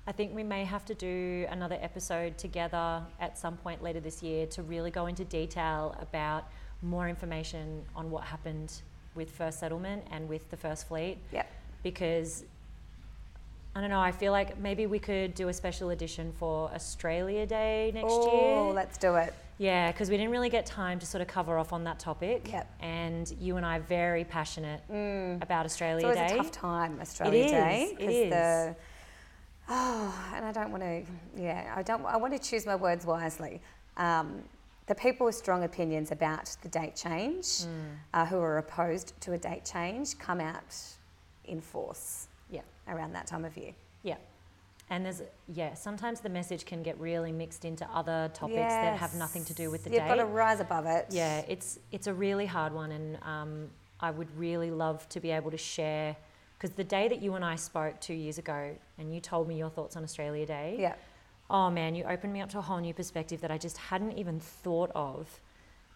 I 0.06 0.12
think 0.12 0.32
we 0.32 0.44
may 0.44 0.64
have 0.64 0.84
to 0.84 0.94
do 0.94 1.46
another 1.50 1.76
episode 1.80 2.38
together 2.38 3.04
at 3.18 3.36
some 3.36 3.56
point 3.56 3.82
later 3.82 3.98
this 3.98 4.22
year 4.22 4.46
to 4.48 4.62
really 4.62 4.92
go 4.92 5.06
into 5.06 5.24
detail 5.24 5.96
about 5.98 6.44
more 6.82 7.08
information 7.08 7.84
on 7.96 8.12
what 8.12 8.22
happened 8.24 8.82
with 9.16 9.28
First 9.32 9.58
Settlement 9.58 10.06
and 10.12 10.28
with 10.28 10.48
the 10.50 10.56
First 10.56 10.86
Fleet. 10.86 11.18
Yep. 11.32 11.46
Because 11.82 12.44
I 13.76 13.80
don't 13.82 13.90
know, 13.90 14.00
I 14.00 14.10
feel 14.10 14.32
like 14.32 14.58
maybe 14.58 14.86
we 14.86 14.98
could 14.98 15.34
do 15.34 15.48
a 15.48 15.52
special 15.52 15.90
edition 15.90 16.32
for 16.32 16.70
Australia 16.70 17.44
Day 17.44 17.90
next 17.92 18.06
oh, 18.08 18.32
year. 18.32 18.54
Oh, 18.54 18.72
let's 18.74 18.96
do 18.96 19.16
it. 19.16 19.34
Yeah, 19.58 19.92
because 19.92 20.08
we 20.08 20.16
didn't 20.16 20.32
really 20.32 20.48
get 20.48 20.64
time 20.64 20.98
to 20.98 21.04
sort 21.04 21.20
of 21.20 21.28
cover 21.28 21.58
off 21.58 21.74
on 21.74 21.84
that 21.84 21.98
topic. 21.98 22.50
Yep. 22.50 22.74
And 22.80 23.36
you 23.38 23.58
and 23.58 23.66
I 23.66 23.76
are 23.76 23.80
very 23.80 24.24
passionate 24.24 24.80
about 25.42 25.66
It's 25.66 25.74
Australia 25.74 26.06
always 26.06 26.16
Day. 26.16 26.24
It's 26.24 26.32
a 26.32 26.36
tough 26.38 26.52
time, 26.52 26.98
Australia 27.02 27.44
is, 27.44 27.50
Day, 27.50 27.96
it 27.98 28.10
is. 28.10 28.30
the 28.30 28.76
oh, 29.68 30.30
and 30.34 30.46
I 30.46 30.52
don't 30.52 30.70
want 30.70 30.82
to. 30.82 31.02
Yeah, 31.36 31.70
I 31.76 31.82
don't. 31.82 32.02
I 32.06 32.16
want 32.16 32.32
to 32.32 32.38
choose 32.38 32.64
my 32.64 32.76
words 32.76 33.04
wisely. 33.04 33.60
Um, 33.98 34.42
the 34.86 34.94
people 34.94 35.26
with 35.26 35.34
strong 35.34 35.64
opinions 35.64 36.12
about 36.12 36.56
the 36.62 36.68
date 36.70 36.96
change, 36.96 37.44
Mm. 37.44 37.66
uh, 38.14 38.24
who 38.24 38.38
are 38.38 38.56
opposed 38.56 39.12
to 39.20 39.34
a 39.34 39.38
date 39.38 39.66
change, 39.66 40.18
come 40.18 40.40
out 40.40 40.74
in 41.44 41.60
force 41.60 42.28
Yeah. 42.50 42.60
around 42.88 43.12
that 43.14 43.26
time 43.26 43.44
of 43.44 43.56
year. 43.56 43.72
Yeah. 44.02 44.16
And 44.88 45.04
there's, 45.04 45.22
yeah, 45.52 45.74
sometimes 45.74 46.20
the 46.20 46.28
message 46.28 46.64
can 46.64 46.82
get 46.82 46.98
really 47.00 47.32
mixed 47.32 47.64
into 47.64 47.84
other 47.92 48.30
topics 48.34 48.56
that 48.72 48.96
have 48.98 49.14
nothing 49.14 49.44
to 49.46 49.54
do 49.54 49.68
with 49.70 49.82
the 49.82 49.90
You've 49.90 50.02
date. 50.02 50.08
got 50.08 50.14
to 50.16 50.26
rise 50.26 50.60
above 50.60 50.86
it. 50.86 51.06
Yeah, 51.10 51.42
it's 51.48 51.80
it's 51.90 52.06
a 52.06 52.14
really 52.14 52.46
hard 52.46 52.72
one, 52.72 52.92
and 52.92 53.18
um, 53.22 53.68
I 54.00 54.12
would 54.12 54.28
really 54.38 54.70
love 54.70 55.08
to 55.08 55.18
be 55.18 55.32
able 55.32 55.50
to 55.50 55.56
share 55.58 56.14
because 56.56 56.70
the 56.76 56.84
day 56.84 57.08
that 57.08 57.20
you 57.20 57.34
and 57.34 57.44
I 57.44 57.56
spoke 57.56 58.00
two 58.00 58.14
years 58.14 58.38
ago, 58.38 58.76
and 58.98 59.12
you 59.12 59.20
told 59.20 59.48
me 59.48 59.58
your 59.58 59.70
thoughts 59.70 59.96
on 59.96 60.04
Australia 60.04 60.46
Day. 60.46 60.76
Yeah. 60.78 60.94
Oh 61.50 61.68
man, 61.68 61.96
you 61.96 62.04
opened 62.04 62.32
me 62.32 62.40
up 62.40 62.48
to 62.50 62.58
a 62.58 62.62
whole 62.62 62.78
new 62.80 62.94
perspective 62.94 63.40
that 63.40 63.50
I 63.50 63.58
just 63.58 63.76
hadn't 63.76 64.12
even 64.12 64.38
thought 64.38 64.92
of. 64.94 65.40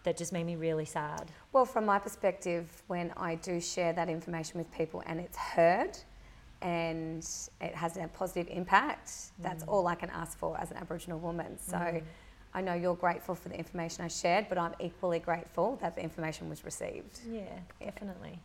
That 0.03 0.17
just 0.17 0.33
made 0.33 0.45
me 0.45 0.55
really 0.55 0.85
sad. 0.85 1.31
Well, 1.53 1.63
from 1.63 1.85
my 1.85 1.99
perspective, 1.99 2.81
when 2.87 3.13
I 3.15 3.35
do 3.35 3.61
share 3.61 3.93
that 3.93 4.09
information 4.09 4.57
with 4.57 4.69
people 4.73 5.03
and 5.05 5.19
it's 5.19 5.37
heard 5.37 5.95
and 6.61 7.27
it 7.59 7.73
has 7.75 7.97
a 7.97 8.07
positive 8.07 8.47
impact, 8.49 9.11
that's 9.39 9.63
all 9.63 9.87
I 9.87 9.95
can 9.95 10.09
ask 10.11 10.37
for 10.37 10.59
as 10.59 10.71
an 10.71 10.77
Aboriginal 10.77 11.19
woman. 11.19 11.57
So 11.59 12.01
I 12.53 12.61
know 12.61 12.73
you're 12.73 12.95
grateful 12.95 13.33
for 13.35 13.49
the 13.49 13.55
information 13.57 14.03
I 14.05 14.07
shared, 14.09 14.47
but 14.49 14.57
I'm 14.57 14.73
equally 14.79 15.19
grateful 15.19 15.77
that 15.81 15.95
the 15.95 16.03
information 16.03 16.49
was 16.49 16.63
received. 16.63 17.19
Yeah, 17.29 17.43
definitely. 17.83 18.39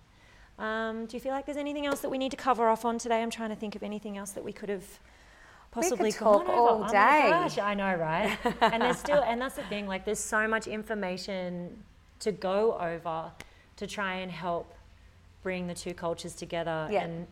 Um, 0.58 1.04
do 1.06 1.16
you 1.16 1.20
feel 1.20 1.32
like 1.32 1.44
there's 1.44 1.58
anything 1.58 1.84
else 1.84 2.00
that 2.00 2.08
we 2.10 2.16
need 2.16 2.30
to 2.30 2.36
cover 2.36 2.68
off 2.68 2.84
on 2.86 2.96
today? 2.98 3.20
I'm 3.22 3.30
trying 3.30 3.50
to 3.50 3.56
think 3.56 3.76
of 3.76 3.82
anything 3.82 4.16
else 4.16 4.30
that 4.30 4.42
we 4.44 4.52
could 4.52 4.70
have 4.70 4.80
We 4.80 5.82
could 5.82 5.90
possibly 5.90 6.12
talk 6.12 6.42
over. 6.42 6.52
all 6.52 6.68
Oh 6.68 6.78
my 6.78 6.90
day. 6.90 7.28
gosh, 7.30 7.58
I 7.58 7.74
know, 7.74 7.94
right? 7.96 8.38
and 8.62 8.80
there's 8.82 8.96
still, 8.98 9.22
and 9.26 9.38
that's 9.42 9.56
the 9.56 9.64
thing. 9.64 9.86
Like, 9.86 10.06
there's 10.06 10.18
so 10.20 10.48
much 10.48 10.66
information 10.66 11.82
to 12.20 12.32
go 12.32 12.78
over 12.78 13.30
to 13.76 13.86
try 13.86 14.14
and 14.16 14.30
help 14.32 14.72
bring 15.42 15.66
the 15.66 15.74
two 15.74 15.92
cultures 15.92 16.34
together. 16.34 16.88
Yeah. 16.90 17.04
And 17.04 17.26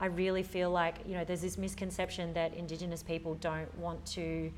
I 0.00 0.06
really 0.06 0.42
feel 0.42 0.70
like 0.70 0.96
you 1.06 1.14
know, 1.14 1.24
there's 1.24 1.42
this 1.42 1.56
misconception 1.58 2.32
that 2.34 2.54
Indigenous 2.54 3.02
people 3.02 3.34
don't 3.34 3.72
want 3.78 4.04
to 4.06 4.52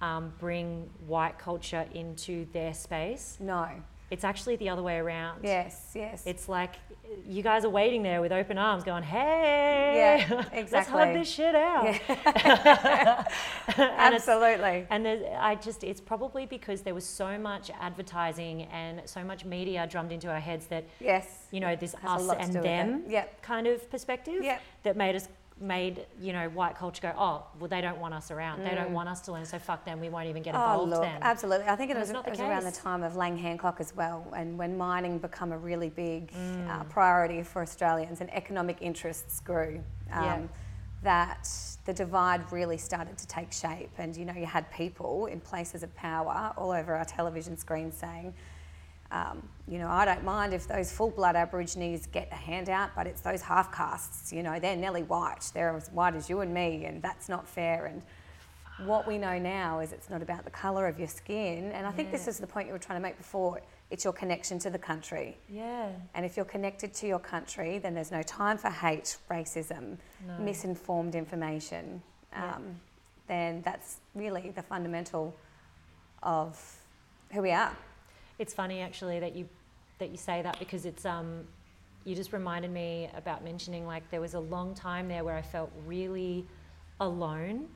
um, 0.00 0.32
bring 0.38 0.90
white 1.06 1.38
culture 1.38 1.86
into 1.94 2.46
their 2.52 2.74
space. 2.74 3.38
No. 3.40 3.68
It's 4.10 4.24
actually 4.24 4.56
the 4.56 4.68
other 4.68 4.82
way 4.82 4.98
around. 4.98 5.40
Yes, 5.42 5.92
yes. 5.94 6.22
It's 6.26 6.48
like 6.48 6.76
you 7.26 7.42
guys 7.42 7.64
are 7.64 7.70
waiting 7.70 8.02
there 8.02 8.20
with 8.20 8.32
open 8.32 8.58
arms, 8.58 8.84
going, 8.84 9.02
"Hey, 9.02 9.94
Yeah, 9.96 10.44
exactly. 10.52 10.68
let's 10.72 10.88
hug 10.88 11.12
this 11.14 11.28
shit 11.28 11.54
out." 11.54 11.86
and 13.78 14.14
Absolutely. 14.14 14.86
and 14.90 15.06
I 15.38 15.54
just, 15.54 15.84
it's 15.84 16.00
probably 16.00 16.46
because 16.46 16.82
there 16.82 16.94
was 16.94 17.04
so 17.06 17.38
much 17.38 17.70
advertising 17.80 18.62
and 18.64 19.02
so 19.06 19.24
much 19.24 19.44
media 19.44 19.86
drummed 19.86 20.12
into 20.12 20.28
our 20.30 20.40
heads 20.40 20.66
that 20.66 20.84
Yes. 21.00 21.46
you 21.50 21.60
know 21.60 21.76
this 21.76 21.94
us 22.04 22.28
and 22.38 22.52
do 22.52 22.58
with 22.58 22.66
it. 22.66 22.68
them 22.68 23.02
Yep. 23.08 23.42
kind 23.42 23.66
of 23.66 23.90
perspective 23.90 24.42
Yep. 24.42 24.60
that 24.84 24.96
made 24.96 25.16
us 25.16 25.28
made 25.60 26.04
you 26.20 26.32
know 26.32 26.48
white 26.50 26.76
culture 26.76 27.00
go, 27.02 27.12
"Oh, 27.16 27.46
well, 27.60 27.68
they 27.68 27.80
don't 27.80 27.98
want 27.98 28.12
us 28.12 28.30
around. 28.30 28.64
They 28.64 28.74
don't 28.74 28.92
want 28.92 29.08
us 29.08 29.20
to 29.22 29.32
learn, 29.32 29.44
so 29.44 29.58
fuck 29.58 29.84
them. 29.84 30.00
We 30.00 30.08
won't 30.08 30.26
even 30.26 30.42
get 30.42 30.54
Mm. 30.54 30.58
Oh, 30.58 30.72
involved 30.72 30.90
look, 30.90 31.02
then." 31.02 31.18
absolutely. 31.22 31.68
I 31.68 31.76
think 31.76 31.90
it 31.92 31.96
was, 31.96 32.10
not 32.10 32.26
it 32.26 32.30
was 32.30 32.40
around 32.40 32.64
the 32.64 32.72
time 32.72 33.02
of 33.04 33.14
Lang 33.16 33.36
Hancock 33.38 33.76
as 33.80 33.94
well, 33.94 34.26
and 34.36 34.58
when 34.58 34.76
mining 34.76 35.18
become 35.18 35.52
a 35.52 35.58
really 35.58 35.90
big 35.90 36.32
Mm. 36.32 36.68
uh, 36.68 36.84
priority 36.84 37.42
for 37.42 37.62
Australians 37.62 38.20
and 38.20 38.32
economic 38.34 38.78
interests 38.82 39.40
grew. 39.40 39.82
um, 40.12 40.22
Yeah. 40.24 40.42
That 41.02 41.48
the 41.84 41.92
divide 41.92 42.50
really 42.50 42.78
started 42.78 43.18
to 43.18 43.26
take 43.26 43.52
shape, 43.52 43.90
and 43.98 44.16
you 44.16 44.24
know, 44.24 44.32
you 44.32 44.46
had 44.46 44.70
people 44.70 45.26
in 45.26 45.38
places 45.40 45.82
of 45.82 45.94
power 45.94 46.52
all 46.56 46.70
over 46.72 46.94
our 46.96 47.04
television 47.04 47.56
screens 47.58 47.94
saying, 47.94 48.32
um, 49.10 49.48
you 49.68 49.78
know, 49.78 49.88
I 49.88 50.04
don't 50.04 50.24
mind 50.24 50.52
if 50.54 50.66
those 50.66 50.90
full 50.92 51.10
blood 51.10 51.36
Aborigines 51.36 52.06
get 52.06 52.28
a 52.32 52.34
handout, 52.34 52.90
but 52.96 53.06
it's 53.06 53.20
those 53.20 53.42
half 53.42 53.72
castes, 53.72 54.32
you 54.32 54.42
know, 54.42 54.58
they're 54.58 54.76
nearly 54.76 55.02
white. 55.02 55.50
They're 55.54 55.76
as 55.76 55.88
white 55.90 56.14
as 56.14 56.28
you 56.28 56.40
and 56.40 56.52
me, 56.52 56.84
and 56.84 57.00
that's 57.02 57.28
not 57.28 57.48
fair. 57.48 57.86
And 57.86 58.02
what 58.88 59.06
we 59.06 59.18
know 59.18 59.38
now 59.38 59.78
is 59.80 59.92
it's 59.92 60.10
not 60.10 60.20
about 60.20 60.44
the 60.44 60.50
colour 60.50 60.86
of 60.88 60.98
your 60.98 61.08
skin. 61.08 61.70
And 61.72 61.86
I 61.86 61.90
think 61.92 62.10
this 62.10 62.26
is 62.26 62.38
the 62.38 62.46
point 62.46 62.66
you 62.66 62.72
were 62.72 62.78
trying 62.78 62.98
to 62.98 63.02
make 63.02 63.16
before 63.16 63.60
it's 63.90 64.02
your 64.02 64.12
connection 64.12 64.58
to 64.60 64.70
the 64.70 64.78
country. 64.78 65.36
yeah, 65.48 65.90
And 66.14 66.26
if 66.26 66.36
you're 66.36 66.44
connected 66.46 66.92
to 66.94 67.06
your 67.06 67.20
country, 67.20 67.78
then 67.78 67.94
there's 67.94 68.10
no 68.10 68.22
time 68.22 68.58
for 68.58 68.70
hate, 68.70 69.18
racism, 69.30 69.98
No. 70.26 70.38
misinformed 70.38 71.14
information. 71.14 72.02
Yeah. 72.32 72.54
Um, 72.56 72.80
Then 73.28 73.62
that's 73.62 73.98
really 74.14 74.50
the 74.50 74.62
fundamental 74.62 75.34
of 76.22 76.58
who 77.32 77.42
we 77.42 77.52
are. 77.52 77.74
It's 78.38 78.52
funny 78.54 78.80
actually 78.80 79.20
that 79.20 79.34
you 79.36 79.48
that 79.98 80.10
you 80.10 80.16
say 80.16 80.42
that 80.42 80.58
because 80.58 80.86
it's 80.86 81.04
um 81.06 81.44
you 82.04 82.14
just 82.14 82.32
reminded 82.32 82.70
me 82.70 83.08
about 83.16 83.42
mentioning 83.44 83.86
like 83.86 84.08
there 84.10 84.20
was 84.20 84.34
a 84.34 84.40
long 84.40 84.74
time 84.74 85.08
there 85.08 85.24
where 85.24 85.36
I 85.36 85.42
felt 85.42 85.70
really 85.86 86.46
alone 87.00 87.68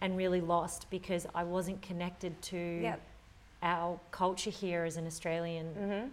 and 0.00 0.16
really 0.16 0.40
lost 0.40 0.88
because 0.90 1.26
I 1.34 1.44
wasn't 1.44 1.82
connected 1.82 2.40
to 2.42 2.56
Yep. 2.82 3.00
our 3.62 3.98
culture 4.10 4.50
here 4.50 4.84
as 4.84 4.96
an 4.96 5.06
Australian 5.06 5.66
Mm-hmm. 5.74 6.08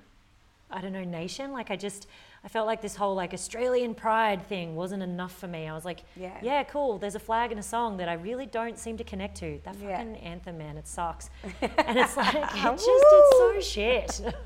I 0.72 0.82
don't 0.82 0.94
know 0.94 1.04
nation 1.04 1.52
like 1.52 1.70
I 1.70 1.76
just 1.76 2.08
I 2.46 2.50
felt 2.50 2.68
like 2.68 2.82
this 2.82 2.96
whole 2.96 3.16
like 3.16 3.34
Australian 3.34 3.96
pride 3.96 4.46
thing 4.48 4.76
wasn't 4.76 5.02
enough 5.02 5.34
for 5.34 5.48
me. 5.48 5.68
I 5.68 5.74
was 5.74 5.86
like, 5.86 6.02
Yeah. 6.18 6.38
yeah, 6.42 6.64
cool. 6.64 6.98
There's 6.98 7.16
a 7.16 7.20
flag 7.20 7.52
and 7.52 7.60
a 7.60 7.64
song 7.64 7.96
that 7.98 8.10
I 8.10 8.14
really 8.14 8.46
don't 8.46 8.78
seem 8.78 8.98
to 8.98 9.04
connect 9.06 9.38
to. 9.38 9.62
That 9.64 9.76
Yeah. 9.78 9.98
fucking 9.98 10.18
anthem, 10.18 10.58
man, 10.58 10.78
it 10.78 10.86
sucks. 10.86 11.30
and 11.62 11.98
it's 11.98 12.18
like, 12.18 12.36
it 12.36 12.42
just, 12.54 12.86
it's 12.88 13.38
so 13.38 13.62
shit. 13.62 14.22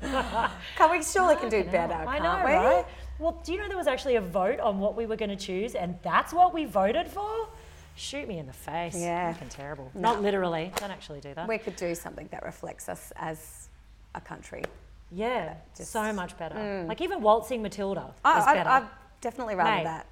Can 0.76 0.90
we 0.92 1.02
surely 1.02 1.34
can 1.36 1.48
do 1.48 1.64
better. 1.64 1.94
I 1.94 2.18
can't 2.18 2.22
know, 2.22 2.46
we? 2.46 2.52
right? 2.52 2.86
Well, 3.18 3.42
do 3.44 3.52
you 3.52 3.58
know 3.58 3.66
there 3.66 3.76
was 3.76 3.88
actually 3.88 4.14
a 4.14 4.20
vote 4.20 4.60
on 4.60 4.78
what 4.78 4.94
we 4.96 5.04
were 5.04 5.16
going 5.16 5.30
to 5.30 5.36
choose, 5.36 5.74
and 5.74 5.98
that's 6.02 6.32
what 6.32 6.54
we 6.54 6.66
voted 6.66 7.08
for? 7.08 7.48
Shoot 7.96 8.28
me 8.28 8.38
in 8.38 8.46
the 8.46 8.52
face. 8.52 8.94
Yeah. 8.96 9.32
Fucking 9.32 9.48
terrible. 9.48 9.90
No. 9.92 10.12
Not 10.12 10.22
literally. 10.22 10.70
Don't 10.76 10.92
actually 10.92 11.18
do 11.20 11.34
that. 11.34 11.48
We 11.48 11.58
could 11.58 11.74
do 11.74 11.96
something 11.96 12.28
that 12.30 12.44
reflects 12.44 12.88
us 12.88 13.12
as 13.16 13.68
a 14.14 14.20
country. 14.20 14.62
Yeah, 15.10 15.54
just- 15.76 15.90
so 15.90 16.12
much 16.12 16.36
better. 16.38 16.84
Like 16.88 17.00
even 17.00 17.20
waltzing 17.20 17.62
Matilda 17.62 18.12
I, 18.24 18.38
is 18.38 18.46
I, 18.46 18.54
better. 18.54 18.70
I'd 18.70 18.88
definitely 19.20 19.54
rather 19.54 19.70
Mate. 19.70 19.84
that. 19.84 20.06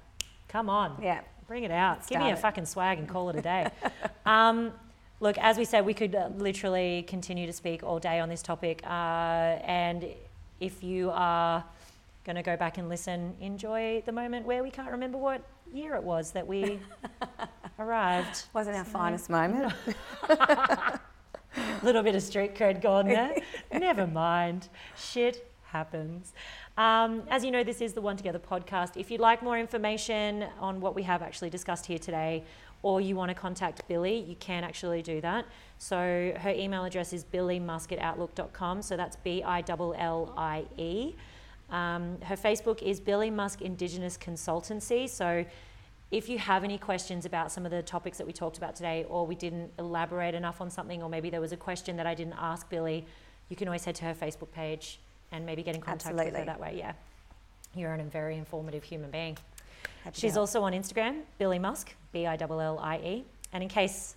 Come 0.47 0.69
on. 0.69 0.97
Yeah. 1.01 1.21
Bring 1.47 1.63
it 1.63 1.71
out. 1.71 2.05
Give 2.07 2.19
me 2.19 2.29
a 2.29 2.33
it. 2.33 2.39
fucking 2.39 2.65
swag 2.65 2.99
and 2.99 3.07
call 3.07 3.29
it 3.29 3.35
a 3.37 3.41
day. 3.41 3.69
um, 4.25 4.73
look, 5.19 5.37
as 5.37 5.57
we 5.57 5.63
said, 5.65 5.85
we 5.85 5.93
could 5.93 6.13
uh, 6.13 6.29
literally 6.35 7.03
continue 7.07 7.45
to 7.45 7.53
speak 7.53 7.83
all 7.83 7.99
day 7.99 8.19
on 8.19 8.27
this 8.27 8.41
topic. 8.41 8.81
Uh, 8.83 8.89
and 9.63 10.05
if 10.59 10.83
you 10.83 11.09
are 11.13 11.63
going 12.25 12.35
to 12.35 12.43
go 12.43 12.57
back 12.57 12.77
and 12.77 12.89
listen, 12.89 13.33
enjoy 13.39 14.03
the 14.05 14.11
moment 14.11 14.45
where 14.45 14.61
we 14.61 14.69
can't 14.69 14.91
remember 14.91 15.17
what 15.17 15.41
year 15.73 15.95
it 15.95 16.03
was 16.03 16.31
that 16.31 16.45
we 16.45 16.79
arrived. 17.79 18.43
Wasn't 18.53 18.75
our 18.75 18.83
finest 18.83 19.29
moment. 19.29 19.73
Little 21.83 22.03
bit 22.03 22.15
of 22.15 22.23
street 22.23 22.55
cred 22.55 22.81
gone 22.81 23.07
there. 23.07 23.35
Never 23.71 24.07
mind. 24.07 24.69
Shit 24.97 25.51
happens. 25.63 26.33
Um, 26.77 27.23
as 27.29 27.43
you 27.43 27.51
know, 27.51 27.63
this 27.63 27.81
is 27.81 27.93
the 27.93 28.01
One 28.01 28.17
Together 28.17 28.39
podcast. 28.39 28.97
If 28.97 29.11
you'd 29.11 29.21
like 29.21 29.43
more 29.43 29.59
information 29.59 30.45
on 30.59 30.81
what 30.81 30.95
we 30.95 31.03
have 31.03 31.21
actually 31.21 31.49
discussed 31.49 31.85
here 31.85 31.99
today, 31.99 32.43
or 32.83 33.01
you 33.01 33.15
want 33.15 33.29
to 33.29 33.35
contact 33.35 33.87
Billie, 33.87 34.19
you 34.19 34.35
can 34.35 34.63
actually 34.63 35.01
do 35.01 35.19
that. 35.21 35.45
So 35.77 36.33
her 36.39 36.53
email 36.55 36.85
address 36.85 37.11
is 37.13 37.23
billiemusk 37.23 37.91
at 37.91 37.99
outlook.com. 37.99 38.81
So 38.81 38.95
that's 38.95 39.15
B 39.17 39.43
I 39.43 39.63
L 39.67 39.95
L 39.97 40.33
I 40.37 40.65
E. 40.77 41.15
Um, 41.69 42.17
her 42.21 42.37
Facebook 42.37 42.81
is 42.81 42.99
Billie 42.99 43.31
Musk 43.31 43.61
Indigenous 43.61 44.17
Consultancy. 44.17 45.09
So 45.09 45.43
if 46.11 46.29
you 46.29 46.37
have 46.37 46.63
any 46.63 46.77
questions 46.77 47.25
about 47.25 47.51
some 47.51 47.65
of 47.65 47.71
the 47.71 47.81
topics 47.81 48.17
that 48.17 48.25
we 48.25 48.33
talked 48.33 48.57
about 48.57 48.75
today, 48.75 49.05
or 49.09 49.25
we 49.25 49.35
didn't 49.35 49.71
elaborate 49.77 50.33
enough 50.33 50.61
on 50.61 50.69
something, 50.69 51.03
or 51.03 51.09
maybe 51.09 51.29
there 51.29 51.41
was 51.41 51.51
a 51.51 51.57
question 51.57 51.97
that 51.97 52.07
I 52.07 52.13
didn't 52.13 52.35
ask 52.39 52.69
Billie, 52.69 53.05
you 53.49 53.55
can 53.55 53.67
always 53.67 53.83
head 53.83 53.95
to 53.95 54.05
her 54.05 54.13
Facebook 54.13 54.51
page 54.51 54.99
and 55.31 55.45
maybe 55.45 55.63
get 55.63 55.75
in 55.75 55.81
contact 55.81 56.15
with 56.15 56.35
her 56.35 56.45
that 56.45 56.59
way. 56.59 56.75
Yeah. 56.77 56.93
You're 57.75 57.93
a 57.93 58.03
very 58.03 58.37
informative 58.37 58.83
human 58.83 59.11
being. 59.11 59.37
Happy 60.03 60.19
She's 60.19 60.37
also 60.37 60.63
on 60.63 60.73
Instagram, 60.73 61.21
Billie 61.37 61.59
Musk, 61.59 61.93
B 62.13 62.25
I 62.25 62.37
L 62.39 62.61
L 62.61 62.79
I 62.79 62.97
E. 62.97 63.25
And 63.51 63.61
in 63.61 63.69
case 63.69 64.15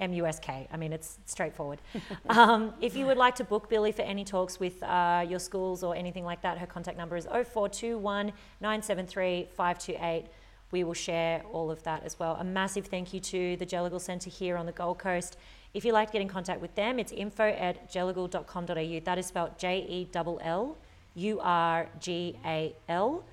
M 0.00 0.12
U 0.12 0.26
S 0.26 0.38
K, 0.38 0.68
I 0.72 0.76
mean, 0.76 0.92
it's 0.92 1.18
straightforward. 1.26 1.80
um, 2.28 2.72
if 2.80 2.96
you 2.96 3.06
would 3.06 3.16
like 3.16 3.34
to 3.36 3.44
book 3.44 3.68
Billie 3.68 3.92
for 3.92 4.02
any 4.02 4.24
talks 4.24 4.60
with 4.60 4.82
uh, 4.82 5.24
your 5.28 5.38
schools 5.38 5.82
or 5.82 5.94
anything 5.96 6.24
like 6.24 6.42
that, 6.42 6.58
her 6.58 6.66
contact 6.66 6.96
number 6.96 7.16
is 7.16 7.26
0421 7.26 8.32
973 8.60 9.48
528. 9.54 10.26
We 10.70 10.84
will 10.84 10.94
share 10.94 11.42
all 11.52 11.70
of 11.70 11.82
that 11.84 12.02
as 12.04 12.18
well. 12.18 12.36
A 12.40 12.44
massive 12.44 12.86
thank 12.86 13.14
you 13.14 13.20
to 13.20 13.56
the 13.56 13.66
Jellurgal 13.66 14.00
Centre 14.00 14.30
here 14.30 14.56
on 14.56 14.66
the 14.66 14.72
Gold 14.72 14.98
Coast. 14.98 15.36
If 15.72 15.84
you'd 15.84 15.92
like 15.92 16.08
to 16.08 16.12
get 16.12 16.22
in 16.22 16.28
contact 16.28 16.60
with 16.60 16.74
them, 16.74 16.98
it's 16.98 17.12
info 17.12 17.48
at 17.48 17.90
jellurgal.com.au. 17.92 19.00
That 19.04 19.18
is 19.18 19.26
spelled 19.26 19.58
J 19.58 19.86
E 19.88 20.08
L 20.14 20.38
L 20.42 20.76
U 21.14 21.40
R 21.40 21.88
G 22.00 22.38
A 22.44 22.74
L. 22.88 23.24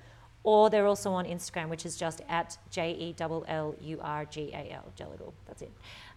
Or 0.44 0.70
they're 0.70 0.86
also 0.86 1.12
on 1.12 1.24
Instagram, 1.24 1.68
which 1.68 1.86
is 1.86 1.96
just 1.96 2.20
at 2.28 2.58
J 2.70 2.92
E 2.92 3.14
L 3.20 3.44
L 3.46 3.74
U 3.80 4.00
R 4.02 4.24
G 4.24 4.50
A 4.52 4.72
L, 4.72 4.92
Jellurgal. 4.98 5.32
That's 5.46 5.62
it. 5.62 5.70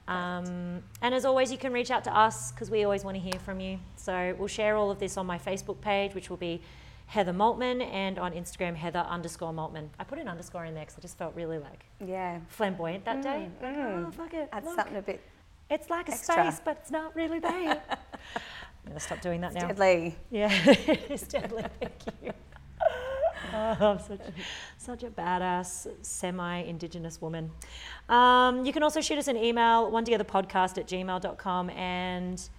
Um, 0.08 0.84
and 1.02 1.14
as 1.14 1.26
always, 1.26 1.52
you 1.52 1.58
can 1.58 1.74
reach 1.74 1.92
out 1.92 2.04
to 2.06 2.16
us 2.16 2.52
because 2.52 2.70
we 2.70 2.84
always 2.84 3.04
want 3.04 3.18
to 3.18 3.22
hear 3.22 3.40
from 3.40 3.60
you. 3.60 3.80
So 3.96 4.36
we'll 4.38 4.48
share 4.48 4.76
all 4.78 4.92
of 4.92 5.00
this 5.00 5.18
on 5.18 5.26
my 5.26 5.38
Facebook 5.38 5.82
page, 5.82 6.14
which 6.14 6.30
will 6.30 6.38
be 6.38 6.62
Heather 7.08 7.34
Maltman, 7.34 7.82
and 7.92 8.18
on 8.20 8.32
Instagram, 8.34 8.76
Heather 8.76 9.00
underscore 9.08 9.54
Maltman. 9.54 9.90
I 10.00 10.04
put 10.04 10.18
an 10.20 10.28
underscore 10.28 10.66
in 10.66 10.74
there 10.74 10.84
because 10.84 10.98
I 10.98 11.02
just 11.02 11.18
felt 11.18 11.36
really 11.36 11.60
like 11.60 11.86
Yeah. 12.06 12.40
flamboyant 12.50 13.06
that 13.06 13.22
day. 13.22 13.50
Mm. 13.62 14.08
oh, 14.08 14.12
fuck 14.12 14.34
it. 14.34 14.50
Add 14.52 14.66
look, 14.66 14.76
something 14.76 14.98
a 14.98 15.02
bit 15.02 15.22
it's 15.70 15.90
like 15.90 16.10
a 16.10 16.14
extra. 16.14 16.36
space, 16.52 16.62
but 16.64 16.78
it's 16.82 16.92
not 16.92 17.16
really 17.16 17.40
there. 17.40 17.82
I'm 17.90 18.92
going 18.92 18.94
to 18.96 19.00
stop 19.00 19.22
doing 19.22 19.42
that 19.42 19.54
now. 19.54 19.68
deadly. 19.68 20.16
Yeah, 20.30 20.50
it's 20.66 21.28
deadly. 21.28 21.64
Thank 21.80 21.94
you. 22.22 22.32
Oh, 23.54 23.76
I'm 23.80 24.00
such, 24.00 24.20
such 24.78 25.04
a 25.04 25.10
badass 25.10 25.88
semi-indigenous 26.02 27.22
woman. 27.22 27.52
Um, 28.10 28.66
you 28.66 28.74
can 28.74 28.84
also 28.84 29.02
shoot 29.02 29.18
us 29.18 29.28
an 29.28 29.38
email, 29.38 29.90
one 29.90 30.04
together 30.06 30.24
podcast 30.24 30.78
at 30.78 30.88
gmail.com. 30.88 31.70
And 31.72 32.50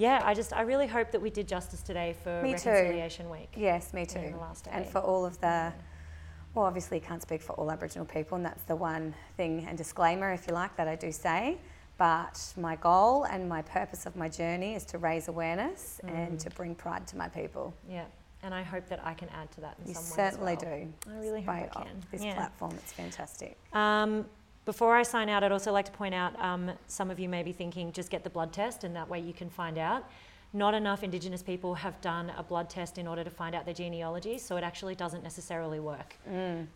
yeah, 0.00 0.22
I 0.24 0.32
just, 0.32 0.54
I 0.54 0.62
really 0.62 0.86
hope 0.86 1.10
that 1.12 1.20
we 1.20 1.28
did 1.28 1.46
justice 1.46 1.82
today 1.82 2.14
for 2.24 2.40
Me 2.42 2.54
too. 2.56 2.70
Reconciliation 2.70 3.28
Week. 3.28 3.52
Yes, 3.54 3.92
me 3.92 4.06
too. 4.06 4.30
the 4.32 4.38
last 4.38 4.66
and 4.72 4.86
for 4.86 5.00
all 5.00 5.26
of 5.26 5.38
the, 5.42 5.72
well, 6.54 6.64
obviously, 6.64 6.96
you 6.98 7.02
can't 7.04 7.20
speak 7.20 7.42
for 7.42 7.52
all 7.52 7.70
Aboriginal 7.70 8.06
people, 8.06 8.36
and 8.36 8.44
that's 8.44 8.62
the 8.62 8.74
one 8.76 9.14
thing 9.36 9.66
and 9.68 9.76
disclaimer, 9.76 10.32
if 10.32 10.46
you 10.46 10.54
like, 10.54 10.74
that 10.76 10.88
I 10.88 10.96
do 10.96 11.12
say. 11.12 11.58
But 11.98 12.42
my 12.56 12.76
goal 12.76 13.24
and 13.24 13.46
my 13.46 13.60
purpose 13.60 14.06
of 14.06 14.16
my 14.16 14.28
journey 14.30 14.74
is 14.74 14.86
to 14.86 14.96
raise 14.98 15.28
awareness 15.28 16.00
and 16.08 16.38
Mm. 16.38 16.42
to 16.44 16.50
bring 16.50 16.74
pride 16.74 17.06
to 17.08 17.16
my 17.18 17.28
people. 17.28 17.74
Yeah. 17.86 18.06
And 18.42 18.54
I 18.54 18.62
hope 18.62 18.86
that 18.88 19.04
I 19.04 19.12
can 19.12 19.28
add 19.28 19.50
to 19.52 19.60
that 19.60 19.76
in 19.82 19.88
You 19.88 19.94
some 19.94 20.04
way. 20.04 20.16
certainly 20.30 20.56
well. 20.62 20.76
do. 20.78 21.10
I 21.10 21.18
really 21.18 21.42
hope 21.42 21.76
I 21.76 21.84
can. 21.84 22.02
This 22.10 22.22
Yeah. 22.24 22.36
platform, 22.36 22.72
it's 22.72 22.92
fantastic. 22.92 23.58
Um, 23.74 24.24
before 24.64 24.94
I 24.94 25.02
sign 25.02 25.28
out, 25.28 25.42
I'd 25.42 25.52
also 25.52 25.72
like 25.72 25.86
to 25.86 25.92
point 25.92 26.14
out 26.14 26.38
um, 26.40 26.70
some 26.86 27.10
of 27.10 27.18
you 27.18 27.28
may 27.28 27.42
be 27.42 27.52
thinking 27.52 27.92
just 27.92 28.10
get 28.10 28.24
the 28.24 28.30
blood 28.30 28.52
test 28.52 28.84
and 28.84 28.94
that 28.94 29.08
way 29.08 29.20
you 29.20 29.32
can 29.32 29.50
find 29.50 29.78
out. 29.78 30.08
Not 30.52 30.74
enough 30.74 31.04
Indigenous 31.04 31.42
people 31.44 31.74
have 31.74 32.00
done 32.00 32.32
a 32.36 32.42
blood 32.42 32.68
test 32.68 32.98
in 32.98 33.06
order 33.06 33.22
to 33.22 33.30
find 33.30 33.54
out 33.54 33.64
their 33.64 33.74
genealogy, 33.74 34.36
so 34.36 34.56
it 34.56 34.64
actually 34.64 34.96
doesn't 34.96 35.22
necessarily 35.22 35.78
work. 35.78 36.16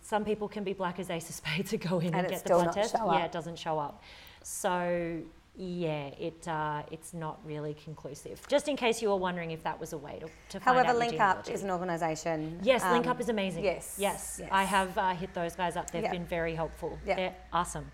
Some 0.01 0.25
people 0.25 0.47
can 0.49 0.63
be 0.63 0.73
black 0.73 1.01
as 1.01 1.11
ace 1.11 1.29
of 1.29 1.35
spades 1.35 1.73
and 1.73 1.83
go 1.83 1.99
in 1.99 2.15
and, 2.15 2.17
And 2.17 2.29
get 2.29 2.45
the 2.45 2.51
blood 2.51 2.73
test. 2.73 2.95
Yeah, 2.95 3.25
it 3.25 3.33
doesn't 3.33 3.59
show 3.59 3.79
up. 3.79 4.03
So 4.45 5.21
yeah, 5.57 6.07
it 6.19 6.47
uh, 6.49 6.83
it's 6.91 7.15
not 7.15 7.39
really 7.45 7.75
conclusive. 7.75 8.41
Just 8.49 8.67
in 8.69 8.77
case 8.77 9.01
you 9.01 9.09
were 9.09 9.17
wondering 9.17 9.53
if 9.53 9.63
that 9.63 9.79
was 9.79 9.93
a 9.93 9.99
way 9.99 10.19
to, 10.21 10.27
to 10.49 10.61
find 10.61 10.65
However, 10.65 10.99
Link 10.99 11.21
Up 11.21 11.49
is 11.49 11.63
an 11.63 11.71
organisation. 11.71 12.59
Yes, 12.63 12.83
um, 12.83 12.93
Link 12.93 13.07
Up 13.07 13.21
is 13.21 13.29
amazing. 13.29 13.63
yes, 13.65 13.97
Yes. 13.99 14.39
yes. 14.41 14.49
I 14.51 14.65
have 14.65 14.97
uh, 14.99 15.11
hit 15.15 15.33
those 15.35 15.55
guys 15.55 15.77
up. 15.77 15.91
They've 15.91 16.03
Yeah. 16.03 16.11
been 16.11 16.27
very 16.27 16.55
helpful. 16.55 16.99
Yeah. 17.07 17.17
They're 17.17 17.35
awesome. 17.53 17.91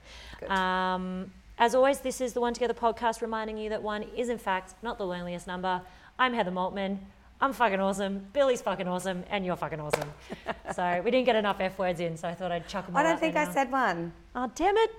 Um, 0.49 1.33
as 1.59 1.75
always, 1.75 2.01
this 2.01 2.21
is 2.23 2.33
the 2.33 2.41
One 2.41 2.55
Together 2.55 2.73
podcast 2.73 3.21
reminding 3.21 3.59
you 3.59 3.69
that 3.69 3.83
one 3.83 4.05
is, 4.17 4.31
in 4.31 4.39
fact, 4.39 4.75
not 4.83 4.97
the 4.97 5.07
loneliest 5.07 5.47
number. 5.47 5.83
I'm 6.19 6.33
Heather 6.33 6.51
Maltman. 6.51 6.99
I'm 7.43 7.53
fucking 7.55 7.81
awesome. 7.81 8.27
Billie's 8.33 8.61
fucking 8.61 8.87
awesome. 8.87 9.25
And 9.31 9.47
you're 9.47 9.57
fucking 9.57 9.81
awesome. 9.81 10.09
so 10.75 11.01
we 11.05 11.11
didn't 11.11 11.25
get 11.27 11.37
enough 11.37 11.57
F 11.61 11.79
words 11.79 12.01
in, 12.01 12.17
so 12.17 12.29
I 12.29 12.35
thought 12.35 12.53
I'd 12.53 12.69
chuck 12.69 12.87
them 12.87 12.97
I 12.97 13.03
don't 13.03 13.19
think 13.19 13.35
I 13.37 13.45
now. 13.45 13.53
said 13.53 13.73
one. 13.73 14.13
Oh, 14.35 14.51
damn 14.55 14.77
it. 14.77 14.91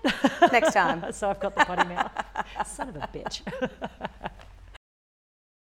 Next 0.52 0.74
time. 0.74 1.06
so 1.14 1.30
I've 1.30 1.40
got 1.40 1.56
the 1.56 1.64
potty 1.66 1.88
mouth. 1.88 2.12
Son 2.66 2.90
of 2.90 2.96
a 2.96 3.10
bitch. 3.14 3.42